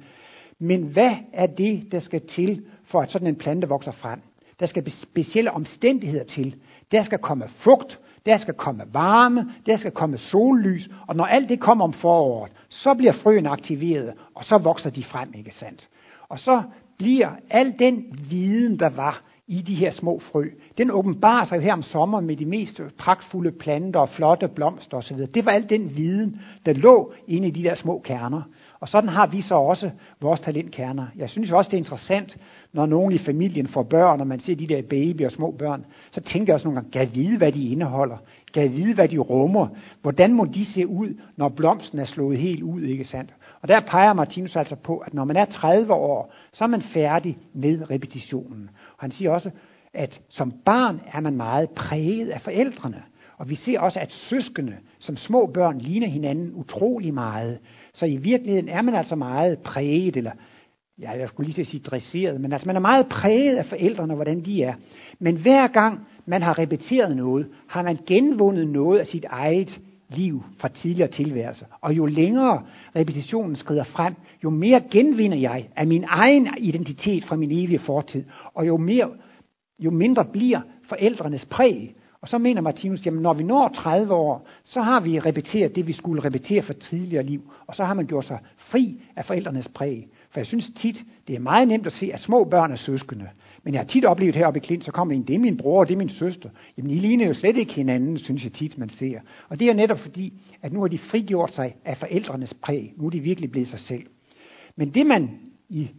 Men 0.59 0.83
hvad 0.83 1.11
er 1.33 1.47
det, 1.47 1.93
der 1.93 2.01
skal 2.01 2.21
til, 2.21 2.65
for 2.85 3.01
at 3.01 3.11
sådan 3.11 3.29
en 3.29 3.37
plante 3.37 3.69
vokser 3.69 3.93
frem? 3.93 4.21
Der 4.61 4.67
skal 4.67 4.91
specielle 4.91 5.51
omstændigheder 5.51 6.25
til. 6.25 6.55
Der 6.93 7.03
skal 7.03 7.19
komme 7.19 7.49
frugt, 7.49 8.01
der 8.27 8.39
skal 8.39 8.55
komme 8.55 8.85
varme, 8.93 9.53
der 9.67 9.77
skal 9.77 9.91
komme 9.91 10.19
sollys, 10.19 10.89
og 11.07 11.17
når 11.17 11.25
alt 11.25 11.49
det 11.49 11.61
kommer 11.61 11.85
om 11.85 11.93
foråret, 11.93 12.53
så 12.69 12.95
bliver 12.95 13.13
frøen 13.13 13.47
aktiveret, 13.47 14.13
og 14.35 14.45
så 14.45 14.59
vokser 14.59 14.91
de 14.91 15.05
frem, 15.05 15.33
ikke 15.35 15.55
sandt? 15.55 15.89
Og 16.29 16.39
så 16.39 16.63
bliver 17.05 17.29
al 17.51 17.75
den 17.79 18.05
viden, 18.31 18.79
der 18.79 18.89
var 18.89 19.23
i 19.47 19.63
de 19.63 19.75
her 19.75 19.93
små 19.93 20.19
frø, 20.33 20.45
den 20.79 20.91
åbenbarer 20.91 21.45
sig 21.45 21.61
her 21.61 21.73
om 21.73 21.83
sommeren 21.83 22.27
med 22.27 22.37
de 22.37 22.47
mest 22.47 22.81
pragtfulde 22.99 23.53
planter 23.53 24.01
og 24.01 24.09
flotte 24.09 24.49
blomster 24.49 24.97
osv. 24.97 25.17
Det 25.35 25.45
var 25.45 25.53
al 25.53 25.71
den 25.71 25.97
viden, 25.97 26.41
der 26.67 26.73
lå 26.73 27.13
inde 27.29 27.49
i 27.49 27.51
de 27.51 27.63
der 27.63 27.75
små 27.75 27.99
kerner. 28.05 28.43
Og 28.81 28.89
sådan 28.89 29.09
har 29.09 29.27
vi 29.27 29.43
så 29.43 29.55
også 29.55 29.91
vores 30.21 30.41
talentkerner. 30.41 31.07
Jeg 31.17 31.29
synes 31.29 31.51
også, 31.53 31.69
det 31.69 31.77
er 31.77 31.83
interessant, 31.83 32.37
når 32.73 32.87
nogen 32.87 33.13
i 33.13 33.19
familien 33.19 33.69
får 33.69 33.83
børn, 33.83 34.21
og 34.21 34.27
man 34.27 34.41
ser 34.41 34.57
de 34.57 34.67
der 34.67 34.83
baby 34.83 35.25
og 35.25 35.33
små 35.33 35.51
børn, 35.51 35.85
så 36.13 36.21
tænker 36.21 36.53
jeg 36.53 36.55
også 36.55 36.65
nogle 36.65 36.81
gange, 36.81 36.91
kan 36.91 37.01
jeg 37.01 37.15
vide, 37.15 37.39
hvad 37.39 37.53
de 37.53 37.69
indeholder? 37.69 38.17
Kan 38.55 38.63
jeg 38.63 38.73
vide, 38.73 38.95
hvad 38.95 39.09
de 39.09 39.19
rummer? 39.19 39.69
Hvordan 40.03 40.33
må 40.33 40.45
de 40.45 40.65
se 40.65 40.87
ud, 40.87 41.09
når 41.37 41.49
blomsten 41.49 41.99
er 41.99 42.05
slået 42.05 42.39
helt 42.39 42.63
ud, 42.63 42.83
ikke 42.83 43.05
sandt? 43.05 43.31
Og 43.65 43.69
der 43.69 43.81
peger 43.81 44.13
Martinus 44.13 44.57
altså 44.57 44.77
på, 44.77 44.99
at 44.99 45.15
når 45.15 45.25
man 45.25 45.37
er 45.37 45.45
30 45.45 45.93
år, 45.93 46.33
så 46.53 46.65
er 46.65 46.69
man 46.69 46.83
færdig 46.83 47.39
med 47.55 47.91
repetitionen. 47.91 48.71
Og 48.97 48.99
han 49.01 49.11
siger 49.11 49.31
også, 49.31 49.51
at 49.95 50.21
som 50.29 50.53
barn 50.65 51.01
er 51.13 51.21
man 51.21 51.37
meget 51.37 51.71
præget 51.71 52.29
af 52.29 52.41
forældrene. 52.41 53.03
Og 53.39 53.51
vi 53.51 53.55
ser 53.55 53.81
også, 53.81 54.01
at 54.01 54.13
søskende 54.13 54.77
som 54.99 55.17
små 55.17 55.47
børn 55.47 55.79
ligner 55.79 56.07
hinanden 56.07 56.53
utrolig 56.55 57.15
meget. 57.15 57.59
Så 57.95 58.07
i 58.07 58.17
virkeligheden 58.17 58.69
er 58.69 58.83
man 58.83 58.95
altså 58.95 59.17
meget 59.17 59.59
præget, 59.59 60.17
eller 60.17 60.33
ja, 61.01 61.11
jeg 61.11 61.29
skulle 61.29 61.47
lige 61.47 61.55
til 61.55 61.63
at 61.63 61.67
sige 61.67 61.83
dresseret, 61.83 62.41
men 62.41 62.53
altså 62.53 62.67
man 62.67 62.77
er 62.77 62.81
meget 62.81 63.07
præget 63.09 63.57
af 63.57 63.67
forældrene, 63.67 64.15
hvordan 64.15 64.41
de 64.41 64.63
er. 64.63 64.75
Men 65.19 65.37
hver 65.37 65.67
gang 65.67 66.07
man 66.27 66.43
har 66.43 66.59
repeteret 66.59 67.17
noget, 67.17 67.49
har 67.69 67.83
man 67.83 67.99
genvundet 68.07 68.69
noget 68.69 69.01
af 69.01 69.07
sit 69.07 69.25
eget 69.25 69.81
liv 70.09 70.45
fra 70.59 70.69
tidligere 70.69 71.11
tilværelser. 71.11 71.67
Og 71.81 71.97
jo 71.97 72.07
længere 72.07 72.63
repetitionen 72.97 73.57
skrider 73.57 73.85
frem, 73.85 74.15
jo 74.45 74.51
mere 74.51 74.83
genvinder 74.91 75.37
jeg 75.37 75.69
af 75.77 75.87
min 75.87 76.05
egen 76.09 76.49
identitet 76.59 77.25
fra 77.25 77.37
min 77.37 77.51
evige 77.51 77.79
fortid, 77.79 78.25
og 78.55 78.67
jo, 78.67 78.77
mere, 78.77 79.11
jo 79.79 79.91
mindre 79.91 80.25
bliver 80.25 80.61
forældrenes 80.89 81.45
præg. 81.45 81.95
Og 82.21 82.29
så 82.29 82.39
mener 82.39 82.61
Martinus, 82.61 83.07
jamen 83.07 83.23
når 83.23 83.35
vi 83.35 83.43
når 83.43 83.69
30 83.69 84.15
år, 84.15 84.49
så 84.65 84.83
har 84.83 85.01
vi 85.01 85.19
repeteret 85.19 85.77
det, 85.77 85.87
vi 85.87 85.93
skulle 85.93 86.25
repetere 86.25 86.63
for 86.63 86.73
tidligere 86.73 87.23
liv, 87.23 87.53
og 87.67 87.75
så 87.75 87.85
har 87.85 87.95
man 87.95 88.07
gjort 88.07 88.25
sig 88.25 88.39
fri 88.57 89.01
af 89.17 89.25
forældrenes 89.25 89.69
præg. 89.69 90.09
For 90.31 90.41
jeg 90.41 90.47
synes 90.47 90.71
tit, 90.77 90.97
det 91.29 91.37
er 91.37 91.41
meget 91.41 91.69
nemt 91.69 91.87
at 91.87 91.93
se, 91.93 92.11
at 92.13 92.21
små 92.21 92.45
børn 92.45 92.73
er 92.73 92.77
søskende. 92.77 93.29
Men 93.65 93.75
jeg 93.75 93.81
har 93.81 93.87
tit 93.87 94.05
oplevet 94.05 94.37
heroppe 94.37 94.61
i 94.61 94.67
Klint, 94.67 94.85
så 94.85 94.93
kommer 94.93 95.15
en, 95.15 95.23
det 95.23 95.35
er 95.35 95.39
min 95.39 95.57
bror, 95.57 95.81
og 95.81 95.89
det 95.89 95.95
er 95.95 95.99
min 95.99 96.09
søster. 96.09 96.49
Jamen, 96.79 96.91
I 96.91 96.95
ligner 96.95 97.27
jo 97.27 97.35
slet 97.35 97.57
ikke 97.57 97.73
hinanden, 97.73 98.19
synes 98.19 98.45
jeg 98.45 98.53
tit, 98.53 98.79
man 98.79 98.89
ser. 98.89 99.21
Og 99.49 99.61
det 99.61 99.69
er 99.69 99.75
netop 99.75 99.99
fordi, 99.99 100.33
at 100.63 100.73
nu 100.73 100.81
har 100.81 100.89
de 100.89 100.99
frigjort 100.99 101.53
sig 101.53 101.75
af 101.85 101.97
forældrenes 101.97 102.55
præg. 102.55 102.93
Nu 102.97 103.07
er 103.07 103.11
de 103.11 103.21
virkelig 103.21 103.51
blevet 103.51 103.69
sig 103.69 103.81
selv. 103.81 104.07
Men 104.77 104.95
det 104.95 105.07
man 105.07 105.31
i 105.69 105.91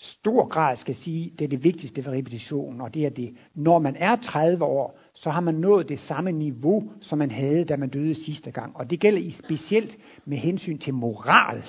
stor 0.00 0.48
grad 0.48 0.76
skal 0.76 0.94
sige, 0.94 1.32
det 1.38 1.44
er 1.44 1.48
det 1.48 1.64
vigtigste 1.64 2.04
ved 2.04 2.12
repetition, 2.12 2.80
og 2.80 2.94
det 2.94 3.06
er 3.06 3.10
det, 3.10 3.36
når 3.54 3.78
man 3.78 3.96
er 3.96 4.16
30 4.16 4.64
år, 4.64 4.98
så 5.14 5.30
har 5.30 5.40
man 5.40 5.54
nået 5.54 5.88
det 5.88 6.00
samme 6.00 6.32
niveau, 6.32 6.90
som 7.00 7.18
man 7.18 7.30
havde, 7.30 7.64
da 7.64 7.76
man 7.76 7.88
døde 7.88 8.14
sidste 8.14 8.50
gang. 8.50 8.76
Og 8.76 8.90
det 8.90 9.00
gælder 9.00 9.20
i 9.20 9.30
specielt 9.30 9.96
med 10.24 10.38
hensyn 10.38 10.78
til 10.78 10.94
moral. 10.94 11.62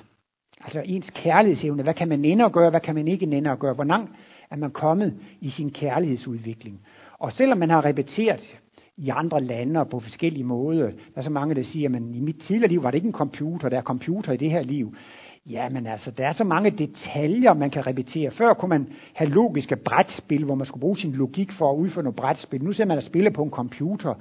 Altså 0.63 0.81
ens 0.85 1.09
kærlighedsevne. 1.09 1.83
Hvad 1.83 1.93
kan 1.93 2.07
man 2.07 2.19
nænde 2.19 2.45
at 2.45 2.51
gøre, 2.51 2.69
hvad 2.69 2.81
kan 2.81 2.95
man 2.95 3.07
ikke 3.07 3.25
nænde 3.25 3.51
at 3.51 3.59
gøre? 3.59 3.73
Hvor 3.73 3.83
langt 3.83 4.11
er 4.51 4.55
man 4.55 4.71
kommet 4.71 5.13
i 5.41 5.49
sin 5.49 5.71
kærlighedsudvikling? 5.71 6.81
Og 7.19 7.33
selvom 7.33 7.57
man 7.57 7.69
har 7.69 7.85
repeteret 7.85 8.57
i 8.97 9.09
andre 9.09 9.41
lande 9.43 9.79
og 9.79 9.89
på 9.89 9.99
forskellige 9.99 10.43
måder, 10.43 10.85
der 10.85 10.95
er 11.15 11.21
så 11.21 11.29
mange, 11.29 11.55
der 11.55 11.63
siger, 11.63 11.89
at 11.89 12.01
i 12.15 12.19
mit 12.19 12.37
tidligere 12.47 12.69
liv 12.69 12.83
var 12.83 12.91
det 12.91 12.95
ikke 12.95 13.07
en 13.07 13.13
computer, 13.13 13.69
der 13.69 13.77
er 13.77 13.81
computer 13.81 14.31
i 14.31 14.37
det 14.37 14.51
her 14.51 14.63
liv. 14.63 14.95
Ja, 15.45 15.69
men 15.69 15.87
altså, 15.87 16.11
der 16.11 16.27
er 16.27 16.33
så 16.33 16.43
mange 16.43 16.71
detaljer, 16.71 17.53
man 17.53 17.69
kan 17.69 17.87
repetere. 17.87 18.31
Før 18.31 18.53
kunne 18.53 18.69
man 18.69 18.87
have 19.13 19.29
logiske 19.29 19.75
brætspil, 19.75 20.45
hvor 20.45 20.55
man 20.55 20.67
skulle 20.67 20.81
bruge 20.81 20.97
sin 20.97 21.11
logik 21.11 21.51
for 21.51 21.71
at 21.71 21.77
udføre 21.77 22.03
noget 22.03 22.15
brætspil. 22.15 22.63
Nu 22.63 22.73
ser 22.73 22.85
man 22.85 22.97
at 22.97 23.03
spille 23.03 23.31
på 23.31 23.43
en 23.43 23.49
computer. 23.49 24.13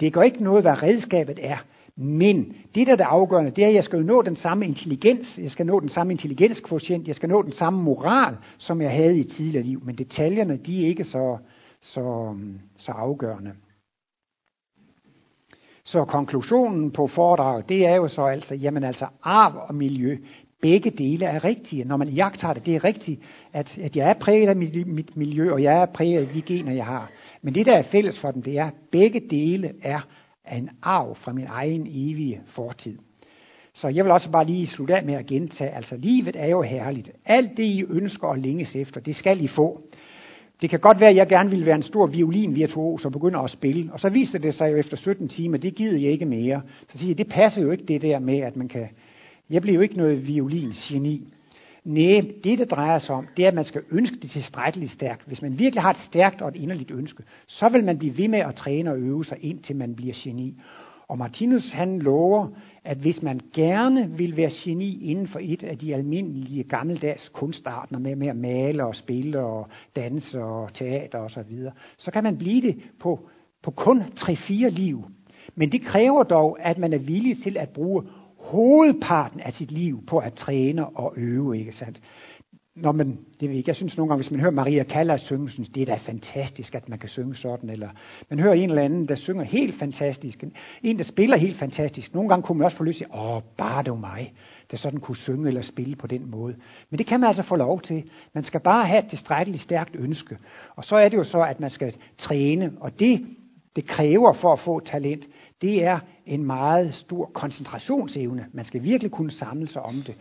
Det 0.00 0.12
gør 0.12 0.22
ikke 0.22 0.44
noget, 0.44 0.64
hvad 0.64 0.82
redskabet 0.82 1.38
er. 1.42 1.56
Men 1.96 2.54
det, 2.74 2.86
der 2.86 2.92
er 2.92 2.96
det 2.96 3.04
afgørende, 3.04 3.50
det 3.50 3.64
er, 3.64 3.68
at 3.68 3.74
jeg 3.74 3.84
skal 3.84 4.04
nå 4.04 4.22
den 4.22 4.36
samme 4.36 4.64
intelligens, 4.64 5.38
jeg 5.38 5.50
skal 5.50 5.66
nå 5.66 5.80
den 5.80 5.88
samme 5.88 6.12
intelligenskvotient, 6.12 7.08
jeg 7.08 7.14
skal 7.14 7.28
nå 7.28 7.42
den 7.42 7.52
samme 7.52 7.82
moral, 7.82 8.36
som 8.58 8.80
jeg 8.80 8.90
havde 8.90 9.18
i 9.18 9.24
tidligere 9.24 9.64
liv. 9.64 9.82
Men 9.84 9.94
detaljerne, 9.98 10.56
de 10.56 10.84
er 10.84 10.88
ikke 10.88 11.04
så, 11.04 11.38
så, 11.80 12.36
så 12.76 12.92
afgørende. 12.92 13.52
Så 15.84 16.04
konklusionen 16.04 16.90
på 16.90 17.06
foredraget, 17.06 17.68
det 17.68 17.86
er 17.86 17.94
jo 17.94 18.08
så 18.08 18.24
altså, 18.24 18.54
jamen 18.54 18.84
altså 18.84 19.06
arv 19.22 19.64
og 19.68 19.74
miljø, 19.74 20.18
begge 20.62 20.90
dele 20.90 21.24
er 21.24 21.44
rigtige. 21.44 21.84
Når 21.84 21.96
man 21.96 22.08
jagter 22.08 22.52
det, 22.52 22.66
det 22.66 22.76
er 22.76 22.84
rigtigt, 22.84 23.20
at, 23.52 23.78
at 23.78 23.96
jeg 23.96 24.10
er 24.10 24.14
præget 24.14 24.48
af 24.48 24.56
mit, 24.56 24.86
mit 24.86 25.16
miljø, 25.16 25.52
og 25.52 25.62
jeg 25.62 25.82
er 25.82 25.86
præget 25.86 26.20
af 26.20 26.34
de 26.34 26.42
gener, 26.42 26.72
jeg 26.72 26.86
har. 26.86 27.10
Men 27.42 27.54
det, 27.54 27.66
der 27.66 27.76
er 27.76 27.82
fælles 27.82 28.20
for 28.20 28.30
dem, 28.30 28.42
det 28.42 28.58
er, 28.58 28.66
at 28.66 28.74
begge 28.90 29.20
dele 29.30 29.72
er 29.82 30.00
en 30.52 30.70
arv 30.82 31.14
fra 31.14 31.32
min 31.32 31.46
egen 31.48 31.86
evige 31.86 32.40
fortid. 32.46 32.98
Så 33.74 33.88
jeg 33.88 34.04
vil 34.04 34.12
også 34.12 34.30
bare 34.30 34.44
lige 34.44 34.66
slutte 34.66 34.96
af 34.96 35.04
med 35.04 35.14
at 35.14 35.26
gentage, 35.26 35.70
altså 35.70 35.96
livet 35.96 36.36
er 36.36 36.46
jo 36.46 36.62
herligt. 36.62 37.10
Alt 37.24 37.56
det, 37.56 37.62
I 37.62 37.84
ønsker 37.90 38.28
og 38.28 38.38
længes 38.38 38.76
efter, 38.76 39.00
det 39.00 39.16
skal 39.16 39.44
I 39.44 39.48
få. 39.48 39.82
Det 40.60 40.70
kan 40.70 40.80
godt 40.80 41.00
være, 41.00 41.10
at 41.10 41.16
jeg 41.16 41.28
gerne 41.28 41.50
ville 41.50 41.66
være 41.66 41.76
en 41.76 41.82
stor 41.82 42.06
violinvirtuos 42.06 43.04
og 43.04 43.12
begynder 43.12 43.40
at 43.40 43.50
spille. 43.50 43.92
Og 43.92 44.00
så 44.00 44.08
viser 44.08 44.38
det 44.38 44.54
sig 44.54 44.72
jo 44.72 44.76
efter 44.76 44.96
17 44.96 45.28
timer, 45.28 45.58
det 45.58 45.74
gider 45.74 45.98
jeg 45.98 46.10
ikke 46.10 46.24
mere. 46.24 46.62
Så 46.88 46.98
siger 46.98 47.10
jeg, 47.10 47.18
det 47.18 47.28
passer 47.28 47.62
jo 47.62 47.70
ikke 47.70 47.84
det 47.84 48.02
der 48.02 48.18
med, 48.18 48.38
at 48.38 48.56
man 48.56 48.68
kan... 48.68 48.88
Jeg 49.50 49.62
bliver 49.62 49.74
jo 49.74 49.80
ikke 49.80 49.96
noget 49.96 50.26
violingeni. 50.26 51.34
Nej, 51.84 52.20
det 52.44 52.58
det 52.58 52.70
drejer 52.70 52.98
sig 52.98 53.14
om, 53.14 53.26
det 53.36 53.44
er, 53.44 53.48
at 53.48 53.54
man 53.54 53.64
skal 53.64 53.82
ønske 53.90 54.16
det 54.22 54.30
tilstrækkeligt 54.30 54.92
stærkt. 54.92 55.26
Hvis 55.26 55.42
man 55.42 55.58
virkelig 55.58 55.82
har 55.82 55.90
et 55.90 56.00
stærkt 56.06 56.42
og 56.42 56.48
et 56.48 56.56
inderligt 56.56 56.90
ønske, 56.90 57.22
så 57.46 57.68
vil 57.68 57.84
man 57.84 57.98
blive 57.98 58.18
ved 58.18 58.28
med 58.28 58.38
at 58.38 58.54
træne 58.54 58.90
og 58.90 58.98
øve 58.98 59.24
sig, 59.24 59.38
indtil 59.40 59.76
man 59.76 59.94
bliver 59.94 60.14
geni. 60.16 60.60
Og 61.08 61.18
Martinus 61.18 61.72
han 61.72 61.98
lover, 61.98 62.48
at 62.84 62.96
hvis 62.96 63.22
man 63.22 63.40
gerne 63.54 64.10
vil 64.10 64.36
være 64.36 64.50
geni 64.64 65.10
inden 65.10 65.28
for 65.28 65.38
et 65.42 65.62
af 65.62 65.78
de 65.78 65.94
almindelige 65.94 66.62
gammeldags 66.62 67.28
kunstarter 67.28 67.98
med, 67.98 68.16
med 68.16 68.28
at 68.28 68.36
male 68.36 68.86
og 68.86 68.96
spille 68.96 69.40
og 69.40 69.68
danse 69.96 70.42
og 70.42 70.74
teater 70.74 71.18
osv., 71.18 71.34
så, 71.34 71.42
videre, 71.48 71.72
så 71.98 72.10
kan 72.10 72.24
man 72.24 72.38
blive 72.38 72.62
det 72.62 72.76
på, 73.00 73.28
på 73.62 73.70
kun 73.70 74.02
3-4 74.02 74.68
liv. 74.68 75.04
Men 75.54 75.72
det 75.72 75.82
kræver 75.82 76.22
dog, 76.22 76.58
at 76.60 76.78
man 76.78 76.92
er 76.92 76.98
villig 76.98 77.42
til 77.42 77.56
at 77.56 77.68
bruge 77.68 78.02
hovedparten 78.52 79.40
af 79.40 79.52
sit 79.52 79.70
liv 79.70 80.06
på 80.06 80.18
at 80.18 80.34
træne 80.34 80.86
og 80.86 81.12
øve, 81.16 81.58
ikke 81.58 81.72
sandt? 81.72 82.00
Når 82.76 82.92
men 82.92 83.18
det 83.40 83.48
ved 83.48 83.56
ikke, 83.56 83.68
jeg 83.68 83.76
synes 83.76 83.96
nogle 83.96 84.08
gange, 84.08 84.22
hvis 84.22 84.30
man 84.30 84.40
hører 84.40 84.52
Maria 84.52 84.84
Callas 84.84 85.20
synge, 85.20 85.50
synes 85.50 85.68
det 85.68 85.82
er 85.82 85.86
da 85.86 85.94
fantastisk, 85.94 86.74
at 86.74 86.88
man 86.88 86.98
kan 86.98 87.08
synge 87.08 87.34
sådan, 87.34 87.70
eller 87.70 87.88
man 88.30 88.38
hører 88.38 88.54
en 88.54 88.68
eller 88.68 88.82
anden, 88.82 89.08
der 89.08 89.14
synger 89.14 89.44
helt 89.44 89.78
fantastisk, 89.78 90.44
en, 90.82 90.98
der 90.98 91.04
spiller 91.04 91.36
helt 91.36 91.56
fantastisk. 91.56 92.14
Nogle 92.14 92.28
gange 92.28 92.42
kunne 92.42 92.58
man 92.58 92.64
også 92.64 92.76
få 92.76 92.84
lyst 92.84 92.98
til, 92.98 93.06
åh, 93.14 93.42
bare 93.56 93.82
det 93.82 93.90
var 93.90 93.98
mig, 93.98 94.32
der 94.70 94.76
sådan 94.76 95.00
kunne 95.00 95.16
synge 95.16 95.48
eller 95.48 95.62
spille 95.62 95.96
på 95.96 96.06
den 96.06 96.30
måde. 96.30 96.54
Men 96.90 96.98
det 96.98 97.06
kan 97.06 97.20
man 97.20 97.28
altså 97.28 97.42
få 97.42 97.56
lov 97.56 97.80
til. 97.80 98.02
Man 98.34 98.44
skal 98.44 98.60
bare 98.60 98.86
have 98.86 99.04
et 99.04 99.10
tilstrækkeligt 99.10 99.62
stærkt 99.62 99.96
ønske. 99.98 100.38
Og 100.76 100.84
så 100.84 100.96
er 100.96 101.08
det 101.08 101.16
jo 101.16 101.24
så, 101.24 101.42
at 101.42 101.60
man 101.60 101.70
skal 101.70 101.94
træne, 102.18 102.72
og 102.80 103.00
det, 103.00 103.26
det 103.76 103.86
kræver 103.86 104.32
for 104.32 104.52
at 104.52 104.60
få 104.60 104.80
talent, 104.80 105.24
det 105.62 105.84
er 105.84 105.98
en 106.26 106.44
meget 106.44 106.94
stor 106.94 107.30
koncentrationsevne. 107.34 108.46
Man 108.52 108.64
skal 108.64 108.82
virkelig 108.82 109.10
kunne 109.10 109.30
samle 109.30 109.68
sig 109.68 109.82
om 109.82 109.94
det. 109.94 110.14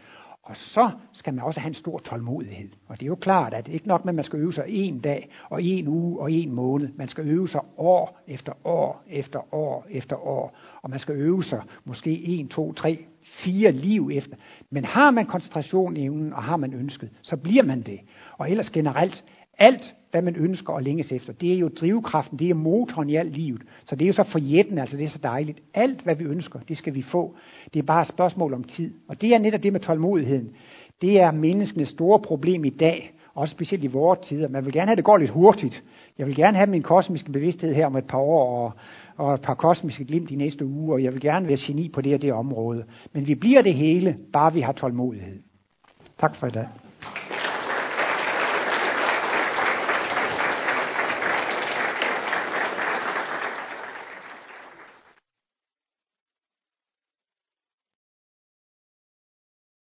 Og 0.43 0.55
så 0.55 0.89
skal 1.13 1.33
man 1.33 1.43
også 1.43 1.59
have 1.59 1.67
en 1.67 1.73
stor 1.73 1.99
tålmodighed. 1.99 2.69
Og 2.87 2.99
det 2.99 3.05
er 3.05 3.07
jo 3.07 3.15
klart, 3.15 3.53
at 3.53 3.65
det 3.65 3.73
ikke 3.73 3.87
nok 3.87 4.05
med, 4.05 4.11
at 4.11 4.15
man 4.15 4.25
skal 4.25 4.39
øve 4.39 4.53
sig 4.53 4.65
en 4.67 4.99
dag, 4.99 5.29
og 5.49 5.63
en 5.63 5.87
uge, 5.87 6.19
og 6.19 6.31
en 6.31 6.51
måned. 6.51 6.89
Man 6.95 7.07
skal 7.07 7.27
øve 7.27 7.49
sig 7.49 7.61
år 7.77 8.19
efter 8.27 8.53
år, 8.67 9.03
efter 9.09 9.53
år, 9.53 9.85
efter 9.89 10.15
år. 10.15 10.57
Og 10.81 10.89
man 10.89 10.99
skal 10.99 11.15
øve 11.15 11.43
sig 11.43 11.61
måske 11.85 12.23
en, 12.23 12.47
to, 12.47 12.73
tre, 12.73 13.05
fire 13.23 13.71
liv 13.71 14.09
efter. 14.13 14.35
Men 14.69 14.85
har 14.85 15.11
man 15.11 15.25
koncentrationevnen, 15.25 16.33
og 16.33 16.43
har 16.43 16.57
man 16.57 16.73
ønsket, 16.73 17.09
så 17.21 17.37
bliver 17.37 17.63
man 17.63 17.81
det. 17.81 17.99
Og 18.37 18.51
ellers 18.51 18.69
generelt, 18.69 19.23
alt 19.57 19.95
hvad 20.11 20.21
man 20.21 20.35
ønsker 20.35 20.73
og 20.73 20.83
længes 20.83 21.11
efter. 21.11 21.33
Det 21.33 21.53
er 21.53 21.57
jo 21.57 21.67
drivkraften, 21.67 22.39
det 22.39 22.49
er 22.49 22.53
motoren 22.53 23.09
i 23.09 23.15
alt 23.15 23.37
livet. 23.37 23.61
Så 23.85 23.95
det 23.95 24.05
er 24.05 24.07
jo 24.07 24.13
så 24.13 24.23
forjætten, 24.23 24.77
altså 24.77 24.97
det 24.97 25.05
er 25.05 25.09
så 25.09 25.19
dejligt. 25.23 25.59
Alt 25.73 26.01
hvad 26.01 26.15
vi 26.15 26.23
ønsker, 26.23 26.59
det 26.59 26.77
skal 26.77 26.95
vi 26.95 27.01
få. 27.01 27.35
Det 27.73 27.79
er 27.79 27.83
bare 27.83 28.01
et 28.01 28.07
spørgsmål 28.07 28.53
om 28.53 28.63
tid. 28.63 28.93
Og 29.07 29.21
det 29.21 29.33
er 29.33 29.39
netop 29.39 29.63
det 29.63 29.73
med 29.73 29.79
tålmodigheden. 29.79 30.51
Det 31.01 31.19
er 31.19 31.31
menneskenes 31.31 31.89
store 31.89 32.19
problem 32.19 32.65
i 32.65 32.69
dag, 32.69 33.13
også 33.33 33.51
specielt 33.51 33.83
i 33.83 33.87
vores 33.87 34.19
tider. 34.19 34.47
Man 34.47 34.65
vil 34.65 34.73
gerne 34.73 34.87
have, 34.87 34.95
det 34.95 35.03
går 35.03 35.17
lidt 35.17 35.31
hurtigt. 35.31 35.83
Jeg 36.17 36.27
vil 36.27 36.35
gerne 36.35 36.57
have 36.57 36.69
min 36.69 36.83
kosmiske 36.83 37.31
bevidsthed 37.31 37.73
her 37.73 37.85
om 37.85 37.95
et 37.95 38.05
par 38.05 38.17
år, 38.17 38.63
og, 38.65 38.71
og 39.17 39.33
et 39.33 39.41
par 39.41 39.53
kosmiske 39.53 40.05
glimt 40.05 40.29
de 40.29 40.35
næste 40.35 40.65
uger, 40.65 40.93
og 40.93 41.03
jeg 41.03 41.13
vil 41.13 41.21
gerne 41.21 41.47
være 41.47 41.57
geni 41.67 41.89
på 41.89 42.01
det 42.01 42.13
og 42.13 42.21
det 42.21 42.33
område. 42.33 42.83
Men 43.13 43.27
vi 43.27 43.35
bliver 43.35 43.61
det 43.61 43.73
hele, 43.73 44.17
bare 44.33 44.53
vi 44.53 44.61
har 44.61 44.71
tålmodighed. 44.71 45.39
Tak 46.19 46.35
for 46.35 46.47
i 46.47 46.51
dag. 46.51 46.67